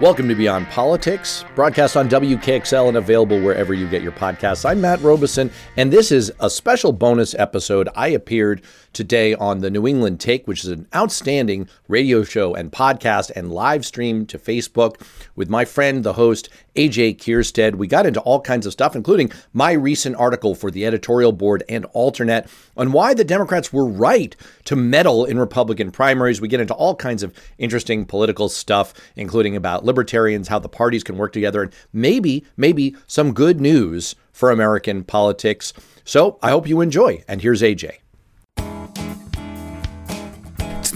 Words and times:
Welcome 0.00 0.28
to 0.28 0.36
Beyond 0.36 0.68
Politics, 0.68 1.44
broadcast 1.56 1.96
on 1.96 2.08
WKXL 2.08 2.86
and 2.86 2.98
available 2.98 3.40
wherever 3.40 3.74
you 3.74 3.88
get 3.88 4.00
your 4.00 4.12
podcasts. 4.12 4.64
I'm 4.64 4.80
Matt 4.80 5.00
Robison, 5.00 5.50
and 5.76 5.92
this 5.92 6.12
is 6.12 6.30
a 6.38 6.48
special 6.48 6.92
bonus 6.92 7.34
episode. 7.34 7.88
I 7.96 8.10
appeared 8.10 8.62
today 8.98 9.32
on 9.36 9.60
the 9.60 9.70
New 9.70 9.86
England 9.86 10.18
Take, 10.18 10.48
which 10.48 10.64
is 10.64 10.70
an 10.70 10.88
outstanding 10.92 11.68
radio 11.86 12.24
show 12.24 12.56
and 12.56 12.72
podcast 12.72 13.30
and 13.36 13.52
live 13.52 13.86
stream 13.86 14.26
to 14.26 14.40
Facebook 14.40 15.00
with 15.36 15.48
my 15.48 15.64
friend, 15.64 16.02
the 16.02 16.14
host, 16.14 16.48
AJ 16.74 17.18
Kierstead. 17.18 17.76
We 17.76 17.86
got 17.86 18.06
into 18.06 18.18
all 18.22 18.40
kinds 18.40 18.66
of 18.66 18.72
stuff, 18.72 18.96
including 18.96 19.30
my 19.52 19.70
recent 19.70 20.16
article 20.16 20.56
for 20.56 20.72
the 20.72 20.84
editorial 20.84 21.30
board 21.30 21.62
and 21.68 21.84
Alternet 21.94 22.50
on 22.76 22.90
why 22.90 23.14
the 23.14 23.22
Democrats 23.22 23.72
were 23.72 23.86
right 23.86 24.34
to 24.64 24.74
meddle 24.74 25.24
in 25.24 25.38
Republican 25.38 25.92
primaries. 25.92 26.40
We 26.40 26.48
get 26.48 26.58
into 26.58 26.74
all 26.74 26.96
kinds 26.96 27.22
of 27.22 27.32
interesting 27.56 28.04
political 28.04 28.48
stuff, 28.48 28.94
including 29.14 29.54
about 29.54 29.84
libertarians, 29.84 30.48
how 30.48 30.58
the 30.58 30.68
parties 30.68 31.04
can 31.04 31.16
work 31.16 31.32
together, 31.32 31.62
and 31.62 31.72
maybe, 31.92 32.44
maybe 32.56 32.96
some 33.06 33.32
good 33.32 33.60
news 33.60 34.16
for 34.32 34.50
American 34.50 35.04
politics. 35.04 35.72
So 36.04 36.40
I 36.42 36.50
hope 36.50 36.66
you 36.66 36.80
enjoy. 36.80 37.22
And 37.28 37.40
here's 37.40 37.62
AJ. 37.62 37.98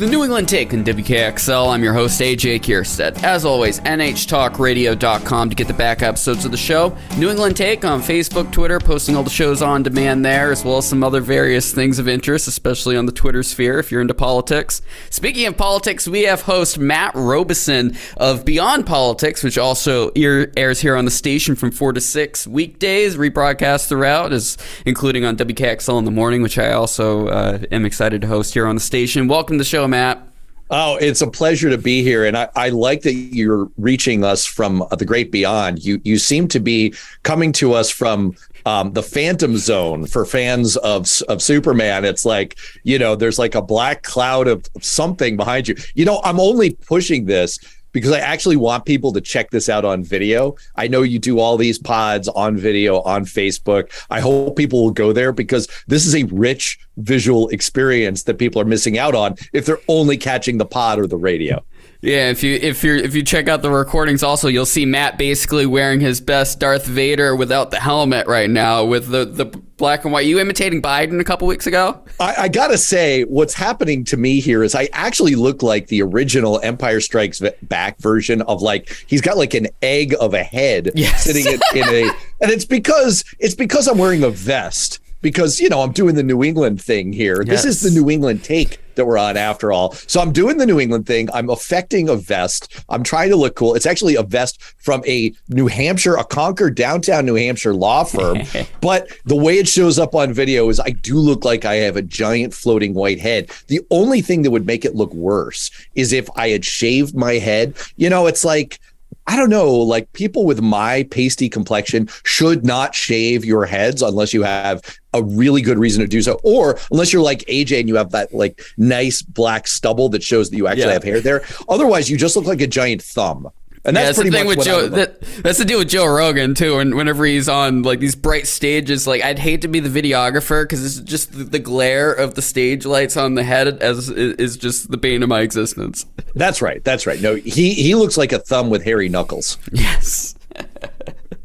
The 0.03 0.09
New 0.09 0.25
England 0.25 0.49
Take 0.49 0.75
on 0.75 0.83
WKXL. 0.83 1.73
I'm 1.73 1.85
your 1.85 1.93
host, 1.93 2.21
AJ 2.21 2.63
Kierstead. 2.63 3.23
As 3.23 3.45
always, 3.45 3.79
NHTalkRadio.com 3.79 5.49
to 5.49 5.55
get 5.55 5.69
the 5.69 5.75
back 5.75 6.03
episodes 6.03 6.45
of 6.45 6.51
the 6.51 6.57
show. 6.57 6.97
New 7.19 7.31
England 7.31 7.57
Take 7.57 7.85
on 7.85 8.03
Facebook, 8.03 8.51
Twitter, 8.51 8.81
posting 8.81 9.15
all 9.15 9.23
the 9.23 9.31
shows 9.31 9.63
on 9.63 9.85
demand 9.85 10.25
there, 10.25 10.51
as 10.51 10.65
well 10.65 10.79
as 10.79 10.89
some 10.89 11.05
other 11.05 11.21
various 11.21 11.73
things 11.73 12.01
of 12.01 12.09
interest, 12.09 12.49
especially 12.49 12.97
on 12.97 13.07
the 13.07 13.13
Twitter 13.13 13.45
sphere 13.45 13.79
if 13.79 13.93
you're 13.93 14.01
into 14.01 14.13
politics. 14.13 14.83
Speaking 15.09 15.47
of 15.47 15.57
politics, 15.57 16.09
we 16.09 16.23
have 16.23 16.43
host 16.43 16.81
Matt 16.81 17.13
Robison 17.15 17.97
of 18.17 18.45
Beyond 18.45 18.87
Politics, 18.87 19.45
which 19.45 19.57
also 19.57 20.11
airs 20.17 20.81
here 20.81 20.97
on 20.97 21.05
the 21.05 21.13
station 21.13 21.55
from 21.55 21.71
4 21.71 21.93
to 21.93 22.01
6 22.01 22.49
weekdays, 22.49 23.17
rebroadcast 23.17 23.87
throughout, 23.87 24.33
is 24.33 24.59
including 24.85 25.25
on 25.25 25.37
WKXL 25.37 25.97
in 26.01 26.07
the 26.07 26.11
morning, 26.11 26.43
which 26.43 26.59
I 26.59 26.73
also 26.73 27.29
uh, 27.29 27.61
am 27.71 27.87
excited 27.87 28.21
to 28.23 28.27
host 28.27 28.55
here 28.55 28.67
on 28.67 28.75
the 28.75 28.81
station. 28.81 29.29
Welcome 29.29 29.59
to 29.59 29.59
the 29.59 29.65
show, 29.65 29.92
Matt. 29.93 30.27
Oh, 30.71 30.97
it's 30.97 31.21
a 31.21 31.27
pleasure 31.27 31.69
to 31.69 31.77
be 31.77 32.03
here, 32.03 32.25
and 32.25 32.35
I, 32.35 32.49
I 32.57 32.71
like 32.71 33.03
that 33.03 33.13
you're 33.13 33.71
reaching 33.77 34.25
us 34.25 34.47
from 34.47 34.83
the 34.91 35.05
great 35.05 35.31
beyond. 35.31 35.85
You 35.85 36.01
you 36.03 36.17
seem 36.17 36.49
to 36.49 36.61
be 36.61 36.95
coming 37.25 37.53
to 37.53 37.75
us 37.75 37.91
from 37.91 38.35
um, 38.65 38.95
the 38.95 39.03
Phantom 39.03 39.59
Zone 39.59 40.07
for 40.07 40.25
fans 40.25 40.79
of 40.79 41.07
of 41.29 41.43
Superman. 41.43 42.07
It's 42.07 42.25
like 42.25 42.57
you 42.85 42.99
know, 42.99 43.15
there's 43.15 43.39
like 43.39 43.55
a 43.55 43.61
black 43.61 44.03
cloud 44.03 44.49
of 44.49 44.67
something 44.81 45.37
behind 45.37 45.69
you. 45.69 45.77
You 45.95 46.07
know, 46.07 46.23
I'm 46.25 46.41
only 46.41 46.71
pushing 46.71 47.27
this 47.27 47.59
because 47.93 48.13
I 48.13 48.19
actually 48.19 48.57
want 48.57 48.85
people 48.85 49.13
to 49.13 49.21
check 49.21 49.51
this 49.51 49.69
out 49.69 49.85
on 49.85 50.03
video. 50.03 50.57
I 50.77 50.89
know 50.89 51.03
you 51.03 51.19
do 51.19 51.39
all 51.39 51.57
these 51.57 51.79
pods 51.79 52.29
on 52.29 52.57
video 52.57 53.01
on 53.03 53.25
Facebook. 53.25 53.91
I 54.11 54.21
hope 54.21 54.57
people 54.57 54.83
will 54.83 54.91
go 54.91 55.13
there 55.13 55.33
because 55.33 55.69
this 55.87 56.07
is 56.07 56.15
a 56.15 56.25
rich 56.25 56.79
visual 56.97 57.49
experience 57.49 58.25
that 58.25 58.39
people 58.39 58.61
are 58.61 58.67
missing 58.67 58.99
out 58.99 59.15
on 59.15 59.37
if 59.53 59.67
they're 59.67 59.81
only 59.89 60.17
catching 60.17 60.59
the 60.59 60.67
pod 60.67 60.99
or 60.99 61.07
the 61.07 61.17
radio. 61.17 61.63
Yeah, 62.03 62.31
if 62.31 62.43
you 62.43 62.59
if 62.61 62.83
you 62.83 62.97
if 62.97 63.15
you 63.15 63.23
check 63.23 63.49
out 63.49 63.63
the 63.63 63.71
recordings, 63.71 64.25
also 64.25 64.49
you'll 64.49 64.67
see 64.67 64.85
Matt 64.85 65.19
basically 65.19 65.67
wearing 65.67 66.01
his 66.01 66.21
best 66.21 66.59
Darth 66.59 66.85
Vader 66.85 67.37
without 67.37 67.71
the 67.71 67.79
helmet 67.79 68.27
right 68.27 68.51
now, 68.51 68.85
with 68.85 69.09
the 69.09 69.25
the 69.25 69.45
black 69.45 70.03
and 70.03 70.13
white. 70.13 70.27
You 70.27 70.41
imitating 70.41 70.83
Biden 70.83 71.21
a 71.21 71.25
couple 71.25 71.47
weeks 71.47 71.69
ago? 71.69 72.03
I, 72.19 72.35
I 72.39 72.49
gotta 72.49 72.77
say, 72.77 73.23
what's 73.23 73.55
happening 73.55 74.03
to 74.07 74.17
me 74.17 74.41
here 74.41 74.65
is 74.65 74.75
I 74.75 74.89
actually 74.93 75.37
look 75.37 75.63
like 75.63 75.87
the 75.87 76.03
original 76.03 76.59
Empire 76.65 77.01
Strikes 77.01 77.41
Back 77.63 77.99
version 77.99 78.43
of 78.43 78.63
like 78.63 78.93
he's 79.07 79.21
got 79.21 79.37
like 79.37 79.55
an 79.55 79.69
egg 79.81 80.13
of 80.19 80.35
a 80.35 80.43
head 80.43 80.91
yes. 80.97 81.23
sitting 81.23 81.47
in, 81.47 81.61
in 81.73 81.89
a, 81.89 82.09
and 82.41 82.51
it's 82.51 82.65
because 82.65 83.25
it's 83.39 83.55
because 83.55 83.87
I'm 83.87 83.99
wearing 83.99 84.25
a 84.25 84.31
vest 84.31 84.99
because 85.23 85.61
you 85.61 85.69
know 85.69 85.81
I'm 85.81 85.93
doing 85.93 86.15
the 86.15 86.23
New 86.23 86.43
England 86.43 86.83
thing 86.83 87.13
here. 87.13 87.43
Yes. 87.43 87.63
This 87.63 87.77
is 87.77 87.93
the 87.93 87.99
New 88.01 88.11
England 88.11 88.45
take 88.45 88.79
that 88.95 89.07
we're 89.07 89.19
on 89.19 89.37
after 89.37 89.73
all. 89.73 89.93
So 89.93 90.21
I'm 90.21 90.33
doing 90.33 90.59
the 90.59 90.67
New 90.67 90.79
England 90.79 91.07
thing. 91.07 91.29
I'm 91.33 91.51
affecting 91.51 92.09
a 92.09 92.17
vest. 92.17 92.85
I'm 92.89 93.03
trying 93.03 93.31
to 93.31 93.37
look 93.37 93.57
cool. 93.57 93.75
It's 93.75 93.87
actually 93.87 94.17
a 94.17 94.23
vest 94.23 94.61
from 94.79 95.03
a 95.07 95.33
New 95.49 95.67
Hampshire, 95.67 96.17
a 96.17 96.25
Concord 96.25 96.75
downtown 96.75 97.27
New 97.27 97.35
Hampshire 97.35 97.75
law 97.75 98.05
firm. 98.05 98.41
but 98.81 99.09
the 99.25 99.37
way 99.37 99.59
it 99.59 99.69
shows 99.69 99.99
up 99.99 100.15
on 100.15 100.33
video 100.33 100.69
is 100.69 100.81
I 100.81 100.91
do 100.91 101.17
look 101.17 101.45
like 101.45 101.65
I 101.65 101.77
have 101.77 101.97
a 101.97 102.03
giant 102.03 102.55
floating 102.55 102.95
white 102.95 103.21
head. 103.21 103.51
The 103.69 103.81
only 103.91 104.21
thing 104.21 104.43
that 104.43 104.51
would 104.51 104.67
make 104.67 104.85
it 104.85 104.95
look 104.95 105.13
worse 105.15 105.71
is 105.95 106.13
if 106.13 106.29
I 106.37 106.51
had 106.51 106.65
shaved 106.65 107.15
my 107.15 107.35
head. 107.35 107.77
You 107.97 108.11
know, 108.11 108.27
it's 108.27 108.45
like 108.45 108.79
I 109.27 109.37
don't 109.37 109.51
know, 109.51 109.73
like 109.73 110.13
people 110.13 110.45
with 110.45 110.61
my 110.61 111.05
pasty 111.05 111.49
complexion 111.49 112.09
should 112.25 112.65
not 112.65 112.95
shave 112.95 113.45
your 113.45 113.65
heads 113.65 114.03
unless 114.03 114.35
you 114.35 114.43
have 114.43 114.99
a 115.15 115.23
really 115.23 115.63
good 115.63 115.79
reason 115.79 116.01
to 116.01 116.09
do 116.09 116.23
so, 116.23 116.41
or 116.43 116.79
unless 116.91 117.13
you're 117.13 117.23
like 117.23 117.41
AJ 117.41 117.81
and 117.81 117.89
you 117.89 117.97
have 117.97 118.11
that 118.11 118.35
like 118.35 118.61
nice 118.77 119.23
black 119.23 119.69
stubble 119.69 120.09
that 120.11 120.23
shows 120.23 120.51
that 120.51 120.57
you 120.57 120.67
actually 120.67 120.87
yeah. 120.87 120.93
have 120.93 121.05
hair 121.05 121.21
there. 121.21 121.43
Otherwise, 121.69 122.11
you 122.11 122.17
just 122.17 122.37
look 122.37 122.47
like 122.47 122.61
a 122.61 122.67
giant 122.67 123.03
thumb. 123.03 123.49
And 123.85 123.97
that's, 123.97 124.17
yeah, 124.17 124.25
that's 124.25 124.31
the 124.31 124.39
thing 124.39 124.47
with 124.47 124.65
Joe. 124.65 124.89
That, 124.89 125.21
that's 125.43 125.59
the 125.59 125.65
deal 125.65 125.79
with 125.79 125.89
Joe 125.89 126.07
Rogan 126.07 126.55
too. 126.55 126.79
And 126.79 126.95
whenever 126.95 127.25
he's 127.25 127.49
on 127.49 127.83
like 127.83 127.99
these 127.99 128.15
bright 128.15 128.47
stages, 128.47 129.07
like 129.09 129.25
I'd 129.25 129.41
hate 129.41 129.63
to 129.63 129.69
be 129.69 129.81
the 129.81 129.89
videographer 129.89 130.63
because 130.63 130.85
it's 130.85 131.01
just 131.01 131.33
the, 131.33 131.45
the, 131.45 131.59
glare 131.59 132.13
of 132.13 132.35
the 132.35 132.43
stage 132.43 132.87
lights 132.87 133.17
on 133.17 133.35
the 133.35 133.43
head 133.43 133.83
as 133.83 134.09
is 134.09 134.57
just 134.57 134.91
the 134.91 134.97
bane 134.97 135.23
of 135.23 135.29
my 135.29 135.41
existence. 135.41 136.07
That's 136.35 136.63
right. 136.63 136.83
That's 136.85 137.07
right. 137.07 137.21
No, 137.21 137.35
he 137.35 137.75
he 137.75 137.95
looks 137.97 138.17
like 138.17 138.33
a 138.33 138.39
thumb 138.39 138.71
with 138.71 138.85
hairy 138.85 139.09
knuckles. 139.09 139.59
Yes. 139.73 140.37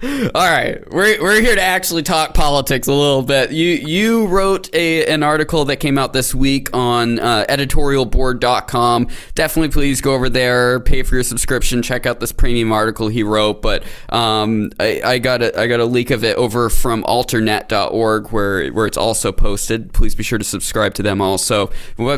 All 0.03 0.29
right, 0.35 0.87
we're 0.91 1.19
we're 1.19 1.41
here 1.41 1.55
to 1.55 1.61
actually 1.61 2.03
talk 2.03 2.35
politics 2.35 2.87
a 2.87 2.93
little 2.93 3.23
bit. 3.23 3.51
You 3.51 3.65
you 3.65 4.27
wrote 4.27 4.71
a 4.75 5.07
an 5.07 5.23
article 5.23 5.65
that 5.65 5.77
came 5.77 5.97
out 5.97 6.13
this 6.13 6.35
week 6.35 6.69
on 6.71 7.17
uh, 7.17 7.47
editorialboard.com. 7.49 9.07
Definitely, 9.33 9.69
please 9.69 9.99
go 9.99 10.13
over 10.13 10.29
there, 10.29 10.79
pay 10.81 11.01
for 11.01 11.15
your 11.15 11.23
subscription, 11.23 11.81
check 11.81 12.05
out 12.05 12.19
this 12.19 12.31
premium 12.31 12.71
article 12.71 13.07
he 13.07 13.23
wrote. 13.23 13.63
But 13.63 13.85
um, 14.09 14.69
I, 14.79 15.01
I 15.03 15.17
got 15.17 15.41
a 15.41 15.59
I 15.59 15.65
got 15.65 15.79
a 15.79 15.85
leak 15.85 16.11
of 16.11 16.23
it 16.23 16.37
over 16.37 16.69
from 16.69 17.01
Alternet.org, 17.01 18.27
where 18.27 18.67
where 18.69 18.85
it's 18.85 18.97
also 18.97 19.31
posted. 19.31 19.93
Please 19.93 20.13
be 20.13 20.21
sure 20.21 20.37
to 20.37 20.45
subscribe 20.45 20.93
to 20.93 21.01
them. 21.01 21.21
Also, 21.21 21.71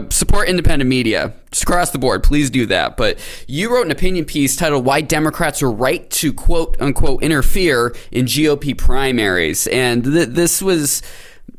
support 0.10 0.50
independent 0.50 0.90
media 0.90 1.34
just 1.52 1.64
across 1.64 1.92
the 1.92 1.98
board. 1.98 2.24
Please 2.24 2.50
do 2.50 2.66
that. 2.66 2.98
But 2.98 3.20
you 3.48 3.74
wrote 3.74 3.86
an 3.86 3.92
opinion 3.92 4.26
piece 4.26 4.58
titled 4.58 4.84
"Why 4.84 5.00
Democrats 5.00 5.64
Are 5.64 5.72
Right 5.72 6.10
to 6.12 6.34
Quote 6.34 6.76
Unquote 6.82 7.24
Interfere 7.24 7.69
in 8.12 8.26
GOP 8.26 8.78
Primaries," 8.78 9.68
and 9.68 10.04
th- 10.04 10.30
this 10.30 10.62
was. 10.62 11.02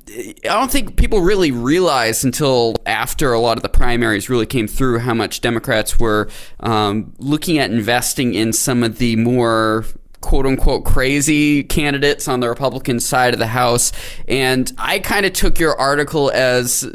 I 0.08 0.34
don't 0.42 0.72
think 0.72 0.96
people 0.96 1.20
really 1.20 1.52
realized 1.52 2.24
until 2.24 2.74
after 2.84 3.32
a 3.32 3.38
lot 3.38 3.56
of 3.56 3.62
the 3.62 3.68
primaries 3.68 4.28
really 4.28 4.46
came 4.46 4.66
through 4.66 4.98
how 4.98 5.14
much 5.14 5.40
Democrats 5.40 6.00
were 6.00 6.28
um, 6.60 7.14
looking 7.18 7.58
at 7.58 7.70
investing 7.70 8.34
in 8.34 8.52
some 8.52 8.82
of 8.82 8.98
the 8.98 9.14
more 9.16 9.84
quote 10.20 10.46
unquote 10.46 10.84
crazy 10.84 11.62
candidates 11.62 12.28
on 12.28 12.40
the 12.40 12.48
Republican 12.48 12.98
side 13.00 13.34
of 13.34 13.38
the 13.38 13.46
House. 13.46 13.92
And 14.26 14.72
I 14.78 14.98
kind 14.98 15.26
of 15.26 15.32
took 15.32 15.58
your 15.58 15.78
article 15.78 16.30
as 16.34 16.90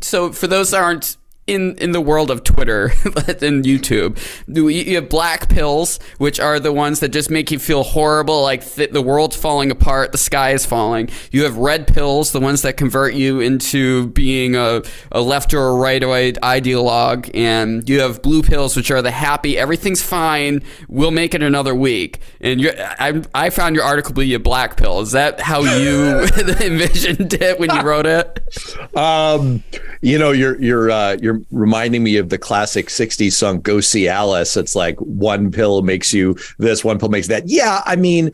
so 0.00 0.32
for 0.32 0.46
those 0.46 0.72
that 0.72 0.82
aren't 0.82 1.16
in 1.52 1.76
in 1.76 1.92
the 1.92 2.00
world 2.00 2.30
of 2.30 2.44
Twitter 2.44 2.86
and 3.04 3.64
YouTube, 3.64 4.18
you 4.48 4.94
have 4.96 5.08
black 5.08 5.48
pills, 5.48 5.98
which 6.18 6.40
are 6.40 6.58
the 6.58 6.72
ones 6.72 7.00
that 7.00 7.10
just 7.10 7.30
make 7.30 7.50
you 7.50 7.58
feel 7.58 7.82
horrible, 7.82 8.42
like 8.42 8.64
th- 8.64 8.90
the 8.90 9.02
world's 9.02 9.36
falling 9.36 9.70
apart, 9.70 10.12
the 10.12 10.18
sky 10.18 10.50
is 10.50 10.66
falling. 10.66 11.08
You 11.30 11.44
have 11.44 11.56
red 11.56 11.86
pills, 11.86 12.32
the 12.32 12.40
ones 12.40 12.62
that 12.62 12.76
convert 12.76 13.14
you 13.14 13.40
into 13.40 14.08
being 14.08 14.56
a, 14.56 14.82
a 15.10 15.20
left 15.20 15.54
or 15.54 15.68
a 15.68 15.74
right 15.74 16.02
ideologue, 16.02 17.30
and 17.34 17.88
you 17.88 18.00
have 18.00 18.22
blue 18.22 18.42
pills, 18.42 18.76
which 18.76 18.90
are 18.90 19.02
the 19.02 19.10
happy, 19.10 19.56
everything's 19.58 20.02
fine, 20.02 20.62
we'll 20.88 21.10
make 21.10 21.34
it 21.34 21.42
another 21.42 21.74
week. 21.74 22.20
And 22.40 22.60
I, 22.78 23.22
I 23.34 23.50
found 23.50 23.76
your 23.76 23.84
article 23.84 24.10
to 24.14 24.20
be 24.20 24.34
a 24.34 24.40
black 24.40 24.76
pill. 24.76 25.00
Is 25.00 25.12
that 25.12 25.40
how 25.40 25.62
you 25.62 26.20
envisioned 26.60 27.34
it 27.34 27.58
when 27.60 27.70
you 27.70 27.82
wrote 27.82 28.06
it? 28.06 28.40
Um, 28.94 29.62
you 30.02 30.18
know, 30.18 30.32
you're 30.32 30.60
you're 30.60 30.90
uh, 30.90 31.16
you're 31.20 31.41
reminding 31.50 32.02
me 32.02 32.16
of 32.16 32.28
the 32.28 32.38
classic 32.38 32.88
'60s 32.88 33.32
song 33.32 33.60
"Go 33.60 33.80
See 33.80 34.08
Alice." 34.08 34.56
It's 34.56 34.74
like 34.74 34.98
one 35.00 35.50
pill 35.50 35.82
makes 35.82 36.12
you 36.12 36.36
this, 36.58 36.84
one 36.84 36.98
pill 36.98 37.08
makes 37.08 37.28
that. 37.28 37.48
Yeah, 37.48 37.82
I 37.84 37.96
mean, 37.96 38.30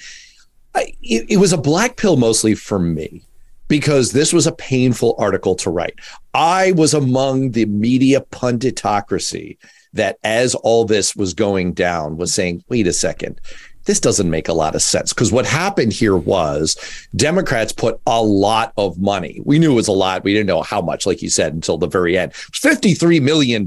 I, 0.75 0.95
it, 1.03 1.27
it 1.31 1.37
was 1.39 1.53
a 1.53 1.59
black 1.59 1.97
pill 1.97 2.17
mostly 2.17 2.55
for 2.55 2.79
me 2.79 3.23
because 3.69 4.13
this 4.13 4.33
was 4.33 4.47
a 4.47 4.53
painful 4.53 5.15
article 5.19 5.55
to 5.57 5.71
write. 5.71 5.99
I 6.35 6.73
was 6.73 6.95
among 6.95 7.53
the 7.53 7.67
media 7.67 8.21
punditocracy 8.33 9.59
that, 9.93 10.19
as 10.23 10.55
all 10.55 10.85
this 10.85 11.17
was 11.17 11.35
going 11.35 11.73
down, 11.73 12.17
was 12.17 12.33
saying, 12.35 12.65
"Wait 12.69 12.87
a 12.87 12.93
second, 12.93 13.41
this 13.89 13.99
doesn't 14.01 14.29
make 14.29 14.49
a 14.49 14.53
lot 14.53 14.75
of 14.75 14.83
sense 14.83 15.15
because 15.15 15.33
what 15.33 15.47
happened 15.47 15.95
here 15.95 16.15
was 16.15 16.77
Democrats 17.17 17.73
put 17.73 17.99
a 18.07 18.23
lot 18.23 18.75
of 18.77 18.99
money. 18.99 19.41
We 19.47 19.59
knew 19.59 19.73
it 19.73 19.77
was 19.77 19.89
a 19.89 19.93
lot. 19.93 20.25
We 20.25 20.35
didn't 20.35 20.47
know 20.47 20.61
how 20.61 20.83
much, 20.83 21.07
like 21.07 21.23
you 21.23 21.31
said, 21.31 21.55
until 21.55 21.79
the 21.79 21.87
very 21.87 22.19
end. 22.19 22.33
$53 22.35 23.23
million 23.23 23.63
in 23.63 23.67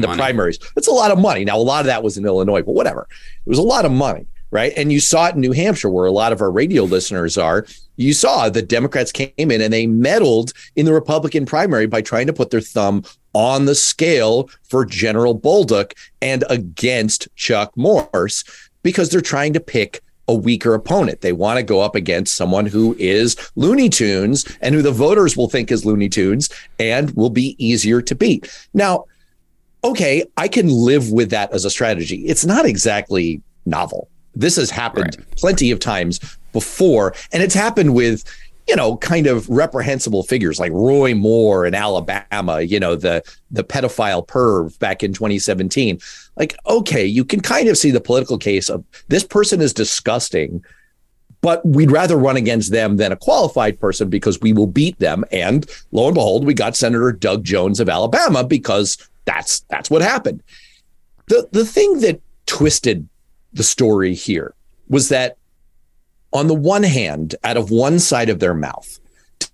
the 0.00 0.08
money. 0.08 0.18
primaries. 0.18 0.58
That's 0.74 0.88
a 0.88 0.92
lot 0.92 1.12
of 1.12 1.18
money. 1.20 1.44
Now, 1.44 1.58
a 1.58 1.62
lot 1.62 1.78
of 1.78 1.86
that 1.86 2.02
was 2.02 2.18
in 2.18 2.26
Illinois, 2.26 2.62
but 2.62 2.72
whatever. 2.72 3.06
It 3.46 3.48
was 3.48 3.60
a 3.60 3.62
lot 3.62 3.84
of 3.84 3.92
money, 3.92 4.26
right? 4.50 4.72
And 4.76 4.90
you 4.90 4.98
saw 4.98 5.28
it 5.28 5.36
in 5.36 5.40
New 5.40 5.52
Hampshire, 5.52 5.90
where 5.90 6.06
a 6.06 6.12
lot 6.12 6.32
of 6.32 6.40
our 6.40 6.50
radio 6.50 6.82
listeners 6.82 7.38
are. 7.38 7.66
You 7.94 8.14
saw 8.14 8.48
the 8.48 8.62
Democrats 8.62 9.12
came 9.12 9.30
in 9.36 9.60
and 9.60 9.72
they 9.72 9.86
meddled 9.86 10.54
in 10.74 10.86
the 10.86 10.92
Republican 10.92 11.46
primary 11.46 11.86
by 11.86 12.02
trying 12.02 12.26
to 12.26 12.32
put 12.32 12.50
their 12.50 12.60
thumb 12.60 13.04
on 13.32 13.66
the 13.66 13.76
scale 13.76 14.50
for 14.64 14.84
General 14.84 15.38
Bolduc 15.38 15.92
and 16.20 16.42
against 16.48 17.28
Chuck 17.36 17.76
Morse 17.76 18.42
because 18.82 19.10
they're 19.10 19.20
trying 19.20 19.52
to 19.52 19.60
pick 19.60 20.02
a 20.28 20.34
weaker 20.34 20.74
opponent. 20.74 21.22
They 21.22 21.32
want 21.32 21.58
to 21.58 21.62
go 21.62 21.80
up 21.80 21.96
against 21.96 22.36
someone 22.36 22.66
who 22.66 22.94
is 22.98 23.36
Looney 23.56 23.88
Tunes 23.88 24.44
and 24.60 24.74
who 24.74 24.82
the 24.82 24.92
voters 24.92 25.36
will 25.36 25.48
think 25.48 25.72
is 25.72 25.84
Looney 25.84 26.08
Tunes 26.08 26.48
and 26.78 27.10
will 27.16 27.30
be 27.30 27.56
easier 27.58 28.00
to 28.02 28.14
beat. 28.14 28.48
Now, 28.72 29.06
okay, 29.82 30.24
I 30.36 30.46
can 30.46 30.68
live 30.68 31.10
with 31.10 31.30
that 31.30 31.52
as 31.52 31.64
a 31.64 31.70
strategy. 31.70 32.26
It's 32.26 32.44
not 32.44 32.64
exactly 32.64 33.42
novel. 33.66 34.08
This 34.36 34.54
has 34.56 34.70
happened 34.70 35.16
right. 35.18 35.36
plenty 35.36 35.72
of 35.72 35.80
times 35.80 36.20
before, 36.52 37.14
and 37.32 37.42
it's 37.42 37.54
happened 37.54 37.94
with 37.94 38.24
you 38.70 38.76
know, 38.76 38.96
kind 38.98 39.26
of 39.26 39.48
reprehensible 39.48 40.22
figures 40.22 40.60
like 40.60 40.70
Roy 40.70 41.12
Moore 41.12 41.66
in 41.66 41.74
Alabama, 41.74 42.60
you 42.60 42.78
know, 42.78 42.94
the 42.94 43.20
the 43.50 43.64
pedophile 43.64 44.24
perv 44.24 44.78
back 44.78 45.02
in 45.02 45.12
2017. 45.12 45.98
Like, 46.40 46.56
okay, 46.66 47.04
you 47.04 47.22
can 47.22 47.40
kind 47.40 47.68
of 47.68 47.76
see 47.76 47.90
the 47.90 48.00
political 48.00 48.38
case 48.38 48.70
of 48.70 48.82
this 49.08 49.24
person 49.24 49.60
is 49.60 49.74
disgusting, 49.74 50.64
but 51.42 51.64
we'd 51.66 51.90
rather 51.90 52.16
run 52.16 52.38
against 52.38 52.72
them 52.72 52.96
than 52.96 53.12
a 53.12 53.16
qualified 53.16 53.78
person 53.78 54.08
because 54.08 54.40
we 54.40 54.54
will 54.54 54.66
beat 54.66 54.98
them. 55.00 55.22
And 55.30 55.70
lo 55.92 56.06
and 56.06 56.14
behold, 56.14 56.46
we 56.46 56.54
got 56.54 56.76
Senator 56.76 57.12
Doug 57.12 57.44
Jones 57.44 57.78
of 57.78 57.90
Alabama 57.90 58.42
because 58.42 58.96
that's 59.26 59.60
that's 59.68 59.90
what 59.90 60.00
happened. 60.00 60.42
The 61.26 61.46
the 61.52 61.66
thing 61.66 62.00
that 62.00 62.22
twisted 62.46 63.06
the 63.52 63.62
story 63.62 64.14
here 64.14 64.54
was 64.88 65.10
that 65.10 65.36
on 66.32 66.46
the 66.46 66.54
one 66.54 66.84
hand, 66.84 67.34
out 67.44 67.58
of 67.58 67.70
one 67.70 67.98
side 67.98 68.30
of 68.30 68.38
their 68.38 68.54
mouth, 68.54 68.98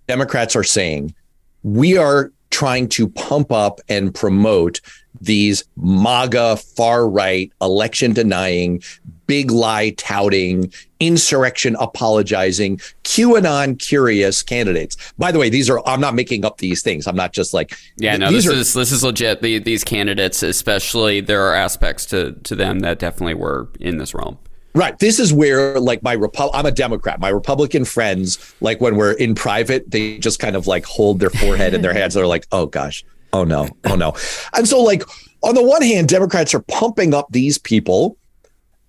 Democrats 0.06 0.55
are 0.55 0.62
saying, 0.62 1.17
we 1.65 1.97
are 1.97 2.31
trying 2.50 2.88
to 2.91 3.09
pump 3.09 3.50
up 3.50 3.81
and 3.88 4.15
promote 4.15 4.81
these 5.20 5.64
MAGA 5.76 6.56
far 6.56 7.08
right 7.08 7.52
election 7.60 8.12
denying, 8.12 8.82
big 9.26 9.50
lie 9.50 9.90
touting, 9.90 10.72
insurrection 11.00 11.76
apologizing, 11.78 12.78
QAnon 13.04 13.78
curious 13.78 14.42
candidates. 14.42 14.96
By 15.18 15.32
the 15.32 15.38
way, 15.38 15.48
these 15.48 15.68
are 15.68 15.86
I'm 15.86 16.00
not 16.00 16.14
making 16.14 16.44
up 16.44 16.58
these 16.58 16.82
things. 16.82 17.06
I'm 17.06 17.16
not 17.16 17.32
just 17.32 17.52
like 17.54 17.76
yeah, 17.96 18.16
no, 18.16 18.30
this 18.30 18.46
are, 18.46 18.52
is 18.52 18.74
this 18.74 18.92
is 18.92 19.02
legit. 19.02 19.42
The, 19.42 19.58
these 19.58 19.84
candidates, 19.84 20.42
especially, 20.42 21.20
there 21.20 21.42
are 21.42 21.54
aspects 21.54 22.06
to 22.06 22.32
to 22.32 22.54
them 22.54 22.80
that 22.80 22.98
definitely 22.98 23.34
were 23.34 23.68
in 23.80 23.98
this 23.98 24.14
realm. 24.14 24.38
Right. 24.76 24.98
This 24.98 25.18
is 25.18 25.32
where 25.32 25.80
like 25.80 26.02
my 26.02 26.14
Repu- 26.14 26.50
I'm 26.52 26.66
a 26.66 26.70
Democrat. 26.70 27.18
My 27.18 27.30
Republican 27.30 27.86
friends, 27.86 28.54
like 28.60 28.78
when 28.78 28.96
we're 28.96 29.12
in 29.12 29.34
private, 29.34 29.90
they 29.90 30.18
just 30.18 30.38
kind 30.38 30.54
of 30.54 30.66
like 30.66 30.84
hold 30.84 31.18
their 31.18 31.30
forehead 31.30 31.72
in 31.72 31.80
their 31.80 31.92
hands. 31.94 32.12
They're 32.12 32.26
like, 32.26 32.46
oh 32.52 32.66
gosh, 32.66 33.02
oh 33.32 33.44
no, 33.44 33.69
oh 33.84 33.94
no. 33.94 34.14
And 34.55 34.67
so 34.67 34.82
like 34.82 35.02
on 35.43 35.55
the 35.55 35.62
one 35.62 35.82
hand, 35.82 36.08
Democrats 36.08 36.55
are 36.55 36.62
pumping 36.62 37.14
up 37.14 37.28
these 37.31 37.58
people. 37.58 38.17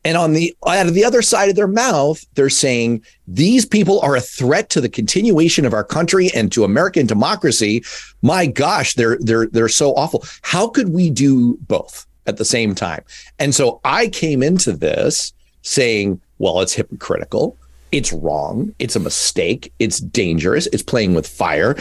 And 0.05 0.15
on 0.15 0.31
the 0.31 0.55
out 0.65 0.87
of 0.87 0.93
the 0.93 1.03
other 1.03 1.21
side 1.21 1.49
of 1.49 1.55
their 1.55 1.67
mouth, 1.67 2.25
they're 2.35 2.49
saying 2.49 3.03
these 3.27 3.65
people 3.65 3.99
are 3.99 4.15
a 4.15 4.21
threat 4.21 4.69
to 4.69 4.79
the 4.79 4.87
continuation 4.87 5.65
of 5.65 5.73
our 5.73 5.83
country 5.83 6.29
and 6.33 6.49
to 6.53 6.63
American 6.63 7.05
democracy. 7.05 7.83
My 8.21 8.45
gosh, 8.45 8.93
they're 8.93 9.17
they're 9.19 9.47
they're 9.47 9.67
so 9.67 9.93
awful. 9.95 10.23
How 10.43 10.69
could 10.69 10.89
we 10.89 11.09
do 11.09 11.57
both 11.67 12.05
at 12.25 12.37
the 12.37 12.45
same 12.45 12.73
time? 12.73 13.03
And 13.37 13.53
so 13.53 13.81
I 13.83 14.07
came 14.07 14.41
into 14.41 14.71
this 14.71 15.33
saying, 15.63 16.21
well, 16.37 16.61
it's 16.61 16.73
hypocritical, 16.73 17.57
it's 17.91 18.13
wrong, 18.13 18.73
it's 18.79 18.95
a 18.95 19.01
mistake, 19.01 19.73
it's 19.79 19.99
dangerous, 19.99 20.67
it's 20.67 20.83
playing 20.83 21.15
with 21.15 21.27
fire. 21.27 21.75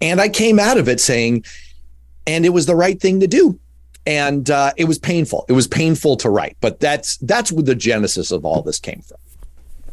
And 0.00 0.20
I 0.20 0.28
came 0.28 0.58
out 0.58 0.78
of 0.78 0.88
it 0.88 1.00
saying, 1.00 1.44
and 2.28 2.46
it 2.46 2.50
was 2.50 2.66
the 2.66 2.76
right 2.76 3.00
thing 3.00 3.18
to 3.20 3.26
do. 3.26 3.58
And 4.06 4.48
uh, 4.48 4.72
it 4.76 4.84
was 4.84 4.98
painful. 4.98 5.44
It 5.48 5.52
was 5.52 5.66
painful 5.66 6.16
to 6.18 6.30
write, 6.30 6.56
but 6.60 6.78
that's 6.78 7.16
that's 7.18 7.50
where 7.50 7.64
the 7.64 7.74
genesis 7.74 8.30
of 8.30 8.44
all 8.44 8.62
this 8.62 8.78
came 8.78 9.02
from. 9.02 9.18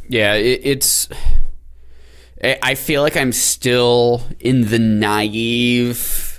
Yeah, 0.08 0.36
it, 0.36 0.62
it's. 0.64 1.10
I 2.44 2.76
feel 2.76 3.02
like 3.02 3.18
I'm 3.18 3.32
still 3.32 4.22
in 4.40 4.70
the 4.70 4.78
naive 4.78 6.36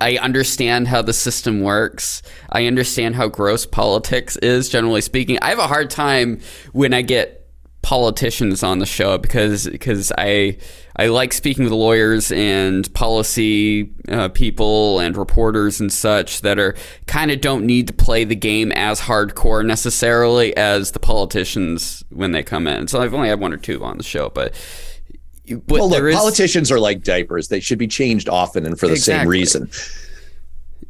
I 0.00 0.16
understand 0.18 0.88
how 0.88 1.02
the 1.02 1.12
system 1.12 1.60
works. 1.60 2.22
I 2.50 2.66
understand 2.66 3.16
how 3.16 3.28
gross 3.28 3.66
politics 3.66 4.36
is, 4.36 4.68
generally 4.68 5.00
speaking. 5.00 5.38
I 5.42 5.48
have 5.48 5.58
a 5.58 5.66
hard 5.66 5.90
time 5.90 6.40
when 6.72 6.94
I 6.94 7.02
get 7.02 7.46
politicians 7.82 8.62
on 8.62 8.78
the 8.78 8.86
show 8.86 9.18
because 9.18 9.68
because 9.68 10.12
I 10.16 10.58
I 10.98 11.06
like 11.06 11.32
speaking 11.32 11.62
with 11.62 11.72
lawyers 11.72 12.32
and 12.32 12.92
policy 12.92 13.92
uh, 14.08 14.30
people 14.30 14.98
and 14.98 15.16
reporters 15.16 15.80
and 15.80 15.92
such 15.92 16.40
that 16.40 16.58
are 16.58 16.74
kind 17.06 17.30
of 17.30 17.40
don't 17.40 17.64
need 17.64 17.86
to 17.86 17.92
play 17.92 18.24
the 18.24 18.34
game 18.34 18.72
as 18.72 19.00
hardcore 19.00 19.64
necessarily 19.64 20.56
as 20.56 20.90
the 20.90 20.98
politicians 20.98 22.04
when 22.10 22.32
they 22.32 22.42
come 22.42 22.66
in. 22.66 22.88
So 22.88 23.00
I've 23.00 23.14
only 23.14 23.28
had 23.28 23.38
one 23.38 23.52
or 23.52 23.58
two 23.58 23.84
on 23.84 23.96
the 23.96 24.02
show, 24.02 24.30
but 24.30 24.54
but 25.48 25.78
well, 25.78 25.88
look, 25.88 26.02
is, 26.02 26.16
politicians 26.16 26.70
are 26.70 26.80
like 26.80 27.02
diapers; 27.02 27.48
they 27.48 27.60
should 27.60 27.78
be 27.78 27.86
changed 27.86 28.28
often 28.28 28.66
and 28.66 28.78
for 28.78 28.86
the 28.86 28.94
exactly. 28.94 29.44
same 29.44 29.62
reason. 29.62 29.70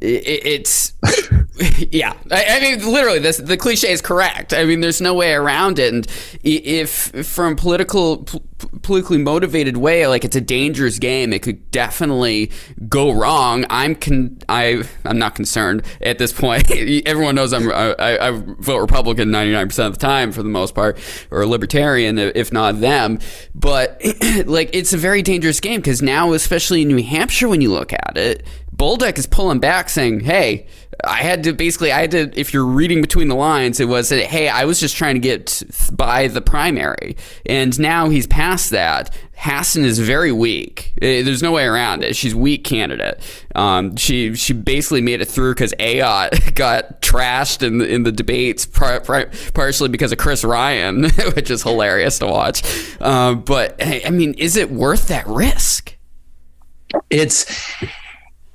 It, 0.01 0.45
it's 0.45 0.93
yeah. 1.91 2.13
I, 2.31 2.45
I, 2.49 2.59
mean, 2.61 2.91
literally, 2.91 3.19
this, 3.19 3.37
the 3.37 3.57
cliche 3.57 3.91
is 3.91 4.01
correct. 4.01 4.53
I 4.53 4.63
mean, 4.65 4.81
there's 4.81 5.01
no 5.01 5.13
way 5.13 5.33
around 5.33 5.79
it. 5.79 5.93
And 5.93 6.07
if 6.43 7.27
from 7.27 7.55
political, 7.55 8.25
politically 8.81 9.17
motivated 9.17 9.77
way, 9.77 10.07
like 10.07 10.23
it's 10.23 10.35
a 10.35 10.41
dangerous 10.41 10.99
game, 10.99 11.33
it 11.33 11.41
could 11.41 11.69
definitely 11.71 12.51
go 12.87 13.11
wrong. 13.11 13.65
I'm 13.69 13.95
con- 13.95 14.37
I 14.47 14.83
I'm 15.05 15.17
not 15.17 15.35
concerned 15.35 15.83
at 16.01 16.17
this 16.17 16.31
point. 16.31 16.69
Everyone 17.05 17.35
knows 17.35 17.53
I'm 17.53 17.69
I, 17.71 17.95
I 17.99 18.31
vote 18.31 18.79
Republican 18.79 19.31
99 19.31 19.67
percent 19.67 19.87
of 19.87 19.99
the 19.99 20.05
time 20.05 20.31
for 20.31 20.43
the 20.43 20.49
most 20.49 20.75
part, 20.75 20.97
or 21.31 21.45
libertarian 21.45 22.17
if 22.17 22.53
not 22.53 22.79
them. 22.79 23.19
But 23.53 24.01
like, 24.45 24.69
it's 24.73 24.93
a 24.93 24.97
very 24.97 25.21
dangerous 25.21 25.59
game 25.59 25.81
because 25.81 26.01
now, 26.01 26.33
especially 26.33 26.83
in 26.83 26.87
New 26.87 27.03
Hampshire, 27.03 27.49
when 27.49 27.61
you 27.61 27.71
look 27.71 27.91
at 27.93 28.17
it, 28.17 28.45
Bolduc 28.79 29.17
is 29.17 29.27
pulling 29.27 29.59
back, 29.59 29.88
saying, 29.89 30.21
"Hey, 30.21 30.67
I 31.03 31.17
had 31.17 31.43
to 31.43 31.53
basically, 31.53 31.91
I 31.91 32.01
had 32.01 32.11
to. 32.11 32.39
If 32.39 32.53
you're 32.53 32.65
reading 32.65 33.01
between 33.01 33.29
the 33.29 33.35
lines, 33.35 33.79
it 33.79 33.87
was 33.87 34.09
that, 34.09 34.25
hey, 34.25 34.49
I 34.49 34.65
was 34.65 34.79
just 34.79 34.97
trying 34.97 35.15
to 35.15 35.19
get 35.19 35.63
by 35.93 36.27
the 36.27 36.41
primary, 36.41 37.15
and 37.45 37.77
now 37.79 38.09
he's 38.09 38.27
past 38.27 38.71
that. 38.71 39.15
Hassan 39.35 39.85
is 39.85 39.99
very 39.99 40.33
weak. 40.33 40.93
Eh, 41.01 41.23
there's 41.23 41.41
no 41.41 41.53
way 41.53 41.63
around 41.63 42.03
it. 42.03 42.17
She's 42.17 42.35
weak 42.35 42.65
candidate. 42.65 43.21
Um, 43.55 43.95
she 43.95 44.35
she 44.35 44.51
basically 44.51 45.01
made 45.01 45.21
it 45.21 45.29
through 45.29 45.53
because 45.53 45.73
Ayotte 45.79 46.53
got 46.55 47.01
trashed 47.01 47.65
in 47.65 47.77
the, 47.77 47.87
in 47.87 48.03
the 48.03 48.11
debates, 48.11 48.65
par- 48.65 48.99
par- 48.99 49.31
partially 49.53 49.87
because 49.87 50.11
of 50.11 50.17
Chris 50.17 50.43
Ryan, 50.43 51.03
which 51.35 51.49
is 51.49 51.63
hilarious 51.63 52.19
to 52.19 52.27
watch. 52.27 52.61
Um, 52.99 53.41
but 53.41 53.75
I 53.81 54.09
mean, 54.09 54.33
is 54.33 54.57
it 54.57 54.69
worth 54.69 55.07
that 55.07 55.25
risk? 55.27 55.95
It's 57.09 57.45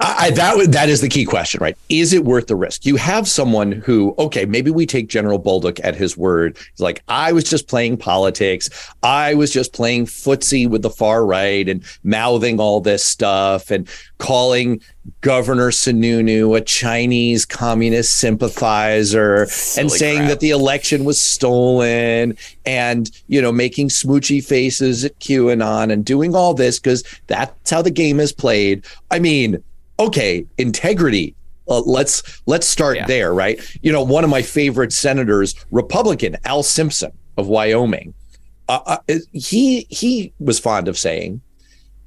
I, 0.01 0.31
that 0.31 0.73
that 0.73 0.89
is 0.89 1.01
the 1.01 1.09
key 1.09 1.25
question, 1.25 1.61
right? 1.63 1.77
Is 1.89 2.13
it 2.13 2.25
worth 2.25 2.49
the 2.49 2.57
risk? 2.57 2.85
You 2.85 2.97
have 2.97 3.29
someone 3.29 3.73
who, 3.73 4.15
okay, 4.19 4.45
maybe 4.45 4.71
we 4.71 4.87
take 4.87 5.09
General 5.09 5.41
Bolduc 5.41 5.81
at 5.85 5.95
his 5.95 6.17
word. 6.17 6.59
He's 6.73 6.81
like, 6.81 7.03
I 7.09 7.33
was 7.33 7.45
just 7.45 7.69
playing 7.69 7.99
politics. 7.99 8.69
I 9.03 9.35
was 9.35 9.53
just 9.53 9.73
playing 9.73 10.07
footsie 10.07 10.69
with 10.69 10.83
the 10.83 10.91
far 10.91 11.25
right 11.25 11.69
and 11.69 11.85
mouthing 12.03 12.59
all 12.59 12.81
this 12.81 13.05
stuff 13.05 13.71
and 13.71 13.89
calling 14.19 14.81
Governor 15.21 15.71
Sununu 15.71 16.57
a 16.57 16.61
Chinese 16.61 17.45
communist 17.45 18.17
sympathizer 18.17 19.47
Silly 19.47 19.83
and 19.83 19.93
saying 19.93 20.19
crap. 20.19 20.29
that 20.31 20.41
the 20.41 20.51
election 20.51 21.05
was 21.05 21.21
stolen 21.21 22.37
and, 22.67 23.11
you 23.29 23.41
know, 23.41 23.53
making 23.53 23.91
smoochy 23.91 24.45
faces 24.45 25.05
at 25.05 25.19
QAnon 25.21 25.93
and 25.93 26.05
doing 26.05 26.35
all 26.35 26.53
this 26.53 26.81
because 26.81 27.05
that's 27.27 27.71
how 27.71 27.81
the 27.81 27.91
game 27.91 28.19
is 28.19 28.33
played. 28.33 28.85
I 29.11 29.19
mean, 29.19 29.63
okay, 29.99 30.47
integrity. 30.59 31.35
Uh, 31.69 31.81
let's 31.81 32.43
let's 32.47 32.67
start 32.67 32.97
yeah. 32.97 33.07
there, 33.07 33.33
right? 33.33 33.59
You 33.83 33.91
know, 33.91 34.03
one 34.03 34.23
of 34.25 34.31
my 34.31 34.43
favorite 34.43 34.93
senators, 34.93 35.55
Republican 35.71 36.37
Al 36.45 36.63
Simpson 36.63 37.13
of 37.39 37.47
Wyoming, 37.47 38.13
uh, 38.69 38.81
uh, 38.87 39.19
he 39.33 39.87
he 39.89 40.33
was 40.39 40.59
fond 40.59 40.89
of 40.89 40.99
saying, 40.99 41.41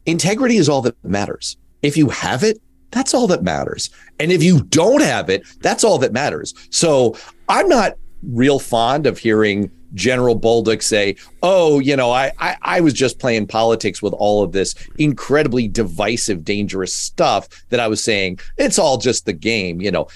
integrity 0.05 0.57
is 0.57 0.69
all 0.69 0.81
that 0.83 0.95
matters. 1.03 1.57
If 1.81 1.97
you 1.97 2.09
have 2.09 2.43
it, 2.43 2.59
that's 2.91 3.13
all 3.13 3.27
that 3.27 3.43
matters. 3.43 3.89
And 4.19 4.31
if 4.31 4.43
you 4.43 4.61
don't 4.63 5.01
have 5.01 5.29
it, 5.29 5.43
that's 5.61 5.83
all 5.83 5.97
that 5.99 6.13
matters. 6.13 6.53
So 6.69 7.17
I'm 7.49 7.67
not 7.67 7.97
real 8.23 8.59
fond 8.59 9.05
of 9.05 9.17
hearing 9.17 9.71
General 9.93 10.39
Bolduc 10.39 10.81
say, 10.81 11.15
"Oh, 11.41 11.79
you 11.79 11.95
know, 11.95 12.11
I, 12.11 12.31
I 12.39 12.57
I 12.61 12.81
was 12.81 12.93
just 12.93 13.19
playing 13.19 13.47
politics 13.47 14.01
with 14.01 14.13
all 14.13 14.43
of 14.43 14.51
this 14.51 14.75
incredibly 14.97 15.67
divisive, 15.67 16.43
dangerous 16.43 16.95
stuff 16.95 17.47
that 17.69 17.79
I 17.79 17.87
was 17.87 18.03
saying. 18.03 18.39
It's 18.57 18.79
all 18.79 18.97
just 18.97 19.25
the 19.25 19.33
game, 19.33 19.81
you 19.81 19.91
know, 19.91 20.07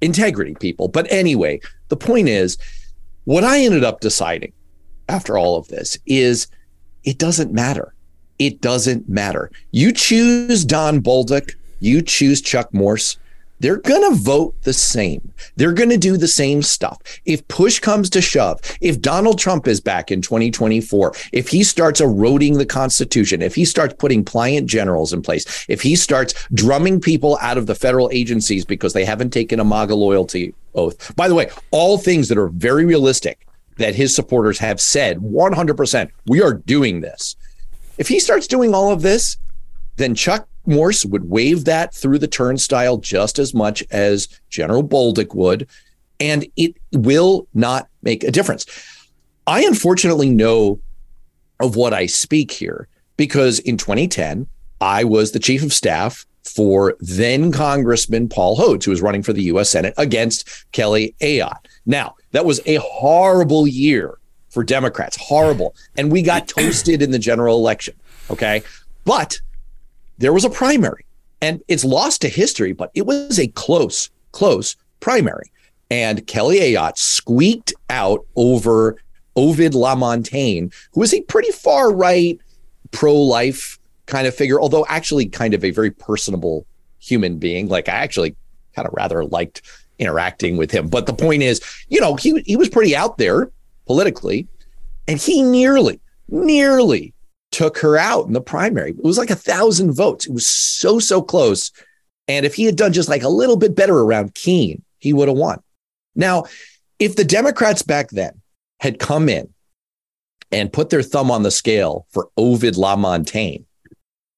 integrity, 0.00 0.54
people." 0.54 0.88
But 0.88 1.06
anyway, 1.10 1.60
the 1.88 1.96
point 1.96 2.28
is, 2.28 2.58
what 3.24 3.44
I 3.44 3.60
ended 3.60 3.84
up 3.84 4.00
deciding 4.00 4.52
after 5.08 5.36
all 5.36 5.56
of 5.56 5.68
this 5.68 5.98
is, 6.06 6.46
it 7.04 7.18
doesn't 7.18 7.52
matter. 7.52 7.94
It 8.38 8.60
doesn't 8.60 9.08
matter. 9.08 9.50
You 9.70 9.92
choose 9.92 10.64
Don 10.64 11.00
Bolduc, 11.00 11.54
you 11.80 12.00
choose 12.00 12.40
Chuck 12.40 12.72
Morse 12.72 13.18
they're 13.60 13.76
going 13.76 14.10
to 14.10 14.18
vote 14.18 14.60
the 14.62 14.72
same. 14.72 15.32
They're 15.56 15.72
going 15.72 15.90
to 15.90 15.96
do 15.96 16.16
the 16.16 16.28
same 16.28 16.62
stuff. 16.62 17.00
If 17.24 17.46
push 17.48 17.78
comes 17.78 18.10
to 18.10 18.20
shove, 18.20 18.60
if 18.80 19.00
Donald 19.00 19.38
Trump 19.38 19.68
is 19.68 19.80
back 19.80 20.10
in 20.10 20.22
2024, 20.22 21.12
if 21.32 21.48
he 21.48 21.62
starts 21.62 22.00
eroding 22.00 22.58
the 22.58 22.66
Constitution, 22.66 23.42
if 23.42 23.54
he 23.54 23.64
starts 23.64 23.94
putting 23.94 24.24
pliant 24.24 24.66
generals 24.66 25.12
in 25.12 25.22
place, 25.22 25.66
if 25.68 25.82
he 25.82 25.94
starts 25.94 26.34
drumming 26.52 27.00
people 27.00 27.38
out 27.40 27.58
of 27.58 27.66
the 27.66 27.74
federal 27.74 28.10
agencies 28.12 28.64
because 28.64 28.92
they 28.92 29.04
haven't 29.04 29.30
taken 29.30 29.60
a 29.60 29.64
MAGA 29.64 29.94
loyalty 29.94 30.54
oath. 30.74 31.14
By 31.16 31.28
the 31.28 31.34
way, 31.34 31.50
all 31.70 31.98
things 31.98 32.28
that 32.28 32.38
are 32.38 32.48
very 32.48 32.84
realistic 32.84 33.46
that 33.76 33.94
his 33.94 34.14
supporters 34.14 34.58
have 34.58 34.80
said 34.80 35.18
100%, 35.18 36.10
we 36.26 36.42
are 36.42 36.54
doing 36.54 37.00
this. 37.00 37.36
If 37.98 38.08
he 38.08 38.20
starts 38.20 38.46
doing 38.46 38.74
all 38.74 38.92
of 38.92 39.02
this, 39.02 39.36
then 39.96 40.14
Chuck 40.14 40.48
Morse 40.66 41.04
would 41.04 41.28
wave 41.28 41.64
that 41.64 41.94
through 41.94 42.18
the 42.18 42.28
turnstile 42.28 42.98
just 42.98 43.38
as 43.38 43.54
much 43.54 43.82
as 43.90 44.28
General 44.48 44.82
Bolduc 44.82 45.34
would, 45.34 45.68
and 46.18 46.46
it 46.56 46.76
will 46.92 47.46
not 47.54 47.88
make 48.02 48.24
a 48.24 48.30
difference. 48.30 48.66
I 49.46 49.64
unfortunately 49.64 50.30
know 50.30 50.80
of 51.60 51.76
what 51.76 51.92
I 51.92 52.06
speak 52.06 52.50
here 52.50 52.88
because 53.16 53.58
in 53.60 53.76
2010, 53.76 54.46
I 54.80 55.04
was 55.04 55.32
the 55.32 55.38
chief 55.38 55.62
of 55.62 55.72
staff 55.72 56.24
for 56.44 56.96
then 57.00 57.52
Congressman 57.52 58.28
Paul 58.28 58.56
Hodes, 58.56 58.84
who 58.84 58.90
was 58.90 59.02
running 59.02 59.22
for 59.22 59.32
the 59.32 59.42
U.S. 59.44 59.70
Senate 59.70 59.94
against 59.98 60.48
Kelly 60.72 61.14
Ayotte. 61.20 61.66
Now, 61.86 62.14
that 62.32 62.44
was 62.44 62.60
a 62.66 62.76
horrible 62.76 63.66
year 63.66 64.18
for 64.48 64.64
Democrats, 64.64 65.16
horrible. 65.16 65.74
And 65.96 66.10
we 66.10 66.22
got 66.22 66.48
toasted 66.48 67.02
in 67.02 67.10
the 67.10 67.18
general 67.18 67.56
election. 67.56 67.94
Okay. 68.30 68.62
But 69.04 69.40
there 70.20 70.32
was 70.32 70.44
a 70.44 70.50
primary 70.50 71.04
and 71.42 71.62
it's 71.66 71.84
lost 71.84 72.20
to 72.20 72.28
history, 72.28 72.72
but 72.72 72.90
it 72.94 73.06
was 73.06 73.38
a 73.38 73.48
close, 73.48 74.10
close 74.32 74.76
primary. 75.00 75.50
And 75.90 76.26
Kelly 76.26 76.60
Ayotte 76.60 76.98
squeaked 76.98 77.72
out 77.88 78.24
over 78.36 78.96
Ovide 79.34 79.72
Lamontagne, 79.72 80.72
who 80.92 81.02
is 81.02 81.14
a 81.14 81.22
pretty 81.22 81.50
far 81.50 81.92
right, 81.92 82.38
pro 82.92 83.14
life 83.14 83.78
kind 84.06 84.26
of 84.26 84.34
figure, 84.34 84.60
although 84.60 84.84
actually 84.88 85.26
kind 85.26 85.54
of 85.54 85.64
a 85.64 85.70
very 85.70 85.90
personable 85.90 86.66
human 86.98 87.38
being. 87.38 87.68
Like 87.68 87.88
I 87.88 87.92
actually 87.92 88.36
kind 88.76 88.86
of 88.86 88.94
rather 88.94 89.24
liked 89.24 89.62
interacting 89.98 90.56
with 90.56 90.70
him. 90.70 90.88
But 90.88 91.06
the 91.06 91.14
point 91.14 91.42
is, 91.42 91.60
you 91.88 92.00
know, 92.00 92.14
he 92.16 92.42
he 92.42 92.56
was 92.56 92.68
pretty 92.68 92.94
out 92.94 93.18
there 93.18 93.50
politically, 93.86 94.46
and 95.08 95.18
he 95.18 95.42
nearly, 95.42 95.98
nearly 96.28 97.14
took 97.50 97.78
her 97.78 97.96
out 97.96 98.26
in 98.26 98.32
the 98.32 98.40
primary. 98.40 98.90
It 98.90 99.04
was 99.04 99.18
like 99.18 99.30
a 99.30 99.36
thousand 99.36 99.92
votes. 99.92 100.26
It 100.26 100.32
was 100.32 100.46
so, 100.46 100.98
so 100.98 101.22
close. 101.22 101.72
And 102.28 102.46
if 102.46 102.54
he 102.54 102.64
had 102.64 102.76
done 102.76 102.92
just 102.92 103.08
like 103.08 103.22
a 103.22 103.28
little 103.28 103.56
bit 103.56 103.74
better 103.74 103.98
around 103.98 104.34
Keene, 104.34 104.82
he 104.98 105.12
would 105.12 105.28
have 105.28 105.36
won. 105.36 105.60
Now, 106.14 106.44
if 106.98 107.16
the 107.16 107.24
Democrats 107.24 107.82
back 107.82 108.10
then 108.10 108.40
had 108.78 108.98
come 108.98 109.28
in 109.28 109.52
and 110.52 110.72
put 110.72 110.90
their 110.90 111.02
thumb 111.02 111.30
on 111.30 111.42
the 111.42 111.50
scale 111.50 112.06
for 112.10 112.28
Ovide 112.36 112.74
Lamontagne, 112.74 113.64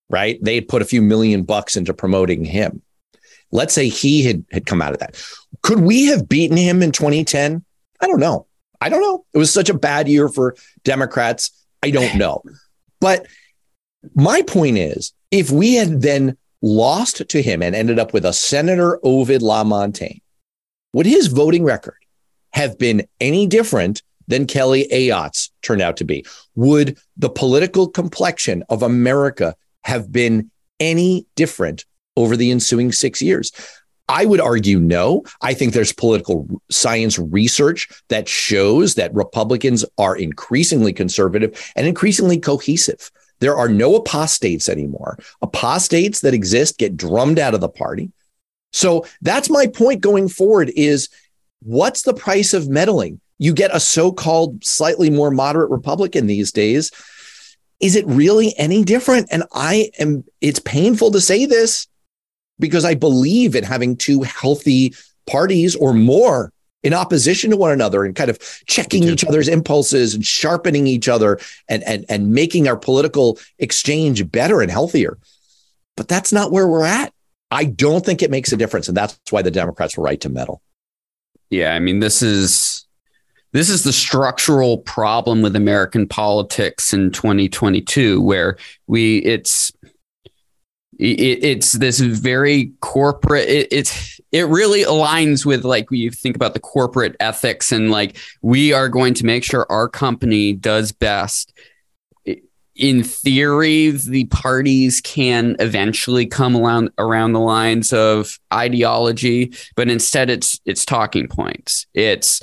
right? 0.09 0.43
They 0.43 0.55
had 0.55 0.69
put 0.69 0.83
a 0.83 0.87
few 0.87 1.03
million 1.03 1.43
bucks 1.43 1.77
into 1.77 1.95
promoting 1.95 2.45
him. 2.45 2.83
Let's 3.51 3.75
say 3.75 3.89
he 3.89 4.23
had, 4.23 4.45
had 4.51 4.67
come 4.67 4.81
out 4.81 4.93
of 4.93 5.01
that. 5.01 5.23
Could 5.63 5.81
we 5.81 6.07
have 6.07 6.29
beaten 6.29 6.57
him 6.57 6.83
in 6.83 6.93
2010? 6.93 7.65
I 8.01 8.07
don't 8.07 8.21
know. 8.21 8.47
I 8.81 8.89
don't 8.89 9.01
know. 9.01 9.25
It 9.35 9.39
was 9.39 9.53
such 9.53 9.69
a 9.69 9.75
bad 9.75 10.09
year 10.09 10.29
for 10.29 10.57
Democrats. 10.85 11.51
I 11.83 11.91
don't 11.91 12.17
know. 12.17 12.43
But 13.03 13.27
my 14.15 14.43
point 14.43 14.79
is, 14.79 15.13
if 15.33 15.51
we 15.51 15.75
had 15.75 16.01
then 16.01 16.39
lost 16.63 17.29
to 17.29 17.43
him 17.43 17.61
and 17.61 17.75
ended 17.75 17.99
up 17.99 18.15
with 18.15 18.25
a 18.25 18.33
Senator 18.33 19.01
Ovide 19.03 19.43
Lamontagne, 19.43 20.23
would 20.93 21.07
his 21.07 21.27
voting 21.27 21.65
record 21.65 21.97
have 22.53 22.79
been 22.79 23.07
any 23.21 23.47
different 23.49 24.03
than 24.29 24.47
Kelly 24.47 24.87
Ayotte's 24.93 25.51
turned 25.63 25.83
out 25.83 25.97
to 25.97 26.05
be? 26.05 26.25
Would 26.55 26.97
the 27.17 27.29
political 27.29 27.89
complexion 27.89 28.63
of 28.69 28.85
America 28.85 29.57
have 29.83 30.13
been 30.13 30.53
any 30.79 31.27
different 31.35 31.85
over 32.17 32.37
the 32.37 32.53
ensuing 32.53 32.93
six 32.93 33.21
years? 33.21 33.51
I 34.09 34.25
would 34.25 34.41
argue 34.41 34.81
no. 34.81 35.25
I 35.41 35.55
think 35.55 35.73
there's 35.73 35.93
political 35.93 36.47
science 36.71 37.19
research 37.19 37.89
that 38.09 38.29
shows 38.29 38.97
that 38.97 39.15
Republicans 39.15 39.85
are 39.99 40.17
increasingly 40.17 40.93
conservative 40.93 41.73
and 41.77 41.87
increasingly 41.87 42.39
cohesive. 42.39 43.11
There 43.41 43.57
are 43.57 43.69
no 43.69 43.97
apostates 43.97 44.69
anymore. 44.69 45.19
Apostates 45.41 46.21
that 46.21 46.35
exist 46.35 46.79
get 46.79 46.97
drummed 46.97 47.39
out 47.39 47.55
of 47.55 47.61
the 47.61 47.69
party. 47.69 48.13
So 48.73 49.07
that's 49.21 49.51
my 49.51 49.67
point 49.67 50.01
going 50.01 50.29
forward 50.29 50.71
is 50.77 51.09
what's 51.63 52.03
the 52.03 52.15
price 52.15 52.55
of 52.55 52.69
meddling? 52.69 53.21
You 53.39 53.53
get 53.53 53.75
a 53.75 53.81
so-called 53.81 54.65
slightly 54.65 55.11
more 55.11 55.31
moderate 55.31 55.71
Republican 55.71 56.27
these 56.27 56.53
days. 56.53 56.91
Is 57.81 57.97
it 57.97 58.07
really 58.07 58.55
any 58.57 58.85
different? 58.85 59.29
And 59.31 59.43
I 59.53 59.91
am 59.99 60.25
it's 60.41 60.61
painful 60.61 61.11
to 61.11 61.21
say 61.21 61.47
this 61.47 61.89
because 62.63 62.87
I 62.87 62.95
believe 62.95 63.55
in 63.55 63.65
having 63.65 63.97
two 63.97 64.23
healthy 64.23 64.95
parties 65.27 65.77
or 65.77 65.93
more 65.93 66.53
in 66.83 66.95
opposition 66.95 67.51
to 67.51 67.57
one 67.57 67.73
another 67.73 68.05
and 68.05 68.17
kind 68.17 68.31
of 68.31 68.39
checking 68.67 69.03
each 69.05 69.25
other's 69.25 69.49
impulses 69.49 70.15
and 70.15 70.25
sharpening 70.25 70.87
each 70.87 71.09
other 71.09 71.39
and, 71.69 71.83
and, 71.85 72.07
and 72.09 72.33
making 72.33 72.67
our 72.69 72.77
political 72.77 73.39
exchange 73.59 74.31
better 74.31 74.63
and 74.63 74.71
healthier. 74.71 75.19
But 75.97 76.09
that's 76.09 76.33
not 76.33 76.51
where 76.51 76.67
we're 76.67 76.85
at. 76.85 77.13
I 77.51 77.65
don't 77.65 78.05
think 78.05 78.23
it 78.23 78.31
makes 78.31 78.53
a 78.53 78.57
difference. 78.57 78.89
And 78.89 78.97
that's 78.97 79.19
why 79.31 79.43
the 79.43 79.51
Democrats 79.51 79.97
were 79.97 80.05
right 80.05 80.21
to 80.23 80.29
meddle. 80.29 80.63
Yeah. 81.51 81.75
I 81.75 81.81
mean, 81.81 82.01
this 82.01 82.23
is 82.23 82.87
this 83.53 83.69
is 83.69 83.85
the 83.85 83.93
structural 83.93 84.79
problem 84.79 85.43
with 85.43 85.55
American 85.55 86.09
politics 86.09 86.95
in 86.95 87.11
2022, 87.11 88.23
where 88.23 88.57
we 88.87 89.19
it's 89.19 89.73
it, 90.99 91.45
it's 91.45 91.73
this 91.73 92.01
very 92.01 92.73
corporate 92.81 93.49
it, 93.49 93.69
it's 93.71 94.21
it 94.31 94.47
really 94.49 94.83
aligns 94.83 95.45
with 95.45 95.65
like 95.65 95.87
you 95.91 96.11
think 96.11 96.37
about 96.37 96.55
the 96.55 96.61
corporate 96.61 97.17
ethics 97.21 97.71
and 97.71 97.91
like 97.91 98.17
we 98.41 98.73
are 98.73 98.89
going 98.89 99.15
to 99.15 99.27
make 99.27 99.45
sure 99.45 99.67
our 99.71 99.89
company 99.89 100.55
does 100.55 100.93
best. 100.93 101.53
In 102.75 103.05
theory 103.05 103.91
the 103.91 104.25
parties 104.27 105.03
can 105.03 105.57
eventually 105.59 106.25
come 106.25 106.57
around 106.57 106.91
around 106.97 107.33
the 107.33 107.41
lines 107.41 107.93
of 107.93 108.39
ideology 108.53 109.53
but 109.77 109.91
instead 109.91 110.31
it's 110.31 110.59
it's 110.65 110.85
talking 110.85 111.29
points. 111.29 111.87
It's 111.93 112.41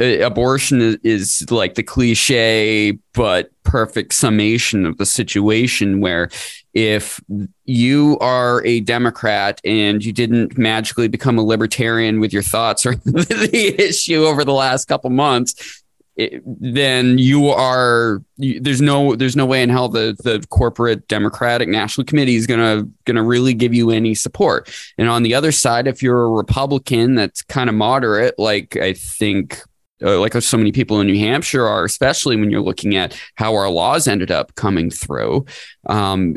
Uh, 0.00 0.20
abortion 0.20 0.80
is, 0.80 0.96
is, 1.02 1.50
like 1.50 1.74
the 1.74 1.82
cliche 1.82 2.92
but 3.12 3.50
perfect 3.62 4.14
summation 4.14 4.86
of 4.86 4.96
the 4.96 5.04
situation 5.04 6.00
where 6.00 6.30
if 6.72 7.20
you 7.66 8.18
are 8.20 8.64
a 8.64 8.80
democrat 8.80 9.60
and 9.64 10.02
you 10.02 10.10
didn't 10.10 10.56
magically 10.56 11.08
become 11.08 11.36
a 11.36 11.42
libertarian 11.42 12.20
with 12.20 12.32
your 12.32 12.42
thoughts 12.42 12.86
or 12.86 12.94
the 12.94 13.74
issue 13.78 14.24
over 14.24 14.44
the 14.44 14.52
last 14.54 14.86
couple 14.86 15.10
months 15.10 15.82
it, 16.16 16.42
then 16.44 17.18
you 17.18 17.48
are 17.48 18.22
you, 18.36 18.60
there's 18.60 18.82
no 18.82 19.16
there's 19.16 19.36
no 19.36 19.46
way 19.46 19.62
in 19.62 19.70
hell 19.70 19.88
the 19.88 20.16
the 20.22 20.44
corporate 20.50 21.08
democratic 21.08 21.68
national 21.68 22.04
committee 22.04 22.36
is 22.36 22.46
gonna 22.46 22.84
gonna 23.06 23.22
really 23.22 23.54
give 23.54 23.72
you 23.72 23.90
any 23.90 24.14
support. 24.14 24.70
And 24.98 25.08
on 25.08 25.22
the 25.22 25.34
other 25.34 25.52
side 25.52 25.86
if 25.86 26.02
you're 26.02 26.24
a 26.24 26.28
republican 26.28 27.14
that's 27.14 27.42
kind 27.42 27.70
of 27.70 27.74
moderate 27.74 28.38
like 28.38 28.76
i 28.76 28.92
think 28.92 29.62
uh, 30.02 30.18
like 30.18 30.34
so 30.34 30.56
many 30.56 30.72
people 30.72 31.00
in 31.00 31.06
New 31.06 31.18
Hampshire 31.18 31.66
are, 31.66 31.84
especially 31.84 32.36
when 32.36 32.50
you're 32.50 32.62
looking 32.62 32.96
at 32.96 33.18
how 33.36 33.54
our 33.54 33.68
laws 33.68 34.08
ended 34.08 34.30
up 34.30 34.54
coming 34.54 34.90
through. 34.90 35.46
Um, 35.86 36.34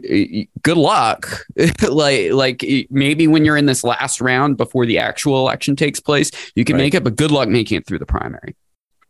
good 0.64 0.78
luck. 0.78 1.46
like, 1.90 2.32
like 2.32 2.66
maybe 2.90 3.28
when 3.28 3.46
you're 3.46 3.58
in 3.58 3.66
this 3.66 3.84
last 3.84 4.22
round 4.22 4.58
before 4.58 4.86
the 4.86 5.00
actual 5.00 5.40
election 5.40 5.76
takes 5.76 6.00
place, 6.00 6.32
you 6.56 6.66
can 6.66 6.76
right. 6.76 6.84
make 6.84 6.94
it, 6.94 7.04
but 7.04 7.16
good 7.16 7.32
luck 7.32 7.50
making 7.50 7.78
it 7.78 7.86
through 7.86 8.00
the 8.00 8.06
primary. 8.06 8.56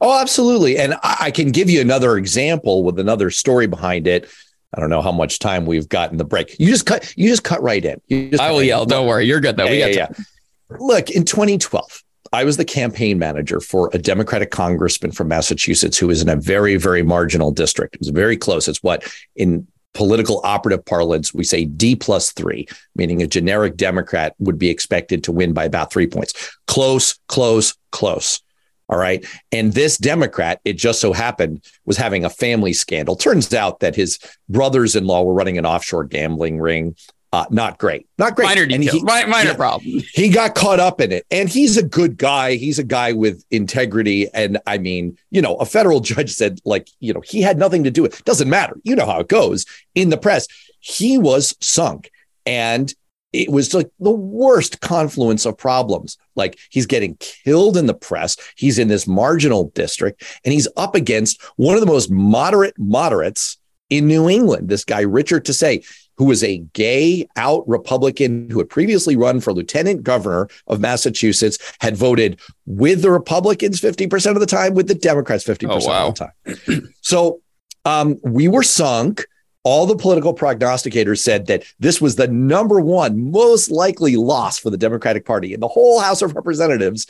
Oh, 0.02 0.20
absolutely. 0.20 0.78
And 0.78 0.96
I 1.04 1.32
can 1.32 1.52
give 1.52 1.70
you 1.70 1.82
another 1.82 2.18
example 2.18 2.84
with 2.84 3.00
another 3.00 3.32
story 3.32 3.66
behind 3.66 4.08
it. 4.08 4.30
I 4.76 4.82
don't 4.82 4.90
know 4.90 5.02
how 5.02 5.12
much 5.12 5.40
time 5.40 5.66
we've 5.66 5.88
got 5.88 6.12
in 6.12 6.18
the 6.18 6.26
break. 6.26 6.60
You 6.60 6.68
just 6.68 6.86
cut. 6.86 7.14
You 7.16 7.30
just 7.30 7.44
cut 7.44 7.62
right 7.62 7.84
in. 7.84 8.40
I 8.40 8.52
will 8.52 8.62
yell. 8.62 8.86
Don't 8.86 9.08
worry, 9.08 9.26
you're 9.26 9.40
good 9.40 9.56
though. 9.56 9.66
Yeah, 9.66 9.88
yeah, 9.88 10.08
yeah. 10.10 10.78
Look, 10.80 11.12
in 11.12 11.24
2012, 11.24 12.04
I 12.36 12.44
was 12.44 12.58
the 12.58 12.66
campaign 12.66 13.18
manager 13.18 13.62
for 13.62 13.90
a 13.94 13.98
Democratic 13.98 14.52
congressman 14.52 15.12
from 15.14 15.30
Massachusetts 15.30 15.98
who 15.98 16.08
was 16.08 16.22
in 16.22 16.28
a 16.28 16.36
very, 16.36 16.76
very 16.76 17.02
marginal 17.02 17.50
district. 17.50 17.96
It 17.96 18.02
was 18.02 18.10
very 18.10 18.36
close. 18.36 18.68
It's 18.68 18.84
what 18.84 19.10
in 19.38 19.66
political 19.94 20.42
operative 20.44 20.84
parlance 20.84 21.34
we 21.34 21.46
say 21.46 21.64
D 21.64 21.96
plus 21.96 22.34
three, 22.34 22.68
meaning 22.94 23.22
a 23.22 23.28
generic 23.28 23.78
Democrat 23.78 24.36
would 24.40 24.60
be 24.60 24.70
expected 24.70 25.24
to 25.24 25.32
win 25.32 25.54
by 25.54 25.64
about 25.64 25.94
three 25.94 26.08
points. 26.08 26.58
Close, 26.68 27.18
close, 27.30 27.74
close. 27.92 28.42
All 28.90 29.00
right. 29.00 29.26
And 29.54 29.74
this 29.74 29.98
Democrat, 29.98 30.60
it 30.66 30.74
just 30.74 31.00
so 31.00 31.14
happened, 31.14 31.64
was 31.86 31.98
having 31.98 32.26
a 32.26 32.30
family 32.30 32.74
scandal. 32.74 33.16
Turns 33.16 33.54
out 33.54 33.80
that 33.80 33.96
his 33.96 34.20
brothers 34.50 34.96
in 34.96 35.08
law 35.08 35.24
were 35.24 35.34
running 35.34 35.58
an 35.58 35.66
offshore 35.66 36.04
gambling 36.04 36.60
ring. 36.60 36.96
Uh, 37.36 37.46
not 37.50 37.78
great. 37.78 38.08
Not 38.18 38.34
great. 38.34 38.46
Minor 38.46 38.66
details. 38.66 38.92
He, 38.94 39.04
minor 39.04 39.28
yeah, 39.28 39.56
problem. 39.56 40.02
He 40.14 40.30
got 40.30 40.56
caught 40.56 40.80
up 40.80 41.02
in 41.02 41.12
it. 41.12 41.26
And 41.30 41.50
he's 41.50 41.76
a 41.76 41.84
good 41.84 42.16
guy. 42.16 42.56
He's 42.56 42.80
a 42.80 42.84
guy 42.84 43.12
with 43.12 43.44
integrity. 43.52 44.30
And 44.34 44.58
I 44.66 44.78
mean, 44.78 45.18
you 45.32 45.42
know, 45.42 45.58
a 45.58 45.66
federal 45.66 46.00
judge 46.12 46.32
said, 46.32 46.62
like, 46.64 46.88
you 47.02 47.14
know, 47.14 47.20
he 47.20 47.42
had 47.42 47.58
nothing 47.58 47.84
to 47.84 47.92
do 47.92 48.04
with 48.04 48.18
it. 48.18 48.24
Doesn't 48.24 48.50
matter. 48.50 48.78
You 48.84 48.96
know 48.96 49.06
how 49.06 49.20
it 49.20 49.28
goes 49.28 49.66
in 49.96 50.12
the 50.12 50.18
press. 50.18 50.48
He 50.80 51.18
was 51.18 51.58
sunk. 51.60 52.10
And 52.46 52.94
it 53.34 53.52
was 53.52 53.74
like 53.74 53.90
the 54.00 54.12
worst 54.12 54.80
confluence 54.80 55.46
of 55.46 55.58
problems. 55.58 56.18
Like 56.38 56.58
he's 56.70 56.86
getting 56.86 57.18
killed 57.18 57.76
in 57.76 57.86
the 57.86 57.94
press. 57.94 58.38
He's 58.56 58.80
in 58.80 58.88
this 58.88 59.08
marginal 59.08 59.72
district 59.76 60.24
and 60.46 60.54
he's 60.54 60.70
up 60.78 60.96
against 60.96 61.44
one 61.58 61.76
of 61.76 61.82
the 61.82 61.88
most 61.88 62.10
moderate 62.10 62.80
moderates 62.80 63.58
in 63.90 64.08
New 64.08 64.30
England, 64.30 64.70
this 64.70 64.84
guy, 64.84 65.02
Richard 65.02 65.46
Tisei, 65.46 65.86
who 66.18 66.26
was 66.26 66.44
a 66.44 66.58
gay 66.74 67.28
out 67.36 67.68
Republican 67.68 68.50
who 68.50 68.60
had 68.60 68.70
previously 68.70 69.16
run 69.16 69.40
for 69.42 69.54
lieutenant 69.54 70.04
governor 70.04 70.48
of 70.68 70.80
Massachusetts, 70.80 71.58
had 71.80 71.96
voted 71.96 72.40
with 72.66 73.02
the 73.02 73.12
Republicans 73.12 73.82
50% 73.82 74.32
of 74.32 74.40
the 74.40 74.46
time, 74.46 74.74
with 74.74 74.88
the 74.88 74.96
Democrats 74.96 75.44
50% 75.44 75.68
oh, 75.70 75.88
wow. 75.88 76.08
of 76.08 76.16
the 76.16 76.58
time. 76.66 76.94
so 77.02 77.42
um, 77.86 78.20
we 78.24 78.48
were 78.48 78.64
sunk 78.64 79.26
all 79.66 79.88
the 79.88 79.96
political 79.96 80.34
prognosticators 80.34 81.18
said 81.20 81.48
that 81.48 81.64
this 81.80 82.00
was 82.00 82.16
the 82.16 82.28
number 82.28 82.80
one 82.80 83.32
most 83.32 83.72
likely 83.72 84.16
loss 84.16 84.60
for 84.60 84.70
the 84.70 84.78
Democratic 84.78 85.26
Party 85.26 85.56
in 85.56 85.60
the 85.60 85.68
whole 85.68 86.00
House 86.00 86.22
of 86.22 86.36
Representatives. 86.36 87.08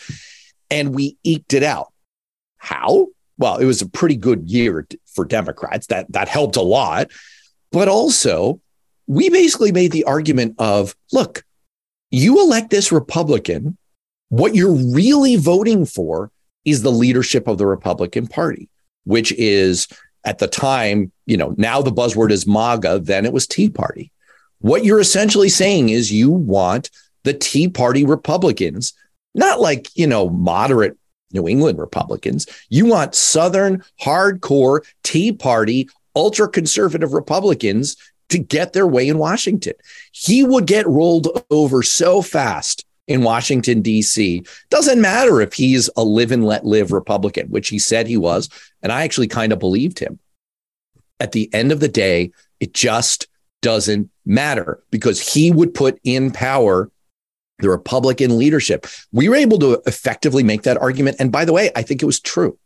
And 0.72 0.96
we 0.96 1.18
eked 1.26 1.54
it 1.54 1.64
out. 1.64 1.92
How? 2.58 3.08
Well, 3.38 3.58
it 3.58 3.66
was 3.66 3.82
a 3.82 3.90
pretty 3.90 4.16
good 4.16 4.50
year 4.50 4.88
for 5.06 5.26
Democrats. 5.26 5.88
That, 5.88 6.10
that 6.14 6.30
helped 6.30 6.56
a 6.56 6.62
lot. 6.62 7.12
But 7.74 7.90
also, 7.90 8.62
we 9.08 9.30
basically 9.30 9.72
made 9.72 9.92
the 9.92 10.04
argument 10.06 10.56
of 10.60 10.96
look, 11.12 11.44
you 12.12 12.40
elect 12.42 12.70
this 12.70 12.92
Republican, 12.92 13.78
what 14.30 14.56
you're 14.56 14.76
really 14.76 15.36
voting 15.36 15.86
for 15.86 16.32
is 16.64 16.82
the 16.82 16.92
leadership 16.92 17.48
of 17.48 17.58
the 17.58 17.68
Republican 17.68 18.28
Party, 18.28 18.70
which 19.04 19.32
is 19.34 19.88
at 20.24 20.40
the 20.40 20.48
time, 20.48 21.12
you 21.26 21.38
know, 21.38 21.54
now 21.58 21.82
the 21.82 21.92
buzzword 21.92 22.32
is 22.32 22.48
MAGA, 22.48 23.00
then 23.00 23.26
it 23.26 23.34
was 23.34 23.46
Tea 23.46 23.70
Party. 23.70 24.12
What 24.60 24.84
you're 24.84 25.00
essentially 25.00 25.50
saying 25.50 25.90
is 25.90 26.12
you 26.12 26.32
want 26.32 26.90
the 27.24 27.34
Tea 27.34 27.68
Party 27.68 28.04
Republicans, 28.04 28.94
not 29.36 29.60
like, 29.60 29.96
you 29.96 30.08
know, 30.08 30.30
moderate 30.30 30.98
New 31.32 31.48
England 31.48 31.78
Republicans. 31.78 32.48
You 32.70 32.86
want 32.86 33.14
Southern 33.14 33.84
hardcore 34.02 34.82
Tea 35.04 35.32
Party, 35.32 35.90
ultra 36.16 36.48
conservative 36.48 37.14
Republicans 37.14 37.96
to 38.30 38.38
get 38.38 38.74
their 38.74 38.88
way 38.88 39.08
in 39.08 39.18
Washington. 39.18 39.74
He 40.12 40.44
would 40.44 40.68
get 40.68 40.88
rolled 40.88 41.28
over 41.50 41.84
so 41.84 42.22
fast 42.22 42.86
in 43.08 43.24
Washington, 43.24 43.82
D.C. 43.82 44.44
Doesn't 44.70 45.02
matter 45.02 45.42
if 45.42 45.54
he's 45.54 45.90
a 45.96 46.04
live 46.04 46.32
and 46.32 46.46
let 46.46 46.66
live 46.66 46.92
Republican, 46.92 47.48
which 47.50 47.70
he 47.70 47.80
said 47.80 48.08
he 48.08 48.18
was. 48.18 48.50
And 48.82 48.92
I 48.92 49.04
actually 49.04 49.28
kind 49.28 49.54
of 49.54 49.60
believed 49.60 50.00
him. 50.00 50.20
At 51.20 51.32
the 51.32 51.50
end 51.54 51.72
of 51.72 51.80
the 51.80 51.88
day, 51.88 52.32
it 52.60 52.74
just 52.74 53.28
doesn't 53.62 54.10
matter 54.26 54.82
because 54.92 55.34
he 55.34 55.52
would 55.52 55.74
put 55.74 56.00
in 56.04 56.32
power 56.32 56.92
the 57.60 57.70
Republican 57.70 58.38
leadership. 58.38 58.86
We 59.12 59.30
were 59.30 59.36
able 59.36 59.60
to 59.60 59.82
effectively 59.86 60.44
make 60.44 60.64
that 60.64 60.78
argument. 60.78 61.18
And 61.20 61.32
by 61.32 61.46
the 61.46 61.54
way, 61.54 61.72
I 61.76 61.84
think 61.84 62.02
it 62.02 62.06
was 62.06 62.20
true. 62.20 62.58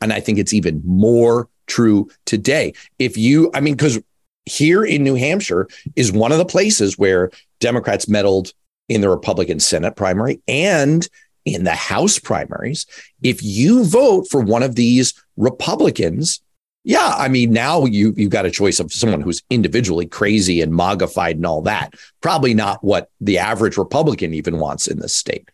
And 0.00 0.12
I 0.12 0.20
think 0.20 0.38
it's 0.38 0.54
even 0.54 0.82
more 0.84 1.48
true 1.66 2.08
today. 2.24 2.72
If 2.98 3.16
you, 3.16 3.50
I 3.54 3.60
mean, 3.60 3.74
because 3.74 4.00
here 4.46 4.84
in 4.84 5.04
New 5.04 5.14
Hampshire 5.14 5.68
is 5.96 6.12
one 6.12 6.32
of 6.32 6.38
the 6.38 6.44
places 6.44 6.98
where 6.98 7.30
Democrats 7.60 8.08
meddled 8.08 8.52
in 8.88 9.00
the 9.00 9.08
Republican 9.08 9.60
Senate 9.60 9.96
primary 9.96 10.40
and 10.48 11.08
in 11.44 11.64
the 11.64 11.74
House 11.74 12.18
primaries. 12.18 12.86
If 13.22 13.42
you 13.42 13.84
vote 13.84 14.28
for 14.30 14.40
one 14.40 14.62
of 14.62 14.74
these 14.74 15.14
Republicans, 15.36 16.40
yeah, 16.84 17.14
I 17.16 17.28
mean, 17.28 17.52
now 17.52 17.84
you 17.84 18.12
you've 18.16 18.30
got 18.30 18.46
a 18.46 18.50
choice 18.50 18.80
of 18.80 18.92
someone 18.92 19.20
who's 19.20 19.42
individually 19.50 20.06
crazy 20.06 20.60
and 20.60 20.72
MAGAfied 20.72 21.32
and 21.32 21.46
all 21.46 21.62
that. 21.62 21.94
Probably 22.20 22.54
not 22.54 22.82
what 22.82 23.10
the 23.20 23.38
average 23.38 23.76
Republican 23.76 24.34
even 24.34 24.58
wants 24.58 24.88
in 24.88 24.98
this 24.98 25.14
state. 25.14 25.48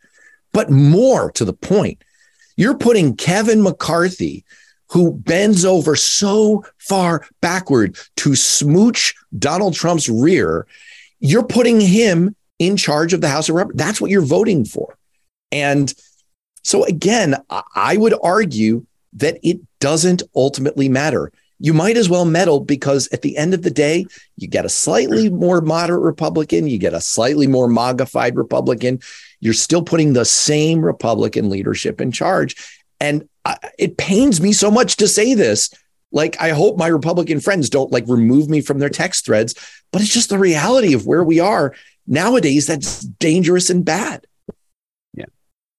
But 0.52 0.70
more 0.70 1.30
to 1.32 1.44
the 1.44 1.52
point, 1.52 2.02
you're 2.56 2.76
putting 2.76 3.14
Kevin 3.14 3.62
McCarthy, 3.62 4.44
who 4.90 5.12
bends 5.12 5.64
over 5.64 5.94
so 5.96 6.64
far 6.78 7.26
backward 7.40 7.96
to 8.16 8.34
smooch 8.34 9.14
Donald 9.38 9.74
Trump's 9.74 10.08
rear, 10.08 10.66
you're 11.20 11.44
putting 11.44 11.80
him 11.80 12.34
in 12.58 12.76
charge 12.76 13.12
of 13.12 13.20
the 13.20 13.28
House 13.28 13.48
of 13.48 13.54
Representatives. 13.54 13.84
That's 13.84 14.00
what 14.00 14.10
you're 14.10 14.22
voting 14.22 14.64
for. 14.64 14.96
And 15.52 15.92
so, 16.62 16.84
again, 16.84 17.36
I 17.74 17.96
would 17.96 18.14
argue 18.22 18.84
that 19.14 19.38
it 19.42 19.60
doesn't 19.80 20.22
ultimately 20.34 20.88
matter. 20.88 21.32
You 21.60 21.72
might 21.72 21.96
as 21.96 22.08
well 22.08 22.24
meddle 22.24 22.60
because 22.60 23.08
at 23.12 23.22
the 23.22 23.36
end 23.36 23.52
of 23.52 23.62
the 23.62 23.70
day, 23.70 24.06
you 24.36 24.46
get 24.46 24.64
a 24.64 24.68
slightly 24.68 25.28
more 25.28 25.60
moderate 25.60 26.02
Republican, 26.02 26.68
you 26.68 26.78
get 26.78 26.94
a 26.94 27.00
slightly 27.00 27.46
more 27.46 27.68
MAGAfied 27.68 28.36
Republican. 28.36 29.00
You're 29.40 29.54
still 29.54 29.82
putting 29.82 30.12
the 30.12 30.24
same 30.24 30.84
Republican 30.84 31.48
leadership 31.48 32.00
in 32.00 32.12
charge. 32.12 32.54
And 33.00 33.28
it 33.78 33.96
pains 33.96 34.40
me 34.40 34.52
so 34.52 34.70
much 34.70 34.96
to 34.96 35.08
say 35.08 35.34
this. 35.34 35.70
Like, 36.10 36.40
I 36.40 36.50
hope 36.50 36.78
my 36.78 36.86
Republican 36.86 37.40
friends 37.40 37.68
don't 37.68 37.92
like 37.92 38.04
remove 38.06 38.48
me 38.48 38.60
from 38.60 38.78
their 38.78 38.88
text 38.88 39.26
threads, 39.26 39.54
but 39.92 40.00
it's 40.00 40.12
just 40.12 40.30
the 40.30 40.38
reality 40.38 40.94
of 40.94 41.06
where 41.06 41.22
we 41.22 41.38
are 41.38 41.74
nowadays 42.06 42.66
that's 42.66 43.00
dangerous 43.00 43.68
and 43.68 43.84
bad. 43.84 44.26
Yeah. 45.12 45.26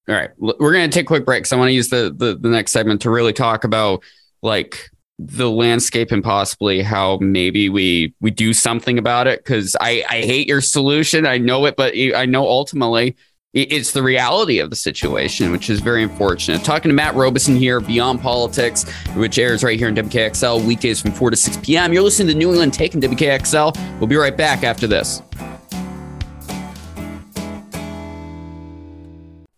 All 0.08 0.16
right. 0.16 0.30
We're 0.38 0.74
going 0.74 0.90
to 0.90 0.94
take 0.94 1.06
a 1.06 1.08
quick 1.08 1.26
break. 1.26 1.46
So 1.46 1.56
I 1.56 1.60
want 1.60 1.70
to 1.70 1.74
use 1.74 1.90
the, 1.90 2.14
the, 2.16 2.36
the 2.36 2.50
next 2.50 2.72
segment 2.72 3.02
to 3.02 3.10
really 3.10 3.34
talk 3.34 3.64
about 3.64 4.04
like 4.42 4.90
the 5.20 5.50
landscape 5.50 6.12
and 6.12 6.24
possibly 6.24 6.82
how 6.82 7.18
maybe 7.18 7.68
we 7.68 8.14
we 8.22 8.32
do 8.32 8.54
something 8.54 8.98
about 8.98 9.28
it 9.28 9.44
because 9.44 9.76
I 9.82 10.06
I 10.10 10.22
hate 10.22 10.48
your 10.48 10.62
solution 10.62 11.26
I 11.26 11.38
know 11.38 11.66
it 11.66 11.76
but 11.76 11.94
eh, 11.94 12.14
I 12.16 12.26
know 12.26 12.48
ultimately 12.48 13.18
it's 13.54 13.94
the 13.94 14.04
reality 14.04 14.60
of 14.60 14.70
the 14.70 14.76
situation, 14.76 15.52
which 15.52 15.72
is 15.72 15.80
very 15.80 16.04
unfortunate. 16.04 16.64
Talking 16.64 16.90
to 16.90 16.94
Matt 16.94 17.16
Robison 17.16 17.56
here, 17.56 17.80
Beyond 17.80 18.22
Politics, 18.22 18.88
which 19.16 19.40
airs 19.40 19.64
right 19.64 19.78
here 19.78 19.88
in 19.88 19.96
WKXL 19.96 20.64
weekdays 20.66 21.02
from 21.02 21.12
4 21.12 21.32
to 21.32 21.36
6 21.36 21.58
p.m. 21.58 21.92
You're 21.92 22.04
listening 22.04 22.28
to 22.28 22.36
New 22.36 22.50
England 22.50 22.74
Taking 22.74 23.02
WKXL. 23.02 24.00
We'll 24.00 24.08
be 24.08 24.18
right 24.18 24.38
back 24.38 24.64
after 24.64 24.86
this. 24.86 25.24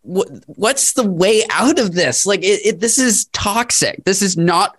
what's 0.03 0.91
the 0.93 1.07
way 1.09 1.41
out 1.51 1.79
of 1.79 1.93
this? 1.93 2.25
Like, 2.25 2.41
it, 2.41 2.65
it, 2.65 2.79
this 2.81 2.97
is 2.97 3.25
toxic. 3.27 4.03
This 4.03 4.21
is 4.21 4.35
not 4.35 4.77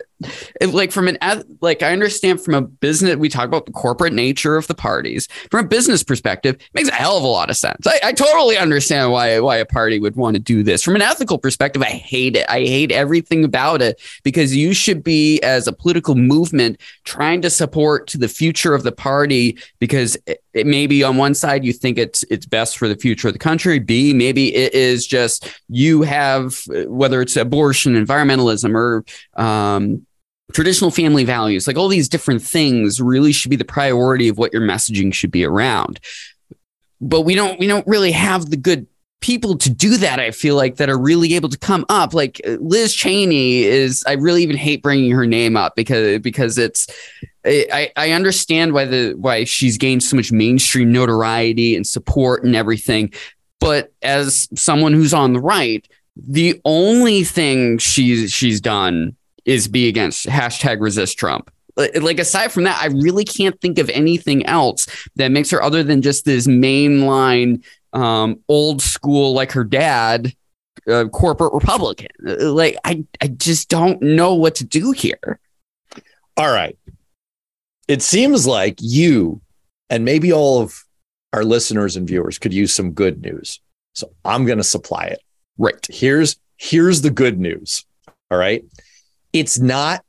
like 0.61 0.91
from 0.91 1.07
an 1.07 1.17
like 1.61 1.83
I 1.83 1.91
understand 1.91 2.41
from 2.41 2.53
a 2.53 2.61
business. 2.61 3.15
We 3.15 3.29
talk 3.29 3.45
about 3.45 3.65
the 3.65 3.71
corporate 3.71 4.13
nature 4.13 4.55
of 4.55 4.67
the 4.67 4.75
parties 4.75 5.27
from 5.51 5.65
a 5.65 5.67
business 5.67 6.03
perspective. 6.03 6.55
it 6.55 6.69
makes 6.73 6.89
a 6.89 6.93
hell 6.93 7.17
of 7.17 7.23
a 7.23 7.27
lot 7.27 7.49
of 7.49 7.57
sense. 7.57 7.85
I, 7.85 7.99
I 8.03 8.11
totally 8.13 8.57
understand 8.57 9.11
why 9.11 9.39
why 9.39 9.57
a 9.57 9.65
party 9.65 9.99
would 9.99 10.15
want 10.15 10.35
to 10.35 10.39
do 10.39 10.63
this. 10.63 10.83
From 10.83 10.95
an 10.95 11.01
ethical 11.01 11.37
perspective, 11.37 11.81
I 11.81 11.87
hate 11.87 12.35
it. 12.35 12.45
I 12.49 12.59
hate 12.61 12.91
everything 12.91 13.43
about 13.43 13.81
it 13.81 14.01
because 14.23 14.55
you 14.55 14.73
should 14.73 15.03
be 15.03 15.41
as 15.41 15.67
a 15.67 15.73
political 15.73 16.15
movement 16.15 16.79
trying 17.03 17.41
to 17.41 17.49
support 17.49 18.07
to 18.07 18.17
the 18.17 18.27
future 18.27 18.73
of 18.73 18.83
the 18.83 18.91
party 18.91 19.57
because 19.79 20.17
it, 20.25 20.43
it 20.53 20.67
maybe 20.67 21.03
on 21.03 21.17
one 21.17 21.33
side 21.33 21.65
you 21.65 21.73
think 21.73 21.97
it's 21.97 22.23
it's 22.23 22.45
best 22.45 22.77
for 22.77 22.87
the 22.87 22.95
future 22.95 23.27
of 23.27 23.33
the 23.33 23.39
country. 23.39 23.79
B 23.79 24.13
maybe 24.13 24.55
it 24.55 24.73
is 24.73 25.05
just 25.05 25.49
you 25.69 26.01
have 26.03 26.61
whether 26.87 27.21
it's 27.21 27.35
abortion, 27.35 27.93
environmentalism, 27.93 28.75
or 28.75 29.03
um, 29.35 30.05
traditional 30.51 30.91
family 30.91 31.23
values, 31.23 31.67
like 31.67 31.77
all 31.77 31.87
these 31.87 32.09
different 32.09 32.41
things 32.41 33.01
really 33.01 33.31
should 33.31 33.49
be 33.49 33.55
the 33.55 33.65
priority 33.65 34.27
of 34.27 34.37
what 34.37 34.53
your 34.53 34.61
messaging 34.61 35.13
should 35.13 35.31
be 35.31 35.43
around. 35.43 35.99
But 37.01 37.21
we 37.21 37.35
don't 37.35 37.59
we 37.59 37.67
don't 37.67 37.85
really 37.87 38.11
have 38.11 38.49
the 38.49 38.57
good 38.57 38.87
people 39.23 39.57
to 39.57 39.69
do 39.69 39.95
that 39.95 40.19
i 40.19 40.31
feel 40.31 40.53
like 40.53 40.75
that 40.75 40.89
are 40.89 40.99
really 40.99 41.33
able 41.33 41.47
to 41.47 41.57
come 41.57 41.85
up 41.87 42.13
like 42.13 42.41
liz 42.59 42.93
cheney 42.93 43.63
is 43.63 44.03
i 44.05 44.11
really 44.11 44.43
even 44.43 44.57
hate 44.57 44.83
bringing 44.83 45.11
her 45.11 45.25
name 45.25 45.55
up 45.55 45.77
because 45.77 46.19
because 46.19 46.57
it's 46.57 46.87
i 47.45 47.89
i 47.95 48.11
understand 48.11 48.73
why 48.73 48.83
the 48.83 49.13
why 49.13 49.45
she's 49.45 49.77
gained 49.77 50.03
so 50.03 50.17
much 50.17 50.33
mainstream 50.33 50.91
notoriety 50.91 51.73
and 51.73 51.87
support 51.87 52.43
and 52.43 52.53
everything 52.53 53.09
but 53.61 53.93
as 54.01 54.49
someone 54.55 54.91
who's 54.91 55.13
on 55.13 55.31
the 55.31 55.39
right 55.39 55.87
the 56.17 56.59
only 56.65 57.23
thing 57.23 57.77
she's 57.77 58.29
she's 58.29 58.59
done 58.59 59.15
is 59.45 59.67
be 59.67 59.87
against 59.87 60.27
hashtag 60.27 60.79
resist 60.79 61.17
Trump. 61.17 61.51
Like 61.75 62.19
aside 62.19 62.51
from 62.51 62.63
that, 62.65 62.79
I 62.81 62.87
really 62.87 63.25
can't 63.25 63.59
think 63.59 63.79
of 63.79 63.89
anything 63.89 64.45
else 64.45 64.85
that 65.15 65.31
makes 65.31 65.49
her 65.49 65.63
other 65.63 65.83
than 65.83 66.03
just 66.03 66.23
this 66.23 66.45
mainline 66.45 67.63
um, 67.93 68.39
old 68.47 68.81
school 68.81 69.33
like 69.33 69.51
her 69.53 69.63
dad 69.63 70.33
uh, 70.87 71.05
corporate 71.05 71.53
Republican. 71.53 72.09
Like 72.19 72.77
I 72.83 73.05
I 73.21 73.27
just 73.27 73.69
don't 73.69 74.01
know 74.01 74.35
what 74.35 74.55
to 74.55 74.63
do 74.63 74.91
here. 74.91 75.39
All 76.37 76.51
right. 76.51 76.77
It 77.87 78.01
seems 78.01 78.47
like 78.47 78.77
you 78.79 79.41
and 79.89 80.05
maybe 80.05 80.31
all 80.31 80.61
of 80.61 80.83
our 81.33 81.43
listeners 81.43 81.95
and 81.95 82.07
viewers 82.07 82.37
could 82.37 82.53
use 82.53 82.73
some 82.73 82.91
good 82.91 83.21
news. 83.21 83.59
So 83.93 84.11
I'm 84.23 84.45
going 84.45 84.57
to 84.57 84.63
supply 84.63 85.05
it. 85.05 85.19
Right. 85.57 85.85
Here's 85.89 86.37
here's 86.57 87.01
the 87.01 87.11
good 87.11 87.39
news. 87.39 87.85
All 88.31 88.37
right. 88.37 88.63
It's 89.33 89.59
not 89.59 90.03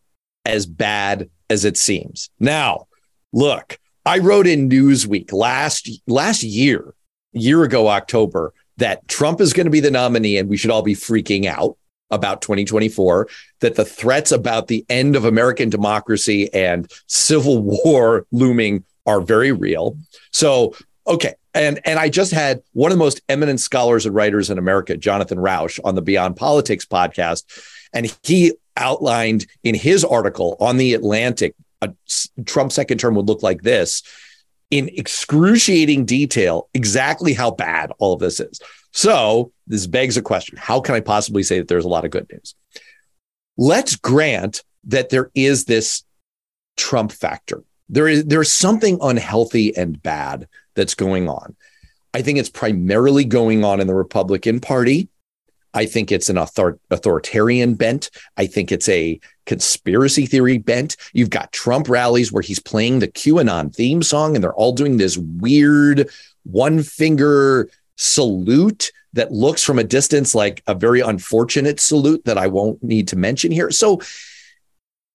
as 0.44 0.66
bad 0.66 1.30
as 1.50 1.64
it 1.64 1.76
seems. 1.76 2.30
Now, 2.38 2.86
look, 3.32 3.78
I 4.06 4.18
wrote 4.18 4.46
in 4.46 4.68
Newsweek 4.68 5.32
last 5.32 5.90
last 6.06 6.42
year, 6.42 6.94
year 7.32 7.62
ago 7.64 7.88
October, 7.88 8.52
that 8.76 9.06
Trump 9.08 9.40
is 9.40 9.52
going 9.52 9.66
to 9.66 9.70
be 9.70 9.80
the 9.80 9.90
nominee 9.90 10.36
and 10.36 10.48
we 10.48 10.56
should 10.56 10.70
all 10.70 10.82
be 10.82 10.94
freaking 10.94 11.46
out 11.46 11.76
about 12.10 12.42
2024 12.42 13.28
that 13.60 13.76
the 13.76 13.84
threats 13.84 14.30
about 14.30 14.68
the 14.68 14.84
end 14.88 15.16
of 15.16 15.24
American 15.24 15.70
democracy 15.70 16.52
and 16.52 16.90
civil 17.06 17.62
war 17.84 18.26
looming 18.30 18.84
are 19.06 19.20
very 19.20 19.52
real. 19.52 19.96
So, 20.30 20.74
okay, 21.06 21.34
and 21.54 21.80
and 21.84 21.98
I 21.98 22.08
just 22.08 22.32
had 22.32 22.62
one 22.72 22.90
of 22.90 22.98
the 22.98 23.04
most 23.04 23.22
eminent 23.28 23.60
scholars 23.60 24.06
and 24.06 24.14
writers 24.14 24.50
in 24.50 24.58
America, 24.58 24.96
Jonathan 24.96 25.38
Rauch, 25.38 25.78
on 25.84 25.94
the 25.94 26.02
Beyond 26.02 26.36
Politics 26.36 26.84
podcast, 26.84 27.44
and 27.94 28.14
he 28.22 28.52
outlined 28.76 29.46
in 29.62 29.74
his 29.74 30.04
article 30.04 30.56
on 30.60 30.76
the 30.76 30.94
Atlantic 30.94 31.54
a 31.84 31.92
Trump 32.44 32.72
second 32.72 32.98
term 32.98 33.14
would 33.14 33.28
look 33.28 33.42
like 33.42 33.62
this 33.62 34.02
in 34.70 34.88
excruciating 34.88 36.04
detail 36.04 36.68
exactly 36.74 37.32
how 37.32 37.50
bad 37.50 37.92
all 37.98 38.14
of 38.14 38.20
this 38.20 38.40
is. 38.40 38.60
So, 38.92 39.52
this 39.66 39.86
begs 39.86 40.16
a 40.16 40.22
question 40.22 40.56
How 40.56 40.80
can 40.80 40.94
I 40.94 41.00
possibly 41.00 41.42
say 41.42 41.58
that 41.58 41.68
there's 41.68 41.84
a 41.84 41.88
lot 41.88 42.04
of 42.04 42.10
good 42.10 42.30
news? 42.32 42.54
Let's 43.56 43.96
grant 43.96 44.62
that 44.84 45.10
there 45.10 45.30
is 45.34 45.64
this 45.64 46.04
Trump 46.76 47.12
factor. 47.12 47.62
There 47.88 48.08
is 48.08 48.24
there's 48.24 48.52
something 48.52 48.98
unhealthy 49.00 49.76
and 49.76 50.02
bad 50.02 50.48
that's 50.74 50.94
going 50.94 51.28
on. 51.28 51.56
I 52.12 52.22
think 52.22 52.38
it's 52.38 52.50
primarily 52.50 53.24
going 53.24 53.64
on 53.64 53.80
in 53.80 53.86
the 53.86 53.94
Republican 53.94 54.60
Party. 54.60 55.08
I 55.74 55.86
think 55.86 56.10
it's 56.10 56.28
an 56.28 56.38
author- 56.38 56.78
authoritarian 56.90 57.74
bent. 57.74 58.10
I 58.36 58.46
think 58.46 58.72
it's 58.72 58.88
a 58.88 59.20
conspiracy 59.44 60.24
theory 60.24 60.58
bent. 60.58 60.96
You've 61.12 61.30
got 61.30 61.52
Trump 61.52 61.88
rallies 61.88 62.32
where 62.32 62.42
he's 62.42 62.60
playing 62.60 63.00
the 63.00 63.08
QAnon 63.08 63.74
theme 63.74 64.02
song 64.02 64.34
and 64.34 64.42
they're 64.42 64.54
all 64.54 64.72
doing 64.72 64.96
this 64.96 65.18
weird 65.18 66.08
one 66.44 66.82
finger 66.82 67.68
salute 67.96 68.92
that 69.12 69.32
looks 69.32 69.62
from 69.62 69.78
a 69.78 69.84
distance 69.84 70.34
like 70.34 70.62
a 70.66 70.74
very 70.74 71.00
unfortunate 71.00 71.80
salute 71.80 72.24
that 72.24 72.38
I 72.38 72.46
won't 72.46 72.82
need 72.82 73.08
to 73.08 73.16
mention 73.16 73.52
here. 73.52 73.70
So, 73.70 74.00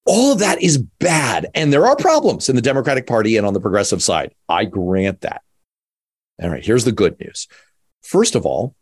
all 0.06 0.32
of 0.32 0.40
that 0.40 0.62
is 0.62 0.78
bad. 0.78 1.48
And 1.54 1.72
there 1.72 1.86
are 1.86 1.96
problems 1.96 2.50
in 2.50 2.56
the 2.56 2.62
Democratic 2.64 3.06
Party 3.06 3.38
and 3.38 3.46
on 3.46 3.54
the 3.54 3.60
progressive 3.60 4.02
side. 4.02 4.34
I 4.48 4.66
grant 4.66 5.22
that. 5.22 5.44
All 6.42 6.50
right, 6.50 6.66
here's 6.66 6.86
the 6.86 6.92
good 6.92 7.20
news. 7.20 7.48
First 8.02 8.34
of 8.34 8.46
all, 8.46 8.74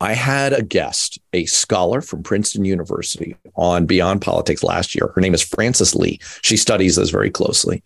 I 0.00 0.12
had 0.12 0.52
a 0.52 0.62
guest, 0.62 1.18
a 1.32 1.44
scholar 1.46 2.00
from 2.00 2.22
Princeton 2.22 2.64
University 2.64 3.36
on 3.56 3.86
Beyond 3.86 4.22
Politics 4.22 4.62
last 4.62 4.94
year. 4.94 5.10
Her 5.14 5.20
name 5.20 5.34
is 5.34 5.42
Frances 5.42 5.94
Lee. 5.94 6.20
She 6.42 6.56
studies 6.56 6.96
this 6.96 7.10
very 7.10 7.30
closely. 7.30 7.82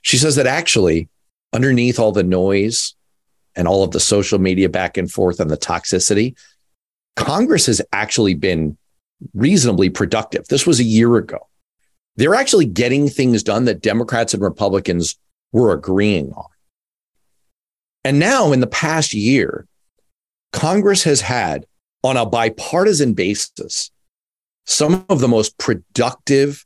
She 0.00 0.16
says 0.16 0.36
that 0.36 0.46
actually, 0.46 1.08
underneath 1.52 1.98
all 1.98 2.12
the 2.12 2.22
noise 2.22 2.94
and 3.54 3.68
all 3.68 3.84
of 3.84 3.90
the 3.90 4.00
social 4.00 4.38
media 4.38 4.70
back 4.70 4.96
and 4.96 5.10
forth 5.10 5.40
and 5.40 5.50
the 5.50 5.58
toxicity, 5.58 6.34
Congress 7.16 7.66
has 7.66 7.82
actually 7.92 8.34
been 8.34 8.78
reasonably 9.34 9.90
productive. 9.90 10.48
This 10.48 10.66
was 10.66 10.80
a 10.80 10.84
year 10.84 11.16
ago. 11.16 11.48
They're 12.16 12.34
actually 12.34 12.66
getting 12.66 13.08
things 13.08 13.42
done 13.42 13.66
that 13.66 13.82
Democrats 13.82 14.32
and 14.32 14.42
Republicans 14.42 15.18
were 15.52 15.72
agreeing 15.72 16.32
on. 16.32 16.46
And 18.04 18.18
now, 18.18 18.52
in 18.52 18.60
the 18.60 18.66
past 18.66 19.12
year, 19.12 19.66
Congress 20.52 21.02
has 21.04 21.20
had, 21.20 21.66
on 22.04 22.16
a 22.16 22.26
bipartisan 22.26 23.14
basis, 23.14 23.90
some 24.64 25.04
of 25.08 25.20
the 25.20 25.28
most 25.28 25.58
productive 25.58 26.64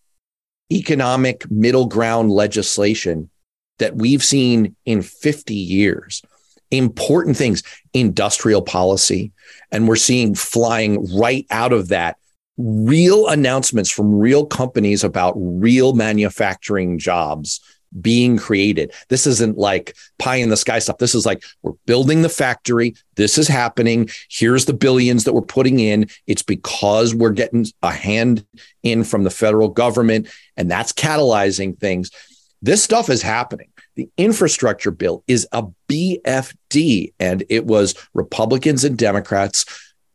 economic 0.73 1.49
middle 1.51 1.87
ground 1.87 2.31
legislation 2.31 3.31
that 3.79 3.97
we've 3.97 4.25
seen 4.25 4.75
in 4.85 5.03
50 5.03 5.55
years. 5.55 6.23
Important 6.71 7.37
things, 7.37 7.63
industrial 7.93 8.63
policy. 8.63 9.33
And 9.71 9.87
we're 9.87 9.97
seeing 9.97 10.35
flying 10.35 11.07
right 11.17 11.47
out 11.51 11.73
of 11.73 11.89
that 11.89 12.17
real 12.59 13.29
announcements 13.29 13.91
from 13.91 14.15
real 14.15 14.47
companies 14.47 15.05
about 15.05 15.35
real 15.37 15.93
manufacturing 15.93 16.99
jobs 16.99 17.61
being 18.01 18.37
created. 18.37 18.93
This 19.09 19.27
isn't 19.27 19.59
like 19.59 19.97
pie 20.19 20.37
in 20.37 20.51
the 20.51 20.57
sky 20.57 20.79
stuff. 20.79 20.99
This 20.99 21.15
is 21.15 21.27
like 21.27 21.43
we're 21.63 21.73
building 21.87 22.23
the 22.23 22.29
factory. 22.29 22.95
This 23.17 23.39
is 23.39 23.49
happening. 23.49 24.09
Here's 24.31 24.65
the 24.65 24.73
billions 24.73 25.25
that 25.25 25.33
we're 25.33 25.43
putting 25.43 25.81
in. 25.81 26.09
It's 26.27 26.43
because 26.43 27.15
we're 27.15 27.31
getting 27.31 27.67
a 27.83 27.93
hand 27.93 28.47
in 28.83 29.05
from 29.05 29.25
the 29.25 29.31
federal 29.31 29.69
government, 29.69 30.29
and 30.57 30.71
that's 30.71 30.93
catalyzing 30.93 31.79
things. 31.79 32.11
This 32.63 32.83
stuff 32.83 33.11
is 33.11 33.23
happening. 33.23 33.69
The 33.95 34.09
infrastructure 34.19 34.91
bill 34.91 35.25
is 35.27 35.47
a 35.53 35.65
BFD, 35.89 37.15
and 37.19 37.45
it 37.49 37.67
was 37.67 37.95
Republicans 38.13 38.85
and 38.85 38.99
Democrats 38.99 39.65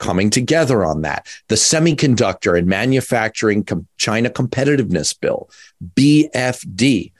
coming 0.01 0.29
together 0.29 0.84
on 0.84 1.01
that. 1.01 1.27
The 1.47 1.55
semiconductor 1.55 2.57
and 2.57 2.67
manufacturing 2.67 3.65
China 3.97 4.29
competitiveness 4.29 5.17
bill, 5.19 5.49
BFD. 5.95 7.13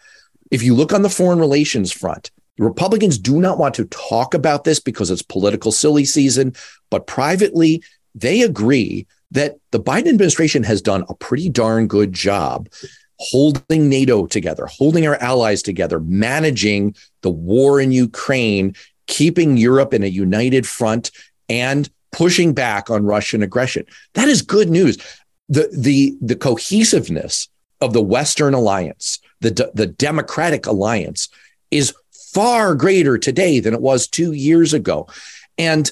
If 0.52 0.64
you 0.64 0.76
look 0.76 0.94
on 0.94 1.02
the 1.02 1.10
foreign 1.10 1.40
relations 1.40 1.92
front, 1.92 2.30
Republicans 2.58 3.18
do 3.18 3.40
not 3.40 3.58
want 3.58 3.74
to 3.76 3.86
talk 3.86 4.34
about 4.34 4.66
this 4.66 4.80
because 4.80 5.10
it's 5.10 5.22
political 5.22 5.72
silly 5.72 6.06
season, 6.06 6.54
but 6.90 7.08
privately, 7.08 7.82
they 8.14 8.42
agree 8.42 9.08
that 9.32 9.56
the 9.72 9.80
Biden 9.80 10.10
administration 10.10 10.64
has 10.64 10.82
done 10.82 11.06
a 11.08 11.16
pretty 11.16 11.50
darn 11.50 11.88
good 11.88 12.14
job 12.14 12.68
holding 13.18 13.88
NATO 13.88 14.26
together, 14.26 14.66
holding 14.66 15.08
our 15.08 15.16
allies 15.16 15.62
together, 15.62 16.00
managing 16.00 16.96
the 17.22 17.30
war 17.30 17.80
in 17.80 17.92
Ukraine, 17.92 18.76
keeping 19.08 19.58
Europe 19.58 19.94
in 19.94 20.04
a 20.04 20.08
united 20.08 20.68
front, 20.68 21.12
and 21.48 21.90
pushing 22.12 22.54
back 22.54 22.90
on 22.90 23.06
Russian 23.06 23.44
aggression. 23.44 23.86
That 24.16 24.28
is 24.28 24.42
good 24.42 24.70
news. 24.70 24.98
The, 25.50 25.70
the, 25.72 26.18
the 26.20 26.36
cohesiveness 26.36 27.48
of 27.80 27.94
the 27.94 28.02
Western 28.02 28.54
alliance, 28.54 29.20
the, 29.42 29.72
the 29.74 29.88
Democratic 29.88 30.66
alliance, 30.66 31.30
is 31.70 31.94
far 32.34 32.76
greater 32.76 33.18
today 33.18 33.60
than 33.60 33.74
it 33.74 33.82
was 33.82 34.08
two 34.08 34.32
years 34.32 34.74
ago. 34.74 35.08
And 35.58 35.92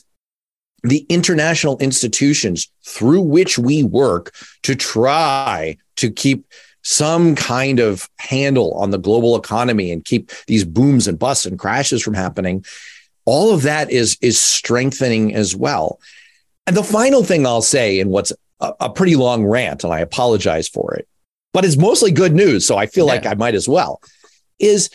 the 0.83 1.05
international 1.09 1.77
institutions 1.79 2.71
through 2.85 3.21
which 3.21 3.59
we 3.59 3.83
work 3.83 4.33
to 4.63 4.75
try 4.75 5.77
to 5.97 6.09
keep 6.09 6.45
some 6.83 7.35
kind 7.35 7.79
of 7.79 8.09
handle 8.19 8.73
on 8.75 8.91
the 8.91 8.97
global 8.97 9.35
economy 9.35 9.91
and 9.91 10.05
keep 10.05 10.31
these 10.47 10.63
booms 10.63 11.07
and 11.07 11.19
busts 11.19 11.45
and 11.45 11.59
crashes 11.59 12.01
from 12.01 12.13
happening 12.13 12.63
all 13.25 13.53
of 13.53 13.63
that 13.63 13.91
is 13.91 14.17
is 14.21 14.41
strengthening 14.41 15.35
as 15.35 15.55
well 15.55 15.99
and 16.65 16.77
the 16.77 16.83
final 16.83 17.23
thing 17.23 17.45
i'll 17.45 17.61
say 17.61 17.99
in 17.99 18.09
what's 18.09 18.31
a, 18.61 18.73
a 18.79 18.89
pretty 18.89 19.17
long 19.17 19.45
rant 19.45 19.83
and 19.83 19.93
i 19.93 19.99
apologize 19.99 20.69
for 20.69 20.95
it 20.95 21.07
but 21.53 21.65
it's 21.65 21.77
mostly 21.77 22.11
good 22.11 22.33
news. 22.33 22.65
So 22.65 22.77
I 22.77 22.85
feel 22.85 23.05
yeah. 23.05 23.13
like 23.13 23.25
I 23.25 23.33
might 23.33 23.55
as 23.55 23.67
well. 23.67 24.01
Is 24.59 24.89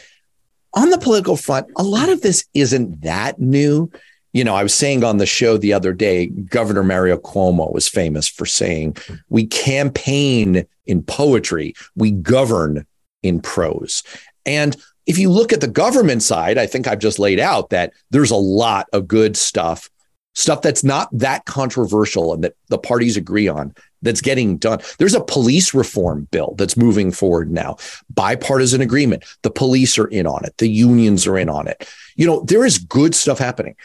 on 0.74 0.90
the 0.90 0.98
political 0.98 1.36
front, 1.36 1.68
a 1.76 1.82
lot 1.82 2.08
of 2.08 2.20
this 2.20 2.44
isn't 2.54 3.02
that 3.02 3.40
new. 3.40 3.90
You 4.32 4.42
know, 4.44 4.54
I 4.54 4.64
was 4.64 4.74
saying 4.74 5.04
on 5.04 5.18
the 5.18 5.26
show 5.26 5.56
the 5.56 5.72
other 5.72 5.92
day, 5.92 6.26
Governor 6.26 6.82
Mario 6.82 7.16
Cuomo 7.16 7.72
was 7.72 7.88
famous 7.88 8.28
for 8.28 8.46
saying, 8.46 8.96
We 9.28 9.46
campaign 9.46 10.66
in 10.86 11.02
poetry, 11.02 11.74
we 11.94 12.10
govern 12.10 12.86
in 13.22 13.40
prose. 13.40 14.02
And 14.44 14.76
if 15.06 15.18
you 15.18 15.30
look 15.30 15.52
at 15.52 15.60
the 15.60 15.68
government 15.68 16.22
side, 16.22 16.58
I 16.58 16.66
think 16.66 16.86
I've 16.86 16.98
just 16.98 17.18
laid 17.18 17.38
out 17.38 17.70
that 17.70 17.92
there's 18.10 18.30
a 18.30 18.36
lot 18.36 18.86
of 18.92 19.06
good 19.06 19.36
stuff, 19.36 19.90
stuff 20.34 20.62
that's 20.62 20.84
not 20.84 21.08
that 21.12 21.44
controversial 21.46 22.32
and 22.32 22.44
that 22.44 22.54
the 22.68 22.78
parties 22.78 23.16
agree 23.16 23.48
on 23.48 23.74
that's 24.02 24.20
getting 24.20 24.58
done. 24.58 24.80
There's 24.98 25.14
a 25.14 25.24
police 25.24 25.72
reform 25.74 26.28
bill 26.30 26.54
that's 26.58 26.76
moving 26.76 27.10
forward 27.10 27.50
now, 27.50 27.76
bipartisan 28.10 28.80
agreement. 28.80 29.24
The 29.42 29.50
police 29.50 29.98
are 29.98 30.06
in 30.06 30.26
on 30.26 30.44
it, 30.44 30.56
the 30.58 30.68
unions 30.68 31.26
are 31.26 31.38
in 31.38 31.48
on 31.48 31.66
it. 31.68 31.88
You 32.16 32.26
know, 32.26 32.40
there 32.42 32.64
is 32.64 32.78
good 32.78 33.14
stuff 33.14 33.38
happening. 33.38 33.76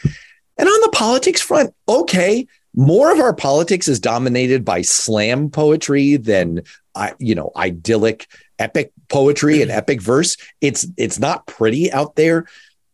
And 0.58 0.68
on 0.68 0.80
the 0.82 0.90
politics 0.92 1.40
front, 1.40 1.74
okay, 1.88 2.46
more 2.74 3.10
of 3.10 3.18
our 3.18 3.34
politics 3.34 3.88
is 3.88 3.98
dominated 3.98 4.64
by 4.64 4.82
slam 4.82 5.50
poetry 5.50 6.16
than 6.16 6.62
you 7.18 7.34
know, 7.34 7.50
idyllic 7.56 8.28
epic 8.58 8.92
poetry 9.08 9.62
and 9.62 9.70
epic 9.70 10.00
verse. 10.00 10.36
It's 10.60 10.86
it's 10.96 11.18
not 11.18 11.46
pretty 11.46 11.90
out 11.92 12.16
there, 12.16 12.46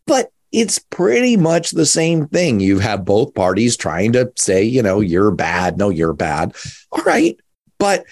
but 0.05 0.31
it's 0.57 0.79
pretty 0.79 1.37
much 1.37 1.69
the 1.69 1.85
same 1.85 2.27
thing. 2.27 2.59
You 2.59 2.79
have 2.79 3.05
both 3.05 3.35
parties 3.35 3.77
trying 3.77 4.13
to 4.13 4.33
say, 4.35 4.63
you 4.63 4.81
know, 4.81 5.01
you're 5.01 5.29
bad, 5.29 5.77
no, 5.77 5.89
you're 5.89 6.13
bad. 6.13 6.55
All 6.91 7.03
right. 7.03 7.39
But 7.77 8.05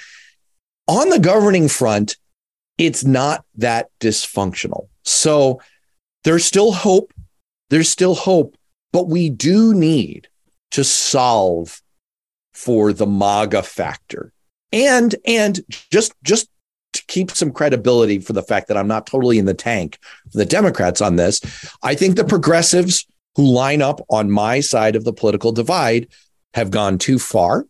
on 0.88 1.10
the 1.10 1.18
governing 1.18 1.68
front, 1.68 2.18
it's 2.78 3.04
not 3.04 3.44
that 3.56 3.90
dysfunctional. 4.00 4.90
So 5.02 5.60
there's 6.24 6.46
still 6.46 6.72
hope. 6.72 7.12
There's 7.72 7.90
still 7.90 8.14
hope, 8.14 8.56
but 8.94 9.08
we 9.08 9.32
do 9.32 9.74
need 9.74 10.28
to 10.70 10.84
solve 10.84 11.82
for 12.54 12.94
the 12.94 13.08
MAGA 13.08 13.64
factor. 13.64 14.32
And 14.72 15.16
and 15.26 15.62
just 15.90 16.14
just 16.22 16.48
to 16.96 17.06
keep 17.08 17.32
some 17.32 17.52
credibility 17.52 18.20
for 18.20 18.34
the 18.34 18.44
fact 18.44 18.68
that 18.68 18.78
I'm 18.78 18.88
not 18.88 19.08
totally 19.08 19.38
in 19.38 19.46
the 19.46 19.54
tank 19.54 20.00
for 20.32 20.38
the 20.38 20.46
Democrats 20.46 21.02
on 21.02 21.16
this, 21.16 21.42
I 21.84 21.96
think 21.96 22.16
the 22.16 22.26
progressives 22.26 23.06
who 23.36 23.44
line 23.44 23.82
up 23.82 24.02
on 24.10 24.32
my 24.32 24.60
side 24.60 24.96
of 24.96 25.04
the 25.04 25.14
political 25.14 25.52
divide 25.52 26.08
have 26.54 26.72
gone 26.72 26.98
too 26.98 27.20
far. 27.20 27.66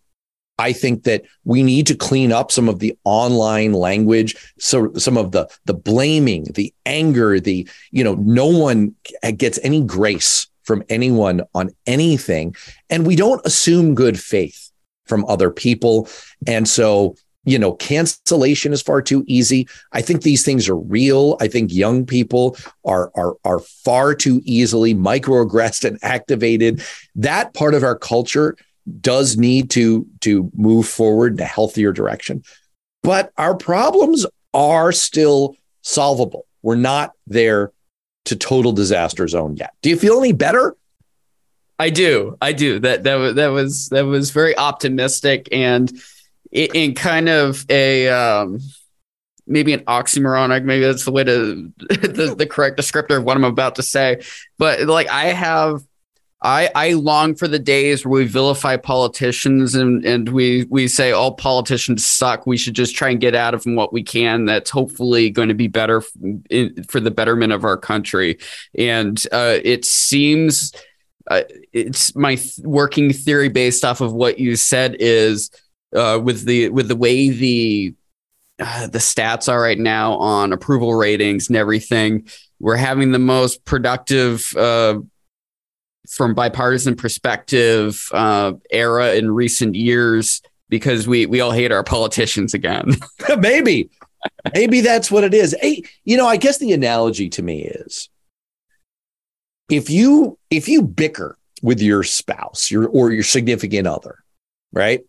I 0.58 0.72
think 0.72 1.04
that 1.04 1.24
we 1.44 1.64
need 1.64 1.88
to 1.88 1.96
clean 1.96 2.32
up 2.32 2.52
some 2.52 2.70
of 2.70 2.80
the 2.80 2.98
online 3.04 3.74
language, 3.74 4.36
so 4.58 4.94
some 4.94 5.18
of 5.18 5.32
the 5.32 5.50
the 5.66 5.74
blaming, 5.74 6.46
the 6.54 6.74
anger, 6.86 7.40
the 7.40 7.68
you 7.92 8.04
know, 8.04 8.16
no 8.16 8.48
one 8.48 8.96
gets 9.36 9.60
any 9.64 9.82
grace 9.82 10.48
from 10.64 10.84
anyone 10.88 11.42
on 11.54 11.72
anything, 11.86 12.56
and 12.90 13.06
we 13.06 13.16
don't 13.16 13.46
assume 13.46 13.96
good 13.96 14.18
faith 14.18 14.72
from 15.06 15.26
other 15.26 15.52
people, 15.52 16.08
and 16.48 16.70
so 16.70 17.16
you 17.46 17.60
know, 17.60 17.74
cancellation 17.74 18.74
is 18.74 18.82
far 18.82 19.02
too 19.02 19.24
easy. 19.28 19.68
I 19.92 20.02
think 20.02 20.24
these 20.24 20.44
things 20.44 20.68
are 20.68 20.76
real. 20.76 21.38
I 21.40 21.48
think 21.48 21.72
young 21.72 22.06
people 22.06 22.58
are 22.84 23.12
are 23.16 23.36
are 23.46 23.60
far 23.60 24.16
too 24.16 24.42
easily 24.44 24.94
microaggressed 24.94 25.86
and 25.86 26.00
activated. 26.02 26.84
That 27.16 27.54
part 27.54 27.74
of 27.74 27.84
our 27.84 27.98
culture 27.98 28.58
does 29.00 29.38
need 29.38 29.70
to 29.72 30.08
to 30.22 30.52
move 30.56 30.88
forward 30.88 31.34
in 31.34 31.40
a 31.40 31.46
healthier 31.46 31.92
direction. 31.92 32.44
But 33.04 33.32
our 33.38 33.56
problems 33.56 34.26
are 34.54 34.92
still 34.92 35.56
solvable. 35.82 36.48
We're 36.64 36.76
not 36.76 37.12
there 37.28 37.72
to 38.26 38.36
total 38.36 38.72
disaster 38.72 39.28
zone 39.28 39.56
yet. 39.58 39.74
Do 39.84 39.90
you 39.90 39.98
feel 39.98 40.20
any 40.20 40.34
better? 40.34 40.76
I 41.78 41.90
do. 41.92 42.38
I 42.42 42.54
do. 42.54 42.80
That 42.80 43.04
that 43.04 43.36
that 43.36 43.48
was 43.48 43.90
that 43.90 44.06
was 44.06 44.32
very 44.32 44.58
optimistic 44.58 45.50
and 45.52 45.92
in 46.56 46.96
kind 46.96 47.30
of 47.30 47.66
a 47.70 48.08
um, 48.10 48.60
maybe 49.46 49.74
an 49.74 49.82
oxymoronic 49.82 50.64
maybe 50.64 50.86
that's 50.86 51.06
the 51.06 51.12
way 51.12 51.24
to 51.24 51.72
the, 51.90 52.36
the 52.38 52.48
correct 52.48 52.78
descriptor 52.78 53.18
of 53.18 53.24
what 53.24 53.38
i'm 53.38 53.44
about 53.44 53.76
to 53.76 53.84
say 53.84 54.22
but 54.58 54.82
like 54.82 55.08
i 55.10 55.26
have 55.26 55.84
I, 56.42 56.70
I 56.76 56.94
long 56.94 57.34
for 57.34 57.48
the 57.48 57.58
days 57.58 58.06
where 58.06 58.22
we 58.22 58.28
vilify 58.28 58.78
politicians 58.78 59.74
and, 59.74 60.06
and 60.06 60.30
we 60.30 60.66
we 60.66 60.88
say 60.88 61.12
all 61.12 61.34
politicians 61.34 62.06
suck. 62.06 62.46
We 62.46 62.56
should 62.56 62.76
just 62.76 62.96
try 62.96 63.10
and 63.10 63.20
get 63.20 63.34
out 63.34 63.56
of 63.56 63.64
them 63.64 63.76
what 63.76 63.92
we 63.92 64.04
can. 64.04 64.46
That's 64.46 64.70
hopefully 64.70 65.32
going 65.32 65.48
to 65.48 65.56
be 65.56 65.68
better 65.68 66.02
for 66.02 67.00
the 67.00 67.10
betterment 67.10 67.52
of 67.52 67.64
our 67.64 67.78
country. 67.78 68.38
And 68.78 69.26
uh, 69.32 69.58
it 69.64 69.86
seems 69.86 70.72
uh, 71.32 71.44
it's 71.74 72.16
my 72.16 72.36
th- 72.36 72.60
working 72.60 73.12
theory 73.12 73.50
based 73.50 73.84
off 73.84 74.00
of 74.00 74.14
what 74.14 74.38
you 74.38 74.56
said 74.56 74.98
is 75.00 75.50
uh, 75.96 76.20
with 76.20 76.46
the 76.46 76.70
with 76.70 76.88
the 76.88 76.96
way 76.96 77.30
the 77.30 77.94
uh, 78.60 78.88
the 78.88 79.00
stats 79.00 79.52
are 79.52 79.62
right 79.62 79.80
now 79.80 80.14
on 80.14 80.54
approval 80.54 80.94
ratings 80.94 81.48
and 81.48 81.58
everything. 81.58 82.28
We're 82.60 82.78
having 82.78 83.12
the 83.12 83.20
most 83.20 83.66
productive 83.66 84.56
uh, 84.56 85.00
from 86.10 86.34
bipartisan 86.34 86.96
perspective 86.96 88.08
uh, 88.14 88.54
era 88.72 89.14
in 89.14 89.32
recent 89.32 89.76
years 89.76 90.42
because 90.70 91.08
we 91.08 91.26
we 91.26 91.42
all 91.42 91.52
hate 91.52 91.72
our 91.72 91.84
politicians 91.84 92.54
again. 92.54 92.96
maybe, 93.40 93.90
maybe 94.54 94.82
that's 94.82 95.12
what 95.12 95.24
it 95.24 95.34
is. 95.34 95.56
Hey, 95.62 95.84
you 96.04 96.18
know, 96.18 96.28
I 96.28 96.38
guess 96.38 96.58
the 96.58 96.74
analogy 96.74 97.30
to 97.30 97.44
me 97.44 97.64
is 97.64 98.10
if 99.70 99.90
you 99.90 100.38
if 100.50 100.68
you 100.68 100.82
bicker 100.82 101.38
with 101.62 101.82
your 101.82 102.04
spouse, 102.04 102.70
your 102.70 102.88
or 102.88 103.12
your 103.12 103.24
significant 103.24 103.88
other, 103.88 104.24
right? 104.72 105.04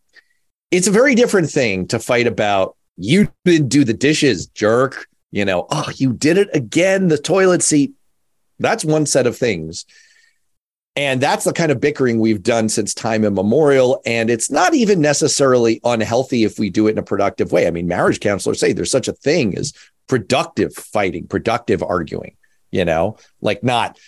It's 0.70 0.86
a 0.86 0.92
very 0.92 1.14
different 1.14 1.50
thing 1.50 1.86
to 1.88 1.98
fight 1.98 2.26
about. 2.26 2.76
You 2.96 3.28
didn't 3.44 3.68
do 3.68 3.84
the 3.84 3.94
dishes, 3.94 4.46
jerk. 4.46 5.06
You 5.30 5.44
know, 5.44 5.66
oh, 5.70 5.90
you 5.96 6.12
did 6.12 6.38
it 6.38 6.48
again. 6.54 7.08
The 7.08 7.18
toilet 7.18 7.62
seat. 7.62 7.92
That's 8.58 8.84
one 8.84 9.06
set 9.06 9.26
of 9.26 9.36
things 9.36 9.84
and 10.96 11.20
that's 11.20 11.44
the 11.44 11.52
kind 11.52 11.70
of 11.70 11.78
bickering 11.78 12.18
we've 12.18 12.42
done 12.42 12.70
since 12.70 12.94
time 12.94 13.22
immemorial. 13.22 14.00
And 14.06 14.30
it's 14.30 14.50
not 14.50 14.74
even 14.74 15.02
necessarily 15.02 15.78
unhealthy 15.84 16.42
if 16.42 16.58
we 16.58 16.70
do 16.70 16.88
it 16.88 16.92
in 16.92 16.98
a 16.98 17.02
productive 17.02 17.52
way. 17.52 17.66
I 17.66 17.70
mean, 17.70 17.86
marriage 17.86 18.18
counselors 18.18 18.58
say 18.58 18.72
there's 18.72 18.90
such 18.90 19.06
a 19.06 19.12
thing 19.12 19.56
as 19.58 19.74
productive 20.08 20.74
fighting, 20.74 21.26
productive 21.26 21.82
arguing, 21.82 22.36
you 22.70 22.86
know, 22.86 23.18
like 23.42 23.62
not, 23.62 23.98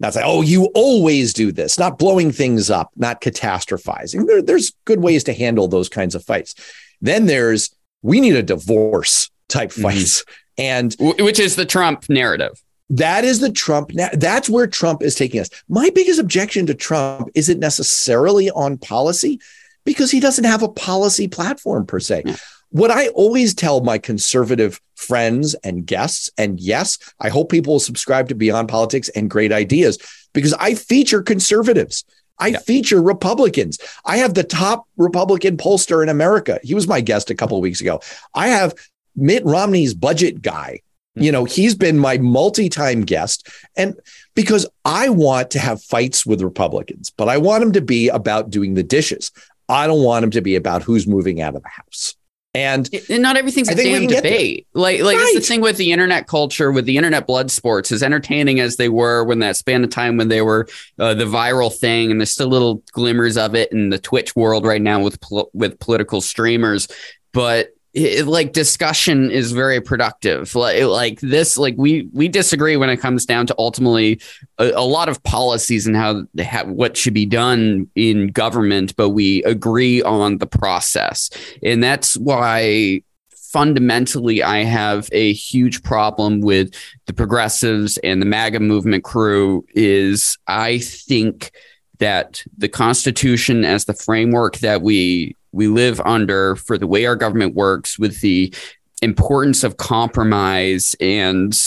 not 0.00 0.14
say, 0.14 0.22
oh, 0.24 0.42
you 0.42 0.66
always 0.74 1.32
do 1.32 1.52
this, 1.52 1.78
not 1.78 1.98
blowing 1.98 2.32
things 2.32 2.70
up, 2.70 2.90
not 2.96 3.20
catastrophizing. 3.20 4.26
There, 4.26 4.42
there's 4.42 4.72
good 4.84 5.00
ways 5.00 5.24
to 5.24 5.32
handle 5.32 5.68
those 5.68 5.88
kinds 5.88 6.14
of 6.14 6.24
fights. 6.24 6.54
Then 7.00 7.26
there's, 7.26 7.74
we 8.02 8.20
need 8.20 8.34
a 8.34 8.42
divorce 8.42 9.30
type 9.48 9.70
mm-hmm. 9.70 9.82
fights. 9.82 10.24
And 10.58 10.94
which 10.98 11.38
is 11.38 11.56
the 11.56 11.64
Trump 11.64 12.08
narrative. 12.08 12.62
That 12.90 13.24
is 13.24 13.40
the 13.40 13.50
Trump. 13.50 13.90
That's 14.12 14.50
where 14.50 14.66
Trump 14.66 15.02
is 15.02 15.14
taking 15.14 15.40
us. 15.40 15.48
My 15.68 15.88
biggest 15.94 16.20
objection 16.20 16.66
to 16.66 16.74
Trump 16.74 17.28
isn't 17.34 17.58
necessarily 17.58 18.50
on 18.50 18.76
policy 18.76 19.40
because 19.84 20.10
he 20.10 20.20
doesn't 20.20 20.44
have 20.44 20.62
a 20.62 20.68
policy 20.68 21.26
platform 21.26 21.86
per 21.86 22.00
se. 22.00 22.24
What 22.68 22.90
I 22.90 23.08
always 23.08 23.54
tell 23.54 23.80
my 23.80 23.96
conservative 23.98 24.78
friends 25.02 25.54
and 25.64 25.86
guests, 25.86 26.30
and 26.38 26.60
yes, 26.60 26.98
I 27.20 27.28
hope 27.28 27.50
people 27.50 27.74
will 27.74 27.80
subscribe 27.80 28.28
to 28.28 28.34
Beyond 28.34 28.68
Politics 28.68 29.08
and 29.10 29.28
Great 29.30 29.52
Ideas 29.52 29.98
because 30.32 30.54
I 30.54 30.74
feature 30.74 31.22
conservatives. 31.22 32.04
I 32.38 32.48
yeah. 32.48 32.58
feature 32.58 33.02
Republicans. 33.02 33.78
I 34.04 34.16
have 34.18 34.34
the 34.34 34.44
top 34.44 34.86
Republican 34.96 35.56
pollster 35.56 36.02
in 36.02 36.08
America. 36.08 36.58
He 36.62 36.74
was 36.74 36.88
my 36.88 37.00
guest 37.00 37.30
a 37.30 37.34
couple 37.34 37.56
of 37.56 37.62
weeks 37.62 37.80
ago. 37.80 38.00
I 38.34 38.48
have 38.48 38.74
Mitt 39.14 39.44
Romney's 39.44 39.94
budget 39.94 40.42
guy 40.42 40.80
hmm. 41.14 41.22
you 41.22 41.32
know, 41.32 41.44
he's 41.44 41.74
been 41.74 41.98
my 41.98 42.18
multi 42.18 42.68
time 42.68 43.02
guest. 43.02 43.48
And 43.76 43.94
because 44.34 44.66
I 44.84 45.08
want 45.08 45.50
to 45.52 45.58
have 45.58 45.82
fights 45.82 46.24
with 46.24 46.42
Republicans, 46.42 47.10
but 47.10 47.28
I 47.28 47.38
want 47.38 47.62
them 47.62 47.72
to 47.72 47.82
be 47.82 48.08
about 48.08 48.50
doing 48.50 48.74
the 48.74 48.82
dishes. 48.82 49.30
I 49.68 49.86
don't 49.86 50.02
want 50.02 50.22
them 50.22 50.30
to 50.32 50.40
be 50.40 50.56
about 50.56 50.82
who's 50.82 51.06
moving 51.06 51.40
out 51.40 51.54
of 51.54 51.62
the 51.62 51.68
house. 51.68 52.14
And, 52.54 52.88
and 53.08 53.22
not 53.22 53.38
everything's 53.38 53.70
a 53.70 53.74
damn 53.74 54.06
debate. 54.06 54.66
Like, 54.74 55.00
like 55.00 55.16
right. 55.16 55.24
it's 55.24 55.34
the 55.34 55.40
thing 55.40 55.62
with 55.62 55.78
the 55.78 55.90
internet 55.90 56.26
culture, 56.26 56.70
with 56.70 56.84
the 56.84 56.98
internet 56.98 57.26
blood 57.26 57.50
sports, 57.50 57.90
as 57.90 58.02
entertaining 58.02 58.60
as 58.60 58.76
they 58.76 58.90
were 58.90 59.24
when 59.24 59.38
that 59.38 59.56
span 59.56 59.82
of 59.84 59.88
time 59.90 60.18
when 60.18 60.28
they 60.28 60.42
were 60.42 60.68
uh, 60.98 61.14
the 61.14 61.24
viral 61.24 61.74
thing, 61.74 62.10
and 62.10 62.20
there's 62.20 62.30
still 62.30 62.48
little 62.48 62.82
glimmers 62.92 63.38
of 63.38 63.54
it 63.54 63.72
in 63.72 63.88
the 63.88 63.98
Twitch 63.98 64.36
world 64.36 64.66
right 64.66 64.82
now 64.82 65.02
with 65.02 65.18
pol- 65.22 65.50
with 65.54 65.78
political 65.78 66.20
streamers. 66.20 66.88
But 67.32 67.70
it, 67.94 68.26
like 68.26 68.52
discussion 68.52 69.30
is 69.30 69.52
very 69.52 69.80
productive. 69.80 70.54
Like 70.54 70.82
like 70.84 71.20
this 71.20 71.58
like 71.58 71.74
we 71.76 72.08
we 72.12 72.28
disagree 72.28 72.76
when 72.76 72.88
it 72.88 72.98
comes 72.98 73.26
down 73.26 73.46
to 73.48 73.54
ultimately 73.58 74.20
a, 74.58 74.70
a 74.72 74.86
lot 74.86 75.08
of 75.08 75.22
policies 75.24 75.86
and 75.86 75.94
how, 75.94 76.24
how 76.42 76.64
what 76.64 76.96
should 76.96 77.14
be 77.14 77.26
done 77.26 77.88
in 77.94 78.28
government 78.28 78.96
but 78.96 79.10
we 79.10 79.42
agree 79.44 80.02
on 80.02 80.38
the 80.38 80.46
process. 80.46 81.28
And 81.62 81.82
that's 81.82 82.16
why 82.16 83.02
fundamentally 83.34 84.42
I 84.42 84.64
have 84.64 85.10
a 85.12 85.34
huge 85.34 85.82
problem 85.82 86.40
with 86.40 86.74
the 87.04 87.12
progressives 87.12 87.98
and 87.98 88.22
the 88.22 88.26
MAGA 88.26 88.60
movement 88.60 89.04
crew 89.04 89.66
is 89.74 90.38
I 90.46 90.78
think 90.78 91.52
that 91.98 92.42
the 92.56 92.70
Constitution 92.70 93.64
as 93.66 93.84
the 93.84 93.92
framework 93.92 94.58
that 94.58 94.80
we 94.80 95.36
we 95.52 95.68
live 95.68 96.00
under 96.04 96.56
for 96.56 96.76
the 96.76 96.86
way 96.86 97.06
our 97.06 97.16
government 97.16 97.54
works 97.54 97.98
with 97.98 98.20
the 98.20 98.52
importance 99.00 99.64
of 99.64 99.76
compromise 99.76 100.94
and 101.00 101.58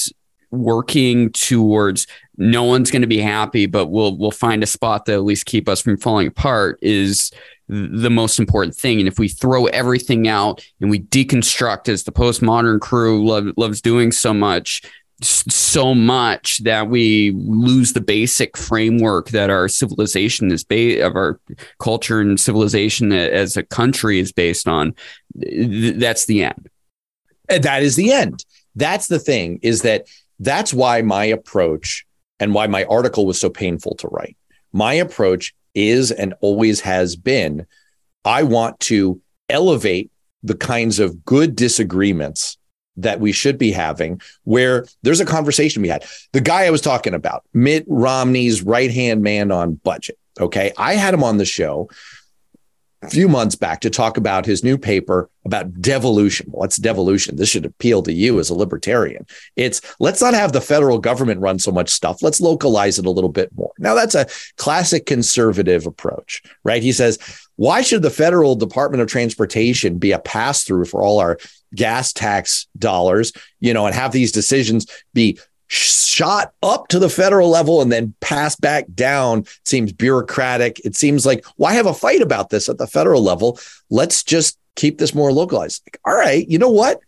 working 0.52 1.32
towards 1.32 2.08
no 2.38 2.64
one's 2.64 2.92
going 2.92 3.02
to 3.02 3.08
be 3.08 3.20
happy 3.20 3.66
but 3.66 3.88
we'll 3.88 4.18
we'll 4.18 4.32
find 4.32 4.64
a 4.64 4.68
spot 4.68 5.06
that 5.06 5.14
at 5.14 5.24
least 5.24 5.46
keep 5.46 5.68
us 5.68 5.82
from 5.82 5.98
falling 5.98 6.28
apart 6.28 6.80
is 6.82 7.32
the 7.68 8.10
most 8.10 8.40
important 8.40 8.76
thing. 8.76 9.00
And 9.00 9.08
if 9.08 9.18
we 9.18 9.28
throw 9.28 9.66
everything 9.68 10.28
out 10.28 10.66
and 10.82 10.90
we 10.90 11.00
deconstruct 11.00 11.90
as 11.90 12.04
the 12.04 12.12
postmodern 12.12 12.80
crew 12.80 13.26
love, 13.26 13.48
loves 13.58 13.82
doing 13.82 14.12
so 14.12 14.34
much 14.34 14.82
so 15.22 15.96
much 15.96 16.60
that 16.64 16.90
we 16.90 17.32
lose 17.32 17.94
the 17.94 18.02
basic 18.02 18.58
framework 18.58 19.30
that 19.30 19.50
our 19.50 19.68
civilization 19.68 20.52
is 20.52 20.64
based 20.64 21.02
of 21.02 21.16
our 21.16 21.40
culture 21.80 22.20
and 22.20 22.40
civilization 22.40 23.12
as 23.14 23.56
a 23.56 23.64
country 23.64 24.20
is 24.20 24.32
based 24.32 24.68
on. 24.68 24.94
That's 25.36 26.26
the 26.26 26.44
end. 26.44 26.70
That 27.48 27.84
is 27.84 27.96
the 27.96 28.12
end. 28.12 28.44
That's 28.76 29.08
the 29.08 29.20
thing 29.20 29.60
is 29.62 29.84
that 29.84 30.08
that's 30.40 30.74
why 30.74 31.02
my 31.02 31.26
approach 31.26 32.06
and 32.40 32.54
why 32.54 32.68
my 32.68 32.84
article 32.86 33.26
was 33.26 33.40
so 33.40 33.50
painful 33.50 33.96
to 33.96 34.08
write. 34.10 34.36
My 34.74 34.94
approach 34.94 35.54
is 35.76 36.12
and 36.12 36.34
always 36.40 36.80
has 36.80 37.16
been 37.16 37.68
i 38.24 38.42
want 38.42 38.80
to 38.80 39.22
elevate 39.50 40.10
the 40.42 40.56
kinds 40.56 41.00
of 41.00 41.24
good 41.26 41.56
disagreements 41.56 42.58
that 42.98 43.20
we 43.20 43.32
should 43.32 43.58
be 43.58 43.72
having 43.72 44.22
where 44.44 44.86
there's 45.04 45.20
a 45.20 45.26
conversation 45.26 45.82
we 45.82 45.90
had. 45.90 46.06
The 46.32 46.42
guy 46.42 46.64
I 46.66 46.72
was 46.72 46.82
talking 46.82 47.14
about, 47.14 47.44
Mitt 47.54 47.86
Romney's 47.88 48.64
right 48.64 48.92
hand 48.92 49.22
man 49.22 49.52
on 49.52 49.76
budget. 49.76 50.18
Okay. 50.40 50.72
I 50.78 50.96
had 50.96 51.14
him 51.14 51.24
on 51.24 51.38
the 51.38 51.46
show 51.46 51.90
a 53.02 53.10
few 53.10 53.30
months 53.30 53.56
back 53.56 53.82
to 53.82 53.90
talk 53.90 54.18
about 54.18 54.46
his 54.46 54.64
new 54.64 54.78
paper 54.78 55.30
about 55.46 55.80
devolution. 55.80 56.48
What's 56.50 56.78
devolution? 56.78 57.36
This 57.36 57.50
should 57.50 57.66
appeal 57.66 58.02
to 58.04 58.12
you 58.12 58.40
as 58.40 58.50
a 58.50 58.56
libertarian. 58.56 59.26
It's 59.56 59.82
let's 60.00 60.22
not 60.22 60.34
have 60.34 60.54
the 60.54 60.62
federal 60.62 60.98
government 60.98 61.40
run 61.40 61.60
so 61.60 61.72
much 61.72 61.90
stuff. 61.90 62.24
Let's 62.24 62.42
localize 62.42 62.98
it 62.98 63.06
a 63.06 63.12
little 63.12 63.32
bit 63.32 63.50
more. 63.56 63.72
Now, 63.78 63.94
that's 63.94 64.16
a 64.16 64.28
classic 64.58 65.06
conservative 65.06 65.86
approach, 65.86 66.42
right? 66.64 66.82
He 66.82 66.92
says, 66.92 67.20
why 67.56 67.82
should 67.82 68.02
the 68.02 68.10
federal 68.10 68.56
Department 68.56 69.02
of 69.02 69.08
Transportation 69.08 69.98
be 69.98 70.12
a 70.12 70.20
pass 70.20 70.64
through 70.64 70.86
for 70.86 71.02
all 71.02 71.20
our 71.20 71.38
gas 71.74 72.14
tax 72.14 72.68
dollars, 72.78 73.34
you 73.60 73.74
know, 73.74 73.86
and 73.86 73.96
have 73.96 74.12
these 74.12 74.32
decisions 74.32 74.86
be 75.14 75.40
shot 75.68 76.54
up 76.62 76.88
to 76.90 77.00
the 77.00 77.10
federal 77.10 77.50
level 77.50 77.82
and 77.82 77.92
then 77.92 78.14
passed 78.22 78.62
back 78.62 78.86
down 78.94 79.46
seems 79.64 79.92
bureaucratic. 79.92 80.80
It 80.86 80.96
seems 80.96 81.26
like 81.26 81.46
why 81.56 81.74
have 81.74 81.88
a 81.88 81.94
fight 81.94 82.22
about 82.22 82.50
this 82.50 82.70
at 82.70 82.78
the 82.78 82.88
federal 82.88 83.24
level? 83.24 83.60
Let's 83.90 84.24
just 84.24 84.58
keep 84.76 84.98
this 84.98 85.16
more 85.16 85.32
localized. 85.32 85.84
Like, 85.88 86.00
all 86.06 86.16
right, 86.16 86.48
you 86.48 86.60
know 86.60 86.70
what? 86.70 87.00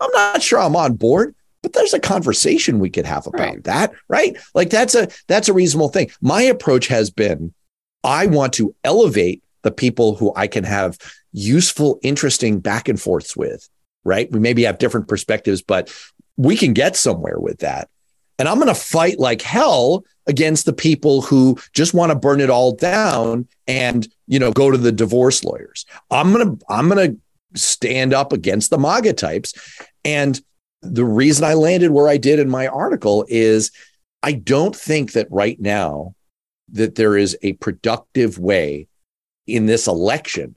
I'm 0.00 0.10
not 0.12 0.42
sure 0.42 0.60
I'm 0.60 0.76
on 0.76 0.94
board, 0.94 1.34
but 1.62 1.72
there's 1.72 1.94
a 1.94 2.00
conversation 2.00 2.78
we 2.78 2.90
could 2.90 3.06
have 3.06 3.26
about 3.26 3.40
right. 3.40 3.64
that, 3.64 3.92
right? 4.08 4.36
Like 4.54 4.70
that's 4.70 4.94
a 4.94 5.08
that's 5.26 5.48
a 5.48 5.54
reasonable 5.54 5.88
thing. 5.88 6.10
My 6.20 6.42
approach 6.42 6.88
has 6.88 7.10
been 7.10 7.52
I 8.04 8.26
want 8.26 8.52
to 8.54 8.74
elevate 8.84 9.42
the 9.66 9.70
people 9.70 10.16
who 10.16 10.32
I 10.34 10.46
can 10.46 10.64
have 10.64 10.96
useful, 11.32 11.98
interesting 12.02 12.60
back 12.60 12.88
and 12.88 12.98
forths 12.98 13.36
with 13.36 13.68
right? 14.06 14.30
We 14.30 14.38
maybe 14.38 14.62
have 14.62 14.78
different 14.78 15.08
perspectives, 15.08 15.60
but 15.60 15.92
we 16.36 16.56
can 16.56 16.72
get 16.72 16.96
somewhere 16.96 17.38
with 17.38 17.58
that. 17.58 17.90
And 18.38 18.48
I'm 18.48 18.56
going 18.56 18.68
to 18.68 18.74
fight 18.74 19.18
like 19.18 19.42
hell 19.42 20.04
against 20.26 20.64
the 20.64 20.72
people 20.72 21.22
who 21.22 21.58
just 21.72 21.92
want 21.92 22.12
to 22.12 22.18
burn 22.18 22.40
it 22.40 22.50
all 22.50 22.72
down 22.72 23.48
and, 23.66 24.06
you 24.26 24.38
know, 24.38 24.52
go 24.52 24.70
to 24.70 24.78
the 24.78 24.92
divorce 24.92 25.42
lawyers. 25.42 25.84
I'm 26.10 26.32
going 26.32 26.56
to 26.56 26.64
I'm 26.68 26.88
going 26.88 27.12
to 27.12 27.60
stand 27.60 28.14
up 28.14 28.32
against 28.32 28.70
the 28.70 28.78
MAGA 28.78 29.14
types. 29.14 29.54
And 30.04 30.40
the 30.82 31.04
reason 31.04 31.44
I 31.44 31.54
landed 31.54 31.90
where 31.90 32.08
I 32.08 32.18
did 32.18 32.38
in 32.38 32.48
my 32.48 32.68
article 32.68 33.24
is 33.28 33.72
I 34.22 34.32
don't 34.32 34.76
think 34.76 35.12
that 35.12 35.26
right 35.30 35.58
now 35.58 36.14
that 36.72 36.94
there 36.94 37.16
is 37.16 37.36
a 37.42 37.54
productive 37.54 38.38
way 38.38 38.86
in 39.46 39.66
this 39.66 39.86
election 39.86 40.56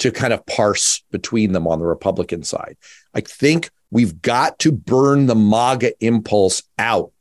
to 0.00 0.10
kind 0.10 0.32
of 0.32 0.44
parse 0.46 1.02
between 1.10 1.52
them 1.52 1.66
on 1.66 1.78
the 1.78 1.86
Republican 1.86 2.42
side. 2.42 2.76
I 3.14 3.20
think 3.20 3.70
we've 3.90 4.20
got 4.22 4.58
to 4.60 4.72
burn 4.72 5.26
the 5.26 5.34
MAGA 5.34 5.92
impulse 6.04 6.62
out. 6.78 7.12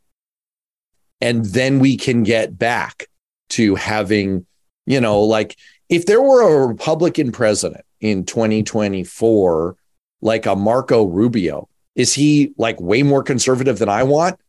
And 1.22 1.46
then 1.46 1.80
we 1.80 1.98
can 1.98 2.24
get 2.24 2.58
back 2.58 3.08
to 3.50 3.76
having, 3.76 4.46
you 4.86 5.02
know, 5.02 5.22
like 5.22 5.58
if 5.90 6.06
there 6.06 6.22
were 6.22 6.42
a 6.42 6.68
Republican 6.68 7.32
president 7.32 7.84
in 8.00 8.24
2024, 8.24 9.76
like 10.22 10.46
a 10.46 10.56
Marco 10.56 11.04
Rubio, 11.04 11.68
is 11.96 12.14
he 12.14 12.54
like 12.58 12.80
way 12.80 13.04
more 13.04 13.24
conservative 13.24 13.80
than 13.80 13.90
I 13.90 14.04
want? 14.04 14.40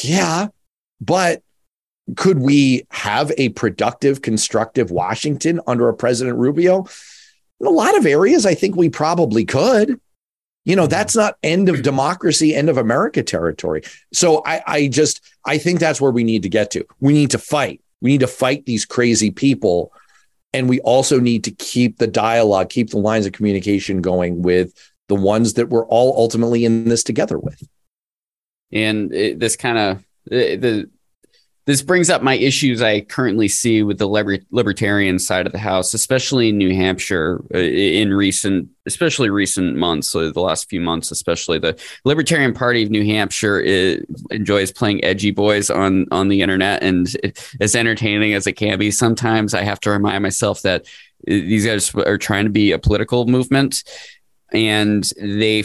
Yeah. 0.00 0.48
But 1.00 1.42
could 2.16 2.38
we 2.38 2.86
have 2.90 3.32
a 3.38 3.50
productive, 3.50 4.22
constructive 4.22 4.90
Washington 4.90 5.60
under 5.66 5.88
a 5.88 5.94
President 5.94 6.38
Rubio? 6.38 6.86
in 7.62 7.68
a 7.68 7.70
lot 7.70 7.96
of 7.96 8.04
areas, 8.04 8.44
I 8.44 8.54
think 8.54 8.74
we 8.74 8.88
probably 8.88 9.44
could. 9.44 10.00
You 10.64 10.76
know, 10.76 10.86
that's 10.86 11.16
not 11.16 11.38
end 11.42 11.68
of 11.68 11.82
democracy, 11.82 12.54
end 12.54 12.68
of 12.68 12.76
America 12.76 13.22
territory. 13.22 13.82
So 14.12 14.42
I, 14.44 14.62
I 14.66 14.88
just, 14.88 15.20
I 15.44 15.58
think 15.58 15.80
that's 15.80 16.00
where 16.00 16.10
we 16.10 16.24
need 16.24 16.42
to 16.42 16.48
get 16.48 16.72
to. 16.72 16.84
We 17.00 17.12
need 17.12 17.30
to 17.30 17.38
fight. 17.38 17.80
We 18.00 18.10
need 18.10 18.20
to 18.20 18.26
fight 18.26 18.66
these 18.66 18.84
crazy 18.84 19.30
people. 19.30 19.92
And 20.52 20.68
we 20.68 20.80
also 20.80 21.18
need 21.18 21.44
to 21.44 21.50
keep 21.52 21.98
the 21.98 22.06
dialogue, 22.06 22.68
keep 22.68 22.90
the 22.90 22.98
lines 22.98 23.26
of 23.26 23.32
communication 23.32 24.02
going 24.02 24.42
with 24.42 24.72
the 25.08 25.14
ones 25.14 25.54
that 25.54 25.68
we're 25.68 25.86
all 25.86 26.16
ultimately 26.16 26.64
in 26.64 26.88
this 26.88 27.04
together 27.04 27.38
with. 27.38 27.62
And 28.72 29.12
it, 29.12 29.38
this 29.38 29.56
kind 29.56 29.78
of 29.78 30.04
the 30.26 30.90
this 31.64 31.80
brings 31.80 32.10
up 32.10 32.22
my 32.22 32.34
issues 32.34 32.82
I 32.82 33.02
currently 33.02 33.46
see 33.46 33.82
with 33.84 33.98
the 33.98 34.08
liber- 34.08 34.40
libertarian 34.50 35.18
side 35.20 35.46
of 35.46 35.52
the 35.52 35.58
house, 35.58 35.94
especially 35.94 36.48
in 36.48 36.58
New 36.58 36.74
Hampshire 36.74 37.40
uh, 37.54 37.58
in 37.58 38.12
recent, 38.12 38.68
especially 38.86 39.30
recent 39.30 39.76
months, 39.76 40.08
so 40.08 40.30
the 40.30 40.40
last 40.40 40.68
few 40.68 40.80
months, 40.80 41.12
especially. 41.12 41.60
The 41.60 41.80
Libertarian 42.04 42.52
Party 42.52 42.82
of 42.82 42.90
New 42.90 43.04
Hampshire 43.04 43.60
is, 43.60 44.04
enjoys 44.30 44.72
playing 44.72 45.04
edgy 45.04 45.30
boys 45.30 45.70
on 45.70 46.06
on 46.10 46.28
the 46.28 46.42
internet, 46.42 46.82
and 46.82 47.14
as 47.60 47.76
entertaining 47.76 48.34
as 48.34 48.46
it 48.46 48.54
can 48.54 48.78
be, 48.78 48.90
sometimes 48.90 49.54
I 49.54 49.62
have 49.62 49.78
to 49.80 49.90
remind 49.90 50.22
myself 50.22 50.62
that 50.62 50.82
uh, 50.82 50.86
these 51.26 51.66
guys 51.66 51.94
are 51.94 52.18
trying 52.18 52.44
to 52.44 52.50
be 52.50 52.72
a 52.72 52.78
political 52.78 53.26
movement, 53.26 53.84
and 54.52 55.08
they 55.16 55.62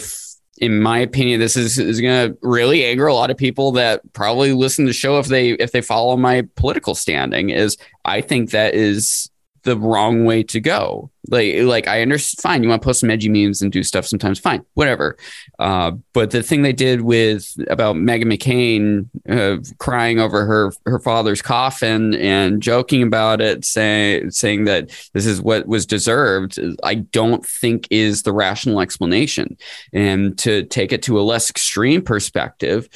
in 0.58 0.80
my 0.80 0.98
opinion, 0.98 1.40
this 1.40 1.56
is, 1.56 1.78
is 1.78 2.00
going 2.00 2.30
to 2.30 2.38
really 2.42 2.84
anger 2.84 3.06
a 3.06 3.14
lot 3.14 3.30
of 3.30 3.36
people 3.36 3.72
that 3.72 4.00
probably 4.12 4.52
listen 4.52 4.84
to 4.84 4.90
the 4.90 4.94
show 4.94 5.18
if 5.18 5.26
they 5.26 5.50
if 5.52 5.72
they 5.72 5.80
follow 5.80 6.16
my 6.16 6.46
political 6.56 6.94
standing. 6.94 7.50
Is 7.50 7.76
I 8.04 8.20
think 8.20 8.50
that 8.50 8.74
is 8.74 9.30
the 9.68 9.76
wrong 9.76 10.24
way 10.24 10.42
to 10.44 10.60
go. 10.60 11.10
Like, 11.30 11.56
like 11.62 11.86
I 11.86 12.02
understand. 12.02 12.40
Fine, 12.42 12.62
you 12.62 12.68
want 12.68 12.80
to 12.80 12.86
post 12.86 13.00
some 13.00 13.10
edgy 13.10 13.28
memes 13.28 13.60
and 13.60 13.70
do 13.70 13.82
stuff 13.82 14.06
sometimes. 14.06 14.38
Fine, 14.38 14.64
whatever. 14.74 15.16
Uh, 15.58 15.92
but 16.14 16.30
the 16.30 16.42
thing 16.42 16.62
they 16.62 16.72
did 16.72 17.02
with 17.02 17.54
about 17.68 17.96
Meghan 17.96 18.32
McCain 18.32 19.08
uh, 19.28 19.62
crying 19.78 20.20
over 20.20 20.46
her 20.46 20.72
her 20.86 20.98
father's 20.98 21.42
coffin 21.42 22.14
and 22.14 22.62
joking 22.62 23.02
about 23.02 23.40
it, 23.40 23.64
saying 23.64 24.30
saying 24.30 24.64
that 24.64 24.90
this 25.12 25.26
is 25.26 25.40
what 25.40 25.66
was 25.66 25.84
deserved, 25.84 26.58
I 26.82 26.94
don't 26.94 27.44
think 27.44 27.86
is 27.90 28.22
the 28.22 28.32
rational 28.32 28.80
explanation. 28.80 29.58
And 29.92 30.38
to 30.38 30.64
take 30.64 30.92
it 30.92 31.02
to 31.02 31.20
a 31.20 31.22
less 31.22 31.50
extreme 31.50 32.02
perspective 32.02 32.88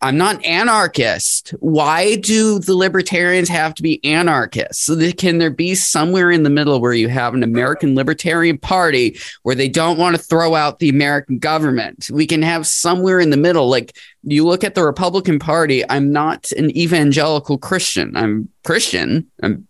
I'm 0.00 0.16
not 0.16 0.36
an 0.36 0.44
anarchist. 0.44 1.50
Why 1.58 2.16
do 2.16 2.60
the 2.60 2.76
libertarians 2.76 3.48
have 3.48 3.74
to 3.74 3.82
be 3.82 4.04
anarchists? 4.04 4.84
So 4.84 4.94
that, 4.94 5.18
can 5.18 5.38
there 5.38 5.50
be 5.50 5.74
somewhere 5.74 6.30
in 6.30 6.44
the 6.44 6.50
middle 6.50 6.80
where 6.80 6.92
you 6.92 7.08
have 7.08 7.34
an 7.34 7.42
American 7.42 7.96
Libertarian 7.96 8.58
Party 8.58 9.18
where 9.42 9.56
they 9.56 9.68
don't 9.68 9.98
want 9.98 10.14
to 10.14 10.22
throw 10.22 10.54
out 10.54 10.78
the 10.78 10.88
American 10.88 11.38
government? 11.38 12.08
We 12.12 12.26
can 12.26 12.42
have 12.42 12.66
somewhere 12.66 13.18
in 13.18 13.30
the 13.30 13.36
middle. 13.36 13.68
Like 13.68 13.96
you 14.22 14.46
look 14.46 14.62
at 14.62 14.76
the 14.76 14.84
Republican 14.84 15.40
Party, 15.40 15.88
I'm 15.90 16.12
not 16.12 16.52
an 16.52 16.76
evangelical 16.76 17.58
Christian. 17.58 18.16
I'm 18.16 18.48
Christian, 18.64 19.26
I'm, 19.42 19.66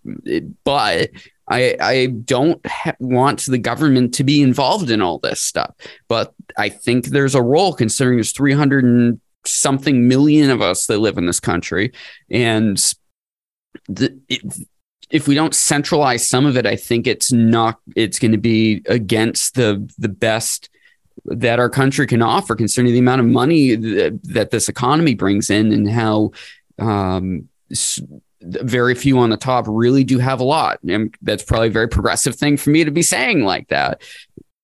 but 0.65 1.11
I, 1.49 1.77
I 1.81 2.07
don't 2.07 2.65
ha- 2.67 2.97
want 3.01 3.47
the 3.47 3.59
government 3.59 4.15
to 4.15 4.25
be 4.25 4.43
involved 4.43 4.91
in 4.91 5.01
all 5.01 5.19
this 5.19 5.41
stuff, 5.41 5.75
but 6.09 6.35
I 6.59 6.69
think 6.69 7.07
there's 7.07 7.35
a 7.35 7.43
role 7.43 7.73
considering 7.73 8.19
there's 8.19 8.33
300 8.33 9.19
something 9.45 10.09
million 10.09 10.51
of 10.51 10.61
us 10.61 10.87
that 10.87 10.99
live 10.99 11.19
in 11.19 11.27
this 11.27 11.41
country. 11.41 11.93
And 12.31 12.77
the, 13.89 14.19
it, 14.29 14.41
if 15.11 15.27
we 15.27 15.35
don't 15.35 15.55
centralize 15.55 16.29
some 16.29 16.47
of 16.47 16.57
it, 16.57 16.67
I 16.67 16.77
think 16.77 17.07
it's 17.07 17.33
not, 17.33 17.79
it's 17.97 18.19
going 18.19 18.33
to 18.33 18.39
be 18.39 18.83
against 18.87 19.55
the, 19.55 19.91
the 19.99 20.09
best 20.09 20.69
that 21.25 21.59
our 21.59 21.71
country 21.71 22.07
can 22.07 22.23
offer 22.23 22.55
concerning 22.55 22.93
the 22.93 22.99
amount 22.99 23.21
of 23.21 23.27
money 23.27 23.75
that, 23.75 24.21
that 24.25 24.51
this 24.51 24.69
economy 24.69 25.15
brings 25.15 25.51
in 25.51 25.73
and 25.73 25.89
how, 25.89 26.31
um, 26.79 27.49
very 28.41 28.95
few 28.95 29.19
on 29.19 29.31
the 29.31 29.37
top 29.37 29.65
really 29.67 30.05
do 30.05 30.19
have 30.19 30.41
a 30.41 30.45
lot. 30.45 30.79
And 30.85 31.15
that's 31.23 31.43
probably 31.43 31.69
a 31.69 31.73
very 31.73 31.89
progressive 31.89 32.37
thing 32.37 32.57
for 32.57 32.71
me 32.71 32.85
to 32.85 32.91
be 32.91 33.03
saying 33.03 33.43
like 33.43 33.69
that. 33.69 34.03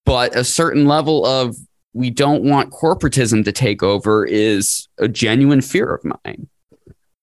But 0.05 0.37
a 0.37 0.45
certain 0.45 0.87
level 0.87 1.27
of 1.27 1.57
we 1.95 2.11
don't 2.11 2.43
want 2.43 2.73
corporatism 2.73 3.45
to 3.45 3.53
take 3.53 3.83
over 3.83 4.27
is 4.27 4.89
a 4.99 5.09
genuine 5.09 5.61
fear 5.61 5.95
of 5.95 6.05
mine. 6.05 6.49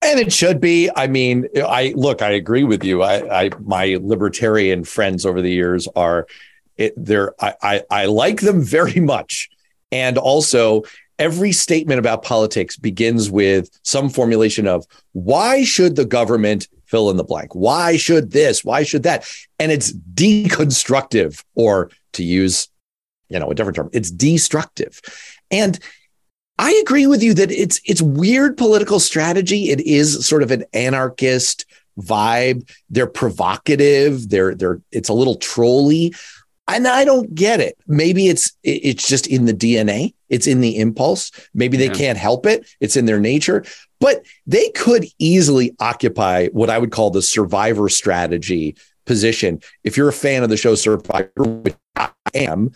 And 0.01 0.19
it 0.19 0.33
should 0.33 0.59
be. 0.59 0.89
I 0.95 1.05
mean, 1.05 1.47
I 1.55 1.93
look, 1.95 2.23
I 2.23 2.31
agree 2.31 2.63
with 2.63 2.83
you. 2.83 3.03
I, 3.03 3.43
I 3.43 3.49
my 3.59 3.99
libertarian 4.01 4.83
friends 4.83 5.27
over 5.27 5.41
the 5.43 5.51
years 5.51 5.87
are 5.95 6.25
it, 6.77 6.93
they're 6.97 7.35
I, 7.39 7.53
I 7.61 7.83
I 7.91 8.05
like 8.05 8.41
them 8.41 8.63
very 8.63 8.99
much. 8.99 9.49
And 9.91 10.17
also, 10.17 10.83
every 11.19 11.51
statement 11.51 11.99
about 11.99 12.23
politics 12.23 12.77
begins 12.77 13.29
with 13.29 13.69
some 13.83 14.09
formulation 14.09 14.67
of 14.67 14.87
why 15.11 15.63
should 15.63 15.95
the 15.95 16.05
government 16.05 16.67
fill 16.85 17.11
in 17.11 17.17
the 17.17 17.23
blank? 17.23 17.53
Why 17.53 17.95
should 17.95 18.31
this? 18.31 18.65
Why 18.65 18.81
should 18.81 19.03
that? 19.03 19.29
And 19.59 19.71
it's 19.71 19.93
deconstructive, 19.93 21.43
or 21.53 21.91
to 22.13 22.23
use, 22.23 22.69
you 23.31 23.39
know, 23.39 23.49
a 23.49 23.55
different 23.55 23.75
term, 23.75 23.89
it's 23.93 24.11
destructive. 24.11 25.01
And 25.49 25.79
I 26.57 26.71
agree 26.83 27.07
with 27.07 27.23
you 27.23 27.33
that 27.33 27.51
it's 27.51 27.81
it's 27.85 28.01
weird 28.01 28.57
political 28.57 28.99
strategy. 28.99 29.69
It 29.69 29.81
is 29.81 30.25
sort 30.27 30.43
of 30.43 30.51
an 30.51 30.65
anarchist 30.73 31.65
vibe. 31.99 32.69
They're 32.89 33.07
provocative. 33.07 34.29
They're 34.29 34.53
they're 34.53 34.81
it's 34.91 35.09
a 35.09 35.13
little 35.13 35.35
trolly. 35.35 36.13
And 36.67 36.87
I 36.87 37.03
don't 37.03 37.33
get 37.33 37.59
it. 37.59 37.77
Maybe 37.87 38.27
it's 38.27 38.51
it's 38.63 39.07
just 39.07 39.27
in 39.27 39.45
the 39.45 39.53
DNA. 39.53 40.13
It's 40.29 40.47
in 40.47 40.61
the 40.61 40.77
impulse. 40.77 41.31
Maybe 41.53 41.77
they 41.77 41.87
yeah. 41.87 41.93
can't 41.93 42.17
help 42.17 42.45
it. 42.45 42.65
It's 42.79 42.95
in 42.95 43.05
their 43.05 43.19
nature. 43.19 43.65
But 43.99 44.23
they 44.47 44.69
could 44.69 45.05
easily 45.19 45.75
occupy 45.79 46.47
what 46.47 46.69
I 46.69 46.77
would 46.77 46.91
call 46.91 47.09
the 47.09 47.21
survivor 47.21 47.89
strategy 47.89 48.75
position. 49.05 49.61
If 49.83 49.97
you're 49.97 50.09
a 50.09 50.13
fan 50.13 50.43
of 50.43 50.49
the 50.49 50.57
show 50.57 50.75
Survivor, 50.75 51.31
which 51.35 51.75
I 51.95 52.11
am, 52.33 52.71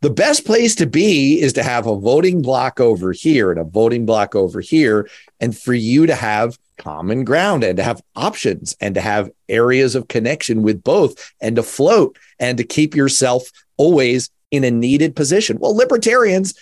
the 0.00 0.10
best 0.10 0.44
place 0.44 0.74
to 0.76 0.86
be 0.86 1.40
is 1.40 1.52
to 1.54 1.62
have 1.62 1.86
a 1.86 1.98
voting 1.98 2.42
block 2.42 2.80
over 2.80 3.12
here 3.12 3.50
and 3.50 3.60
a 3.60 3.64
voting 3.64 4.06
block 4.06 4.34
over 4.34 4.60
here, 4.60 5.08
and 5.40 5.56
for 5.56 5.74
you 5.74 6.06
to 6.06 6.14
have 6.14 6.58
common 6.78 7.24
ground 7.24 7.64
and 7.64 7.78
to 7.78 7.82
have 7.82 8.02
options 8.14 8.76
and 8.80 8.94
to 8.94 9.00
have 9.00 9.30
areas 9.48 9.94
of 9.94 10.08
connection 10.08 10.62
with 10.62 10.82
both 10.82 11.32
and 11.40 11.56
to 11.56 11.62
float 11.62 12.18
and 12.38 12.58
to 12.58 12.64
keep 12.64 12.94
yourself 12.94 13.50
always 13.78 14.30
in 14.50 14.64
a 14.64 14.70
needed 14.70 15.16
position. 15.16 15.58
Well, 15.58 15.74
libertarians, 15.74 16.54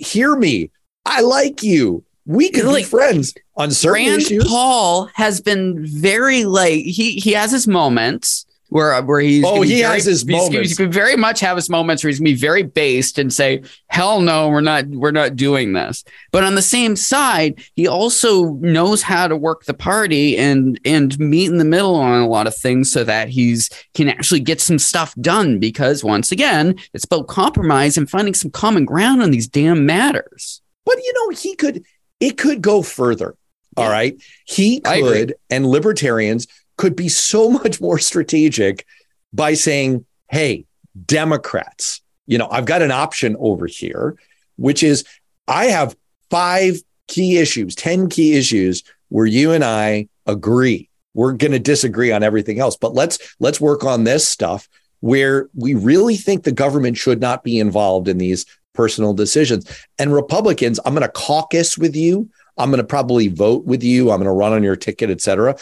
hear 0.00 0.34
me. 0.36 0.70
I 1.06 1.20
like 1.20 1.62
you. 1.62 2.04
We 2.26 2.50
can 2.50 2.66
like, 2.66 2.84
be 2.84 2.90
friends 2.90 3.34
on 3.56 3.70
certain 3.70 4.06
Rand 4.06 4.22
issues. 4.22 4.44
Paul 4.44 5.10
has 5.14 5.40
been 5.40 5.84
very 5.84 6.44
like 6.44 6.84
he 6.84 7.14
he 7.14 7.32
has 7.32 7.50
his 7.50 7.66
moments 7.66 8.46
where 8.72 9.00
where 9.02 9.20
he's 9.20 9.44
oh 9.44 9.60
he 9.60 9.82
very, 9.82 9.94
has 9.94 10.04
his 10.04 10.26
moments. 10.26 10.70
He 10.70 10.76
can 10.76 10.90
very 10.90 11.14
much 11.14 11.40
have 11.40 11.56
his 11.56 11.68
moments 11.68 12.02
where 12.02 12.08
he's 12.08 12.18
gonna 12.18 12.30
be 12.30 12.34
very 12.34 12.62
based 12.62 13.18
and 13.18 13.32
say 13.32 13.62
hell 13.88 14.20
no 14.22 14.48
we're 14.48 14.62
not 14.62 14.86
we're 14.86 15.10
not 15.10 15.36
doing 15.36 15.74
this. 15.74 16.04
But 16.30 16.42
on 16.42 16.54
the 16.54 16.62
same 16.62 16.96
side, 16.96 17.62
he 17.74 17.86
also 17.86 18.54
knows 18.54 19.02
how 19.02 19.28
to 19.28 19.36
work 19.36 19.64
the 19.64 19.74
party 19.74 20.38
and 20.38 20.80
and 20.86 21.18
meet 21.18 21.50
in 21.50 21.58
the 21.58 21.64
middle 21.64 21.96
on 21.96 22.22
a 22.22 22.28
lot 22.28 22.46
of 22.46 22.56
things 22.56 22.90
so 22.90 23.04
that 23.04 23.28
he's 23.28 23.68
can 23.94 24.08
actually 24.08 24.40
get 24.40 24.60
some 24.60 24.78
stuff 24.78 25.14
done. 25.16 25.58
Because 25.58 26.02
once 26.02 26.32
again, 26.32 26.74
it's 26.94 27.04
about 27.04 27.28
compromise 27.28 27.98
and 27.98 28.08
finding 28.08 28.34
some 28.34 28.50
common 28.50 28.86
ground 28.86 29.22
on 29.22 29.30
these 29.30 29.48
damn 29.48 29.84
matters. 29.84 30.62
But 30.86 30.96
you 30.96 31.12
know 31.12 31.36
he 31.36 31.54
could 31.56 31.84
it 32.20 32.38
could 32.38 32.62
go 32.62 32.82
further. 32.82 33.36
All 33.76 33.88
right. 33.88 34.22
He 34.44 34.80
could, 34.80 35.34
and 35.48 35.66
libertarians 35.66 36.46
could 36.82 36.96
be 36.96 37.08
so 37.08 37.48
much 37.62 37.80
more 37.80 37.98
strategic 37.98 38.84
by 39.32 39.54
saying, 39.54 40.04
hey, 40.30 40.66
Democrats, 41.06 42.02
you 42.26 42.36
know, 42.36 42.48
I've 42.50 42.64
got 42.64 42.82
an 42.82 42.90
option 42.90 43.36
over 43.38 43.66
here, 43.66 44.16
which 44.56 44.82
is 44.82 45.04
I 45.46 45.66
have 45.66 45.96
five 46.28 46.82
key 47.06 47.38
issues, 47.38 47.76
10 47.76 48.08
key 48.08 48.34
issues 48.36 48.82
where 49.10 49.26
you 49.26 49.52
and 49.52 49.62
I 49.62 50.08
agree. 50.26 50.88
We're 51.14 51.34
going 51.34 51.52
to 51.52 51.60
disagree 51.60 52.10
on 52.10 52.24
everything 52.24 52.58
else, 52.58 52.76
but 52.76 52.94
let's 52.94 53.36
let's 53.38 53.60
work 53.60 53.84
on 53.84 54.02
this 54.02 54.26
stuff 54.26 54.68
where 55.00 55.48
we 55.54 55.74
really 55.74 56.16
think 56.16 56.42
the 56.42 56.52
government 56.52 56.96
should 56.96 57.20
not 57.20 57.44
be 57.44 57.60
involved 57.60 58.08
in 58.08 58.18
these 58.18 58.44
personal 58.72 59.14
decisions. 59.14 59.70
And 60.00 60.12
Republicans, 60.12 60.80
I'm 60.84 60.94
going 60.94 61.06
to 61.06 61.12
caucus 61.12 61.78
with 61.78 61.94
you. 61.94 62.28
I'm 62.56 62.70
going 62.70 62.82
to 62.82 62.86
probably 62.86 63.28
vote 63.28 63.66
with 63.66 63.84
you. 63.84 64.10
I'm 64.10 64.18
going 64.18 64.24
to 64.24 64.32
run 64.32 64.52
on 64.52 64.62
your 64.64 64.76
ticket, 64.76 65.10
et 65.10 65.20
cetera. 65.20 65.56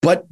But 0.00 0.26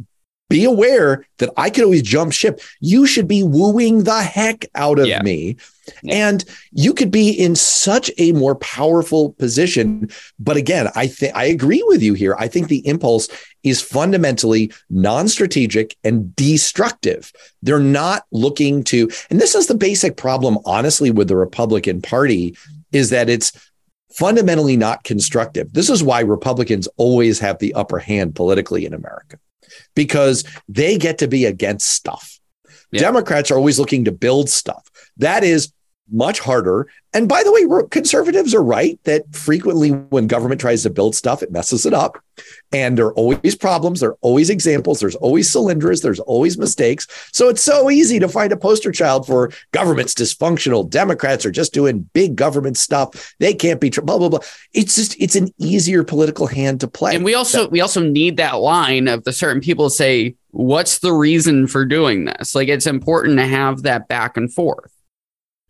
be 0.49 0.65
aware 0.65 1.25
that 1.39 1.51
I 1.57 1.71
could 1.71 1.85
always 1.85 2.03
jump 2.03 2.33
ship. 2.33 2.61
You 2.81 3.07
should 3.07 3.27
be 3.27 3.43
wooing 3.43 4.05
the 4.05 4.23
heck 4.23 4.65
out 4.75 4.99
of 4.99 5.07
yeah. 5.07 5.23
me. 5.23 5.57
Yeah. 6.03 6.29
And 6.29 6.45
you 6.73 6.95
could 6.95 7.11
be 7.11 7.31
in 7.31 7.55
such 7.57 8.11
a 8.19 8.33
more 8.33 8.57
powerful 8.57 9.33
position. 9.33 10.11
But 10.39 10.57
again, 10.57 10.89
I 10.95 11.07
think 11.07 11.35
I 11.37 11.45
agree 11.45 11.83
with 11.87 12.03
you 12.03 12.15
here. 12.15 12.37
I 12.39 12.49
think 12.49 12.69
the 12.69 12.87
impulse 12.87 13.29
is 13.63 13.81
fundamentally 13.81 14.73
non-strategic 14.91 15.97
and 16.05 16.35
destructive. 16.37 17.33
They're 17.63 17.79
not 17.79 18.25
looking 18.31 18.85
to, 18.85 19.11
and 19.31 19.41
this 19.41 19.55
is 19.55 19.67
the 19.67 19.75
basic 19.75 20.17
problem, 20.17 20.59
honestly, 20.65 21.11
with 21.11 21.29
the 21.29 21.37
Republican 21.37 22.03
Party, 22.03 22.57
is 22.93 23.11
that 23.11 23.29
it's 23.29 23.53
fundamentally 24.13 24.77
not 24.77 25.05
constructive. 25.05 25.73
This 25.73 25.91
is 25.91 26.03
why 26.03 26.21
Republicans 26.21 26.89
always 26.97 27.39
have 27.41 27.59
the 27.59 27.75
upper 27.75 27.99
hand 27.99 28.35
politically 28.35 28.87
in 28.87 28.95
America 28.95 29.39
because 29.95 30.45
they 30.69 30.99
get 30.99 31.19
to 31.19 31.29
be 31.29 31.45
against 31.45 31.89
stuff. 31.89 32.39
Yeah. 32.91 33.01
Democrats 33.01 33.51
are 33.51 33.57
always 33.57 33.79
looking 33.79 34.05
to 34.05 34.13
build 34.13 34.49
stuff. 34.49 34.89
That 35.17 35.45
is 35.45 35.73
much 36.11 36.41
harder. 36.41 36.89
And 37.13 37.29
by 37.29 37.43
the 37.43 37.53
way, 37.53 37.87
conservatives 37.91 38.55
are 38.55 38.63
right 38.63 38.99
that 39.05 39.35
frequently 39.35 39.91
when 39.91 40.27
government 40.27 40.61
tries 40.61 40.83
to 40.83 40.91
build 40.91 41.15
stuff, 41.15 41.43
it 41.43 41.51
messes 41.51 41.87
it 41.87 41.95
up. 41.95 42.23
And 42.71 42.99
there 42.99 43.07
are 43.07 43.15
always 43.15 43.55
problems. 43.55 44.01
There 44.01 44.11
are 44.11 44.19
always 44.21 44.51
examples. 44.51 45.01
There's 45.01 45.15
always 45.17 45.51
Solyndras. 45.51 46.03
There's 46.03 46.21
always 46.21 46.59
mistakes. 46.59 47.07
So 47.33 47.49
it's 47.49 47.63
so 47.63 47.91
easy 47.91 48.19
to 48.19 48.29
find 48.29 48.53
a 48.53 48.57
poster 48.57 48.93
child 48.93 49.27
for 49.27 49.51
government's 49.73 50.13
dysfunctional. 50.13 50.89
Democrats 50.89 51.47
are 51.47 51.51
just 51.51 51.73
doing 51.73 52.09
big 52.13 52.37
government 52.37 52.77
stuff. 52.77 53.35
They 53.39 53.55
can't 53.55 53.81
be 53.81 53.89
blah 53.89 54.19
blah 54.19 54.29
blah. 54.29 54.41
It's 54.75 54.97
just 54.97 55.17
it's 55.19 55.37
an 55.37 55.55
easier 55.59 56.05
political 56.05 56.47
hand 56.47 56.81
to 56.81 56.89
play. 56.89 57.15
And 57.15 57.25
we 57.25 57.35
also 57.35 57.65
so, 57.65 57.69
we 57.69 57.81
also 57.81 58.03
need 58.03 58.37
that 58.37 58.57
line 58.57 59.09
of 59.09 59.25
the 59.25 59.33
certain 59.33 59.63
people 59.63 59.89
say, 59.89 60.35
"What's 60.51 60.99
the 60.99 61.13
reason 61.13 61.67
for 61.67 61.87
doing 61.87 62.27
this?" 62.27 62.55
Like 62.55 62.69
it's 62.69 62.87
important 62.87 63.39
to 63.39 63.47
have 63.47 63.83
that 63.83 64.09
back 64.09 64.37
and 64.37 64.53
forth. 64.53 64.93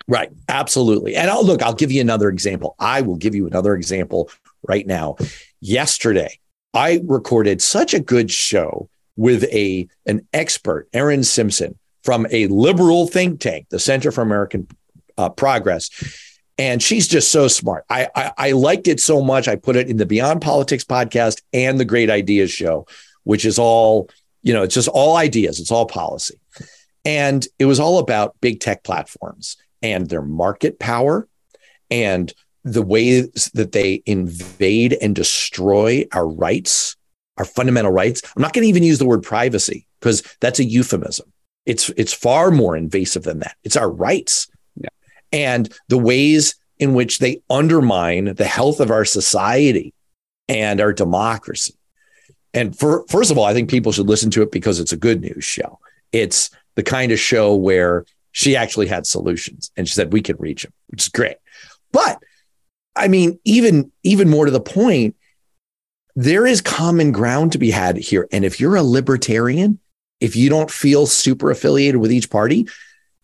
Right. 0.09 0.30
Absolutely. 0.48 1.16
And 1.16 1.28
I'll 1.30 1.44
look, 1.44 1.62
I'll 1.62 1.74
give 1.74 1.90
you 1.90 2.00
another 2.00 2.28
example. 2.28 2.76
I 2.78 3.00
will 3.00 3.16
give 3.16 3.34
you 3.34 3.46
another 3.46 3.74
example 3.74 4.30
right 4.62 4.86
now. 4.86 5.16
Yesterday, 5.61 6.38
I 6.74 7.00
recorded 7.04 7.61
such 7.61 7.92
a 7.92 8.00
good 8.00 8.30
show 8.30 8.88
with 9.16 9.44
a 9.44 9.88
an 10.04 10.26
expert, 10.32 10.88
Erin 10.92 11.24
Simpson, 11.24 11.78
from 12.04 12.26
a 12.30 12.46
liberal 12.46 13.09
think 13.09 13.40
tank, 13.40 13.66
the 13.70 13.80
Center 13.80 14.12
for 14.12 14.20
American 14.20 14.68
uh, 15.18 15.30
Progress. 15.30 15.90
And 16.59 16.82
she's 16.82 17.09
just 17.09 17.32
so 17.32 17.48
smart. 17.48 17.84
I, 17.90 18.09
I, 18.14 18.32
I 18.38 18.52
liked 18.52 18.88
it 18.88 19.00
so 19.00 19.20
much. 19.20 19.48
I 19.48 19.57
put 19.57 19.76
it 19.76 19.88
in 19.88 19.96
the 19.96 20.07
Beyond 20.07 20.40
Politics 20.40 20.84
podcast 20.84 21.42
and 21.52 21.78
the 21.80 21.84
Great 21.84 22.11
Ideas 22.11 22.50
show, 22.50 22.86
which 23.24 23.44
is 23.44 23.59
all, 23.59 24.09
you 24.42 24.54
know, 24.54 24.62
it's 24.62 24.74
just 24.74 24.88
all 24.88 25.16
ideas, 25.16 25.61
it's 25.61 25.72
all 25.72 25.84
policy. 25.84 26.38
And 27.04 27.46
it 27.59 27.66
was 27.66 27.78
all 27.78 27.98
about 27.98 28.36
big 28.40 28.61
tech 28.61 28.84
platforms 28.84 29.57
and 29.83 30.09
their 30.09 30.22
market 30.22 30.79
power 30.79 31.29
and 31.91 32.33
the 32.64 32.83
ways 32.83 33.51
that 33.55 33.72
they 33.72 34.03
invade 34.07 34.93
and 35.01 35.14
destroy 35.14 36.05
our 36.12 36.27
rights, 36.27 36.97
our 37.37 37.45
fundamental 37.45 37.93
rights. 37.93 38.22
I'm 38.35 38.43
not 38.43 38.53
going 38.53 38.64
to 38.64 38.68
even 38.68 38.83
use 38.83 38.99
the 38.99 39.07
word 39.07 39.22
privacy 39.22 39.87
because 40.01 40.22
that's 40.41 40.59
a 40.59 40.64
euphemism. 40.64 41.33
It's 41.64 41.91
it's 41.91 42.12
far 42.12 42.51
more 42.51 42.77
invasive 42.77 43.22
than 43.22 43.41
that. 43.41 43.57
It's 43.62 43.77
our 43.77 43.91
rights. 43.91 44.49
Yeah. 44.77 44.89
And 45.33 45.72
the 45.89 45.99
ways 45.99 46.57
in 46.79 46.95
which 46.95 47.18
they 47.18 47.43
undermine 47.49 48.35
the 48.35 48.45
health 48.45 48.81
of 48.81 48.91
our 48.91 49.05
society 49.05 49.95
and 50.49 50.81
our 50.81 50.93
democracy. 50.93 51.74
And 52.53 52.77
for, 52.77 53.05
first 53.09 53.31
of 53.31 53.39
all, 53.39 53.45
I 53.45 53.53
think 53.53 53.70
people 53.70 53.93
should 53.93 54.09
listen 54.09 54.31
to 54.33 54.43
it 54.43 54.51
because 54.51 54.81
it's 54.81 54.93
a 54.93 54.97
good 54.97 55.20
news 55.20 55.45
show. 55.45 55.79
It's 56.12 56.51
the 56.74 56.83
kind 56.83 57.12
of 57.12 57.18
show 57.18 57.55
where 57.55 58.05
she 58.37 58.55
actually 58.55 58.87
had 58.87 59.07
solutions 59.07 59.70
and 59.78 59.89
she 59.89 59.95
said 59.95 60.12
we 60.12 60.20
can 60.20 60.37
reach 60.37 60.64
them, 60.64 60.72
which 60.89 61.05
is 61.05 61.09
great. 61.09 61.39
But 61.91 62.22
I 62.95 63.09
mean, 63.09 63.41
even 63.45 63.91
even 64.03 64.28
more 64.28 64.45
to 64.45 64.51
the 64.51 64.61
point, 64.61 65.16
there 66.16 66.47
is 66.47 66.61
common 66.61 67.12
ground 67.12 67.53
to 67.53 67.59
be 67.59 67.70
had 67.70 67.97
here. 67.97 68.28
And 68.30 68.45
if 68.45 68.61
you're 68.61 68.76
a 68.76 68.82
libertarian, 68.82 69.78
if 70.20 70.37
you 70.37 70.51
don't 70.51 70.70
feel 70.70 71.07
super 71.07 71.51
affiliated 71.51 71.99
with 71.99 72.12
each 72.12 72.28
party, 72.28 72.68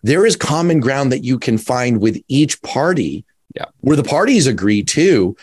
there 0.02 0.24
is 0.24 0.34
common 0.34 0.80
ground 0.80 1.12
that 1.12 1.22
you 1.22 1.38
can 1.38 1.58
find 1.58 2.00
with 2.00 2.18
each 2.28 2.62
party 2.62 3.26
yeah. 3.54 3.66
where 3.80 3.98
the 3.98 4.04
parties 4.04 4.46
agree 4.46 4.82
too 4.82 5.36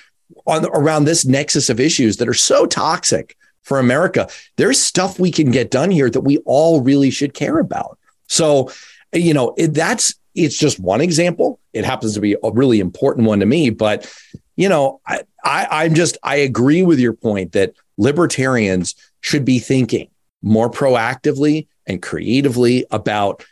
on 0.48 0.66
around 0.66 1.06
this 1.06 1.26
nexus 1.26 1.70
of 1.70 1.80
issues 1.80 2.18
that 2.18 2.28
are 2.28 2.34
so 2.34 2.66
toxic 2.66 3.38
for 3.62 3.78
America. 3.78 4.30
There's 4.58 4.82
stuff 4.82 5.20
we 5.20 5.32
can 5.32 5.52
get 5.52 5.70
done 5.70 5.92
here 5.92 6.10
that 6.10 6.22
we 6.22 6.40
all 6.40 6.82
really 6.82 7.12
should 7.12 7.36
care 7.36 7.60
about. 7.60 8.00
So 8.26 8.72
you 9.14 9.34
know, 9.34 9.54
it, 9.58 9.74
that's 9.74 10.16
it's 10.36 10.58
just 10.58 10.80
one 10.80 11.02
example. 11.02 11.60
It 11.74 11.86
happens 11.86 12.14
to 12.14 12.22
be 12.22 12.36
a 12.44 12.52
really 12.52 12.80
important 12.80 13.28
one 13.28 13.40
to 13.40 13.46
me, 13.46 13.70
but 13.70 14.12
you 14.56 14.70
know, 14.70 15.02
I, 15.08 15.24
I 15.44 15.68
I'm 15.84 15.96
just 15.96 16.18
I 16.24 16.38
agree 16.38 16.84
with 16.84 17.00
your 17.00 17.14
point 17.14 17.54
that 17.54 17.74
libertarians 17.98 18.96
should 19.22 19.46
be 19.46 19.60
thinking 19.60 20.10
more 20.42 20.70
proactively 20.70 21.68
and 21.86 22.02
creatively 22.02 22.86
about 22.92 23.46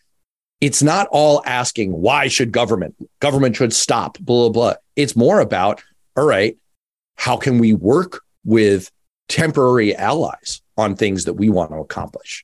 it's 0.62 0.82
not 0.82 1.08
all 1.12 1.43
asking 1.45 1.91
why 1.91 2.28
should 2.28 2.51
government 2.51 2.95
government 3.20 3.55
should 3.55 3.74
stop 3.74 4.18
blah 4.20 4.49
blah 4.49 4.49
blah 4.49 4.74
it's 4.95 5.16
more 5.16 5.39
about 5.39 5.84
all 6.18 6.26
right, 6.26 6.58
how 7.16 7.38
can 7.38 7.60
we 7.60 7.74
work 7.74 8.24
with 8.43 8.91
temporary 9.30 9.95
allies 9.95 10.62
on 10.76 10.95
things 10.95 11.26
that 11.26 11.36
we 11.36 11.49
want 11.49 11.70
to 11.70 11.78
accomplish? 11.78 12.43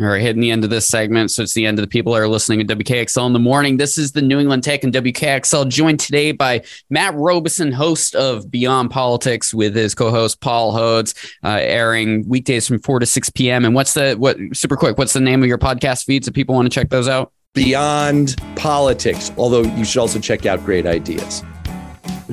All 0.00 0.06
right, 0.06 0.20
hitting 0.20 0.40
the 0.40 0.52
end 0.52 0.62
of 0.62 0.70
this 0.70 0.86
segment. 0.86 1.32
So 1.32 1.42
it's 1.42 1.54
the 1.54 1.66
end 1.66 1.80
of 1.80 1.82
the 1.82 1.88
people 1.88 2.12
that 2.12 2.20
are 2.20 2.28
listening 2.28 2.64
to 2.64 2.76
WKXL 2.76 3.26
in 3.26 3.32
the 3.32 3.40
morning. 3.40 3.78
This 3.78 3.98
is 3.98 4.12
the 4.12 4.22
New 4.22 4.38
England 4.38 4.62
Take 4.62 4.84
and 4.84 4.92
WKXL, 4.92 5.68
joined 5.68 5.98
today 5.98 6.30
by 6.30 6.62
Matt 6.88 7.14
Robison, 7.16 7.72
host 7.72 8.14
of 8.14 8.48
Beyond 8.48 8.92
Politics, 8.92 9.52
with 9.52 9.74
his 9.74 9.96
co-host 9.96 10.40
Paul 10.40 10.72
Hodes, 10.72 11.16
uh, 11.42 11.58
airing 11.60 12.28
weekdays 12.28 12.68
from 12.68 12.78
four 12.78 13.00
to 13.00 13.06
six 13.06 13.28
p.m. 13.28 13.64
And 13.64 13.74
what's 13.74 13.94
the 13.94 14.14
what? 14.14 14.36
Super 14.52 14.76
quick, 14.76 14.98
what's 14.98 15.14
the 15.14 15.20
name 15.20 15.42
of 15.42 15.48
your 15.48 15.58
podcast 15.58 16.04
feeds 16.04 16.28
if 16.28 16.34
people 16.34 16.54
want 16.54 16.66
to 16.66 16.70
check 16.70 16.90
those 16.90 17.08
out? 17.08 17.32
Beyond 17.54 18.36
Politics. 18.54 19.32
Although 19.36 19.62
you 19.62 19.84
should 19.84 19.98
also 19.98 20.20
check 20.20 20.46
out 20.46 20.64
Great 20.64 20.86
Ideas. 20.86 21.42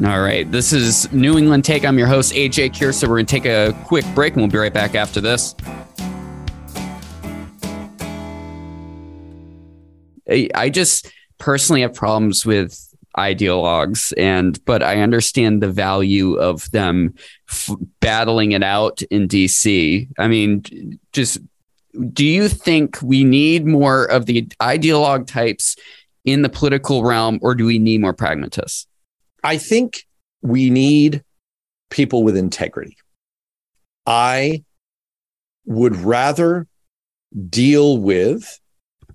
All 0.06 0.22
right, 0.22 0.52
this 0.52 0.72
is 0.72 1.12
New 1.12 1.36
England 1.36 1.66
Take. 1.66 1.84
I'm 1.84 1.98
your 1.98 2.08
host 2.08 2.34
AJ 2.34 2.74
Kiersa. 2.74 3.08
We're 3.08 3.16
going 3.16 3.26
to 3.26 3.32
take 3.32 3.46
a 3.46 3.74
quick 3.86 4.06
break, 4.14 4.34
and 4.34 4.44
we'll 4.44 4.52
be 4.52 4.60
right 4.60 4.74
back 4.74 4.94
after 4.94 5.20
this. 5.20 5.56
I 10.30 10.70
just 10.70 11.12
personally 11.38 11.82
have 11.82 11.94
problems 11.94 12.46
with 12.46 12.82
ideologues 13.18 14.14
and 14.18 14.64
but 14.66 14.84
I 14.84 15.02
understand 15.02 15.64
the 15.64 15.72
value 15.72 16.36
of 16.36 16.70
them 16.72 17.14
f- 17.50 17.76
battling 18.02 18.52
it 18.52 18.64
out 18.64 19.02
in 19.04 19.28
DC. 19.28 20.10
I 20.18 20.28
mean 20.28 21.00
just 21.14 21.40
do 22.12 22.26
you 22.26 22.50
think 22.50 23.02
we 23.02 23.24
need 23.24 23.66
more 23.66 24.04
of 24.06 24.26
the 24.26 24.42
ideologue 24.62 25.28
types 25.28 25.78
in 26.26 26.42
the 26.42 26.50
political 26.50 27.04
realm 27.04 27.40
or 27.42 27.56
do 27.56 27.66
we 27.66 27.80
need 27.80 28.02
more 28.02 28.14
pragmatists? 28.14 28.86
I 29.44 29.58
think 29.58 30.06
we 30.42 30.70
need 30.70 31.24
people 31.90 32.24
with 32.24 32.36
integrity. 32.36 32.98
I 34.06 34.64
would 35.66 35.96
rather 35.96 36.68
deal 37.50 37.98
with 37.98 38.60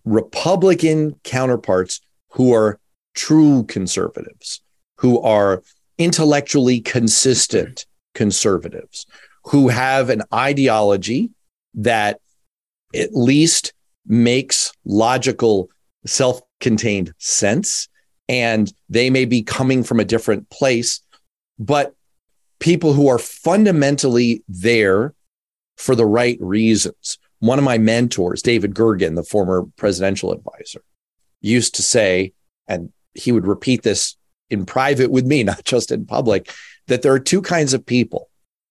Republican 0.04 1.18
counterparts 1.24 2.00
who 2.30 2.54
are 2.54 2.78
true 3.14 3.64
conservatives, 3.64 4.60
who 4.96 5.20
are 5.20 5.62
intellectually 5.98 6.80
consistent 6.80 7.86
conservatives, 8.14 9.06
who 9.44 9.68
have 9.68 10.10
an 10.10 10.22
ideology 10.32 11.30
that 11.74 12.20
at 12.94 13.14
least 13.14 13.72
makes 14.06 14.72
logical, 14.84 15.68
self 16.06 16.40
contained 16.60 17.12
sense. 17.18 17.88
And 18.28 18.72
they 18.88 19.10
may 19.10 19.24
be 19.24 19.42
coming 19.42 19.82
from 19.82 19.98
a 19.98 20.04
different 20.04 20.50
place, 20.50 21.00
but 21.58 21.94
people 22.60 22.92
who 22.92 23.08
are 23.08 23.18
fundamentally 23.18 24.44
there 24.48 25.14
for 25.76 25.94
the 25.94 26.06
right 26.06 26.38
reasons, 26.40 27.18
one 27.40 27.58
of 27.58 27.64
my 27.64 27.78
mentors, 27.78 28.42
David 28.42 28.74
Gergen, 28.74 29.16
the 29.16 29.24
former 29.24 29.66
presidential 29.76 30.32
advisor, 30.32 30.82
used 31.40 31.74
to 31.76 31.82
say, 31.82 32.32
and 32.68 32.92
he 33.14 33.32
would 33.32 33.46
repeat 33.46 33.82
this 33.82 34.16
in 34.50 34.66
private 34.66 35.10
with 35.10 35.26
me, 35.26 35.42
not 35.44 35.64
just 35.64 35.90
in 35.90 36.06
public, 36.06 36.52
that 36.86 37.02
there 37.02 37.12
are 37.12 37.20
two 37.20 37.42
kinds 37.42 37.74
of 37.74 37.84
people 37.84 38.28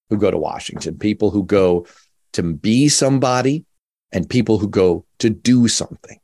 who 0.09 0.17
go 0.17 0.31
to 0.31 0.37
Washington 0.37 0.97
people 0.97 1.29
who 1.29 1.43
go 1.43 1.85
to 2.33 2.41
be 2.41 2.89
somebody 2.89 3.65
and 4.11 4.29
people 4.29 4.57
who 4.57 4.67
go 4.67 5.05
to 5.19 5.29
do 5.29 5.67
something. 5.67 6.19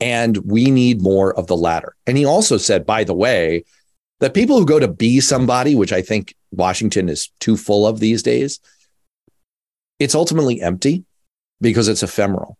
And 0.00 0.36
we 0.38 0.70
need 0.70 1.02
more 1.02 1.36
of 1.36 1.48
the 1.48 1.56
latter. 1.56 1.96
And 2.06 2.16
he 2.16 2.24
also 2.24 2.56
said, 2.56 2.86
by 2.86 3.02
the 3.02 3.14
way, 3.14 3.64
that 4.20 4.34
people 4.34 4.58
who 4.58 4.66
go 4.66 4.78
to 4.78 4.88
be 4.88 5.20
somebody, 5.20 5.74
which 5.74 5.92
I 5.92 6.02
think 6.02 6.34
Washington 6.52 7.08
is 7.08 7.30
too 7.40 7.56
full 7.56 7.86
of 7.86 7.98
these 7.98 8.22
days, 8.22 8.60
it's 9.98 10.14
ultimately 10.14 10.60
empty 10.60 11.04
because 11.60 11.88
it's 11.88 12.02
ephemeral. 12.02 12.58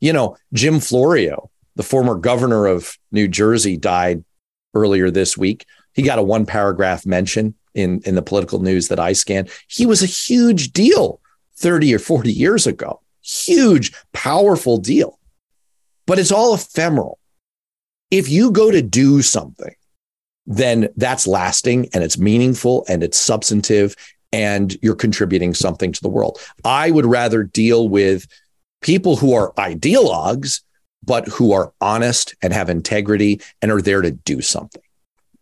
You 0.00 0.12
know, 0.12 0.36
Jim 0.52 0.80
Florio, 0.80 1.50
the 1.76 1.82
former 1.82 2.14
governor 2.14 2.66
of 2.66 2.96
New 3.12 3.28
Jersey, 3.28 3.76
died 3.76 4.24
earlier 4.74 5.10
this 5.10 5.36
week. 5.36 5.66
He 5.92 6.02
got 6.02 6.18
a 6.18 6.22
one 6.22 6.46
paragraph 6.46 7.04
mention 7.04 7.54
in, 7.74 8.00
in 8.04 8.14
the 8.14 8.22
political 8.22 8.60
news 8.60 8.88
that 8.88 9.00
I 9.00 9.12
scanned. 9.12 9.50
He 9.68 9.86
was 9.86 10.02
a 10.02 10.06
huge 10.06 10.72
deal 10.72 11.20
30 11.56 11.94
or 11.94 11.98
40 11.98 12.32
years 12.32 12.66
ago. 12.66 13.00
Huge, 13.22 13.92
powerful 14.12 14.78
deal. 14.78 15.18
But 16.06 16.18
it's 16.18 16.32
all 16.32 16.54
ephemeral. 16.54 17.18
If 18.10 18.28
you 18.28 18.50
go 18.50 18.70
to 18.70 18.82
do 18.82 19.22
something, 19.22 19.74
then 20.46 20.88
that's 20.96 21.26
lasting 21.26 21.88
and 21.92 22.02
it's 22.02 22.18
meaningful 22.18 22.84
and 22.88 23.04
it's 23.04 23.18
substantive 23.18 23.94
and 24.32 24.76
you're 24.82 24.94
contributing 24.94 25.54
something 25.54 25.92
to 25.92 26.02
the 26.02 26.08
world. 26.08 26.38
I 26.64 26.90
would 26.90 27.06
rather 27.06 27.42
deal 27.42 27.88
with 27.88 28.26
people 28.80 29.16
who 29.16 29.34
are 29.34 29.52
ideologues, 29.54 30.62
but 31.04 31.26
who 31.28 31.52
are 31.52 31.72
honest 31.80 32.34
and 32.42 32.52
have 32.52 32.70
integrity 32.70 33.40
and 33.62 33.70
are 33.70 33.82
there 33.82 34.02
to 34.02 34.10
do 34.10 34.40
something. 34.40 34.82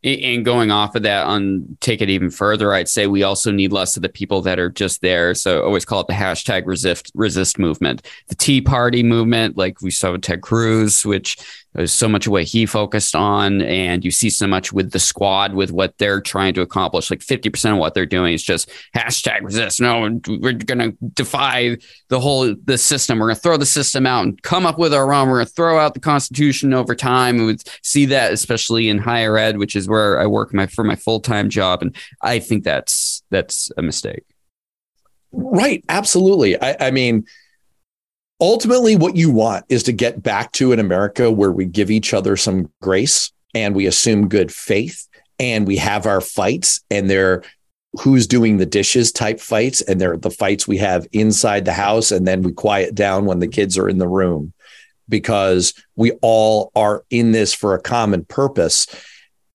And 0.05 0.45
going 0.45 0.71
off 0.71 0.95
of 0.95 1.03
that, 1.03 1.27
on 1.27 1.77
take 1.81 2.01
it 2.01 2.09
even 2.09 2.31
further, 2.31 2.73
I'd 2.73 2.89
say 2.89 3.09
we 3.09 3.25
also 3.25 3.51
need 3.51 3.73
less 3.73 3.97
of 3.97 4.03
the 4.03 4.09
people 4.09 4.41
that 4.43 4.61
are 4.61 4.71
just 4.71 5.01
there. 5.01 5.35
So 5.35 5.65
always 5.65 5.85
call 5.85 6.03
it 6.03 6.07
the 6.07 6.13
hashtag 6.13 6.67
resist 6.67 7.11
resist 7.17 7.59
movement, 7.59 8.07
the 8.29 8.37
Tea 8.37 8.61
Party 8.61 9.03
movement, 9.03 9.57
like 9.57 9.83
we 9.83 9.91
saw 9.91 10.13
with 10.13 10.23
Ted 10.23 10.41
Cruz, 10.41 11.05
which 11.05 11.37
there's 11.79 11.93
so 11.93 12.09
much 12.09 12.27
of 12.27 12.33
what 12.33 12.43
he 12.43 12.67
focused 12.67 13.15
on, 13.15 13.63
and 13.63 14.05
you 14.05 14.11
see 14.11 14.31
so 14.31 14.49
much 14.49 14.73
with 14.73 14.91
the 14.91 14.99
squad 14.99 15.55
with 15.55 15.71
what 15.71 15.97
they're 15.99 16.21
trying 16.21 16.53
to 16.55 16.61
accomplish. 16.61 17.09
Like 17.09 17.21
50% 17.21 17.71
of 17.71 17.79
what 17.79 17.95
they're 17.95 18.05
doing 18.05 18.35
is 18.35 18.43
just 18.43 18.69
hashtag 18.97 19.43
resist. 19.43 19.81
No, 19.81 20.01
we're 20.27 20.55
going 20.55 20.79
to 20.81 20.97
defy 21.15 21.77
the 22.09 22.19
whole 22.19 22.53
the 22.65 22.77
system. 22.77 23.21
We're 23.21 23.27
going 23.27 23.37
to 23.37 23.41
throw 23.41 23.57
the 23.57 23.65
system 23.65 24.07
out 24.07 24.25
and 24.25 24.43
come 24.43 24.67
up 24.67 24.77
with 24.77 24.93
our 24.93 25.13
own. 25.13 25.29
We're 25.29 25.37
going 25.37 25.47
to 25.47 25.53
throw 25.53 25.79
out 25.79 25.95
the 25.95 26.01
Constitution 26.01 26.75
over 26.75 26.97
time. 26.97 27.47
We 27.47 27.57
see 27.85 28.07
that 28.07 28.33
especially 28.33 28.89
in 28.89 28.99
higher 28.99 29.39
ed, 29.39 29.57
which 29.57 29.77
is 29.77 29.89
where 29.89 30.21
I 30.21 30.27
work 30.27 30.53
my 30.53 30.67
for 30.67 30.83
my 30.83 30.97
full 30.97 31.21
time 31.21 31.49
job, 31.49 31.83
and 31.83 31.95
I 32.21 32.41
think 32.41 32.65
that's 32.65 33.23
that's 33.31 33.71
a 33.79 33.83
mistake. 33.83 34.25
Right, 35.31 35.85
absolutely. 35.89 36.61
I, 36.61 36.89
I 36.89 36.91
mean 36.91 37.25
ultimately 38.41 38.97
what 38.97 39.17
you 39.17 39.31
want 39.31 39.65
is 39.69 39.83
to 39.85 39.93
get 39.93 40.23
back 40.23 40.53
to 40.53 40.73
an 40.73 40.79
America 40.79 41.31
where 41.31 41.53
we 41.53 41.65
give 41.65 41.91
each 41.91 42.15
other 42.15 42.37
some 42.37 42.71
grace 42.81 43.33
and 43.55 43.75
we 43.75 43.87
assume 43.87 44.29
good 44.29 44.53
faith 44.53 45.09
and 45.39 45.67
we 45.67 45.77
have 45.77 46.07
our 46.07 46.21
fights 46.21 46.81
and 46.91 47.09
they're 47.09 47.43
who's 47.95 48.27
doing 48.27 48.59
the 48.59 48.67
dishes 48.67 49.11
type 49.11 49.41
fights 49.41 49.81
and 49.83 50.01
they're 50.01 50.17
the 50.17 50.31
fights 50.31 50.69
we 50.69 50.77
have 50.77 51.07
inside 51.13 51.65
the 51.65 51.73
house 51.73 52.11
and 52.11 52.27
then 52.27 52.43
we 52.43 52.53
quiet 52.53 52.95
down 52.95 53.25
when 53.25 53.39
the 53.39 53.49
kids 53.49 53.79
are 53.79 53.89
in 53.89 53.99
the 53.99 54.09
room 54.09 54.53
because 55.09 55.73
we 55.97 56.13
all 56.21 56.71
are 56.77 57.05
in 57.11 57.33
this 57.33 57.55
for 57.55 57.75
a 57.75 57.81
common 57.81 58.25
purpose. 58.27 58.87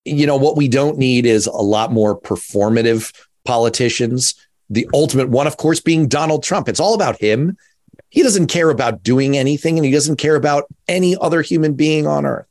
You 0.04 0.26
know 0.26 0.36
what 0.36 0.56
we 0.56 0.68
don't 0.68 0.98
need 0.98 1.26
is 1.26 1.46
a 1.46 1.52
lot 1.52 1.92
more 1.92 2.20
performative 2.20 3.14
politicians. 3.44 4.34
The 4.68 4.88
ultimate 4.92 5.28
one 5.28 5.46
of 5.46 5.56
course 5.56 5.80
being 5.80 6.08
Donald 6.08 6.42
Trump. 6.42 6.68
It's 6.68 6.80
all 6.80 6.94
about 6.94 7.20
him 7.20 7.56
he 8.14 8.22
doesn't 8.22 8.46
care 8.46 8.70
about 8.70 9.02
doing 9.02 9.36
anything 9.36 9.76
and 9.76 9.84
he 9.84 9.90
doesn't 9.90 10.18
care 10.18 10.36
about 10.36 10.72
any 10.86 11.16
other 11.20 11.42
human 11.42 11.74
being 11.74 12.06
on 12.06 12.24
earth. 12.24 12.46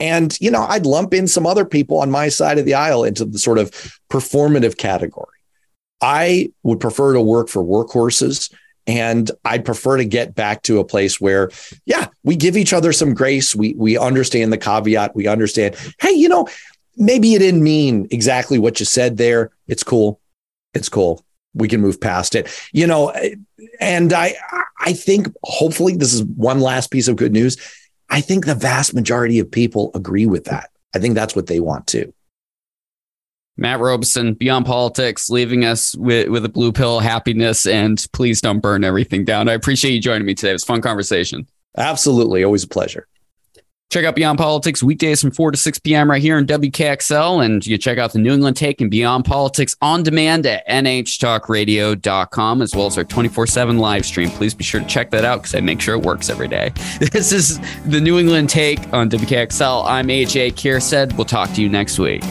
And, 0.00 0.36
you 0.40 0.50
know, 0.50 0.62
I'd 0.62 0.86
lump 0.86 1.14
in 1.14 1.28
some 1.28 1.46
other 1.46 1.64
people 1.64 2.00
on 2.00 2.10
my 2.10 2.28
side 2.28 2.58
of 2.58 2.64
the 2.64 2.74
aisle 2.74 3.04
into 3.04 3.24
the 3.24 3.38
sort 3.38 3.58
of 3.58 3.70
performative 4.10 4.76
category. 4.76 5.38
I 6.00 6.50
would 6.64 6.80
prefer 6.80 7.12
to 7.12 7.20
work 7.20 7.48
for 7.48 7.62
workhorses 7.62 8.52
and 8.88 9.30
I'd 9.44 9.64
prefer 9.64 9.98
to 9.98 10.04
get 10.04 10.34
back 10.34 10.62
to 10.62 10.80
a 10.80 10.84
place 10.84 11.20
where, 11.20 11.52
yeah, 11.86 12.08
we 12.24 12.34
give 12.34 12.56
each 12.56 12.72
other 12.72 12.92
some 12.92 13.14
grace. 13.14 13.54
We 13.54 13.74
we 13.74 13.96
understand 13.96 14.52
the 14.52 14.58
caveat. 14.58 15.14
We 15.14 15.28
understand, 15.28 15.76
hey, 16.00 16.10
you 16.10 16.28
know, 16.28 16.48
maybe 16.96 17.28
you 17.28 17.38
didn't 17.38 17.62
mean 17.62 18.08
exactly 18.10 18.58
what 18.58 18.80
you 18.80 18.86
said 18.86 19.16
there. 19.16 19.52
It's 19.68 19.84
cool. 19.84 20.18
It's 20.74 20.88
cool 20.88 21.24
we 21.54 21.68
can 21.68 21.80
move 21.80 22.00
past 22.00 22.34
it 22.34 22.48
you 22.72 22.86
know 22.86 23.12
and 23.80 24.12
i 24.12 24.34
i 24.80 24.92
think 24.92 25.28
hopefully 25.42 25.96
this 25.96 26.12
is 26.12 26.22
one 26.24 26.60
last 26.60 26.90
piece 26.90 27.08
of 27.08 27.16
good 27.16 27.32
news 27.32 27.56
i 28.10 28.20
think 28.20 28.46
the 28.46 28.54
vast 28.54 28.94
majority 28.94 29.38
of 29.38 29.50
people 29.50 29.90
agree 29.94 30.26
with 30.26 30.44
that 30.44 30.70
i 30.94 30.98
think 30.98 31.14
that's 31.14 31.36
what 31.36 31.46
they 31.46 31.60
want 31.60 31.86
too 31.86 32.12
Matt 33.58 33.80
Robison, 33.80 34.32
Beyond 34.32 34.64
Politics, 34.64 35.28
leaving 35.28 35.64
us 35.64 35.94
with, 35.96 36.28
with 36.28 36.44
a 36.44 36.48
blue 36.48 36.72
pill 36.72 37.00
happiness. 37.00 37.66
And 37.66 38.04
please 38.12 38.40
don't 38.40 38.60
burn 38.60 38.82
everything 38.82 39.26
down. 39.26 39.48
I 39.48 39.52
appreciate 39.52 39.92
you 39.92 40.00
joining 40.00 40.26
me 40.26 40.34
today. 40.34 40.50
It 40.50 40.54
was 40.54 40.62
a 40.62 40.66
fun 40.66 40.80
conversation. 40.80 41.46
Absolutely. 41.76 42.44
Always 42.44 42.64
a 42.64 42.68
pleasure. 42.68 43.06
Check 43.92 44.06
out 44.06 44.16
Beyond 44.16 44.38
Politics 44.38 44.82
weekdays 44.82 45.20
from 45.20 45.32
4 45.32 45.50
to 45.50 45.58
6 45.58 45.78
p.m. 45.80 46.10
right 46.10 46.22
here 46.22 46.38
in 46.38 46.46
WKXL. 46.46 47.44
And 47.44 47.66
you 47.66 47.76
check 47.76 47.98
out 47.98 48.14
the 48.14 48.18
New 48.20 48.32
England 48.32 48.56
Take 48.56 48.80
and 48.80 48.90
Beyond 48.90 49.26
Politics 49.26 49.76
on 49.82 50.02
demand 50.02 50.46
at 50.46 50.66
nhtalkradio.com, 50.66 52.62
as 52.62 52.74
well 52.74 52.86
as 52.86 52.96
our 52.96 53.04
24 53.04 53.46
7 53.46 53.76
live 53.76 54.06
stream. 54.06 54.30
Please 54.30 54.54
be 54.54 54.64
sure 54.64 54.80
to 54.80 54.86
check 54.86 55.10
that 55.10 55.26
out 55.26 55.42
because 55.42 55.54
I 55.54 55.60
make 55.60 55.78
sure 55.78 55.94
it 55.94 56.02
works 56.02 56.30
every 56.30 56.48
day. 56.48 56.72
This 57.12 57.32
is 57.32 57.60
the 57.84 58.00
New 58.00 58.18
England 58.18 58.48
Take 58.48 58.78
on 58.94 59.10
WKXL. 59.10 59.84
I'm 59.84 60.08
AJ 60.08 60.54
Kiersa. 60.54 61.14
We'll 61.14 61.26
talk 61.26 61.52
to 61.52 61.60
you 61.60 61.68
next 61.68 61.98
week. 61.98 62.22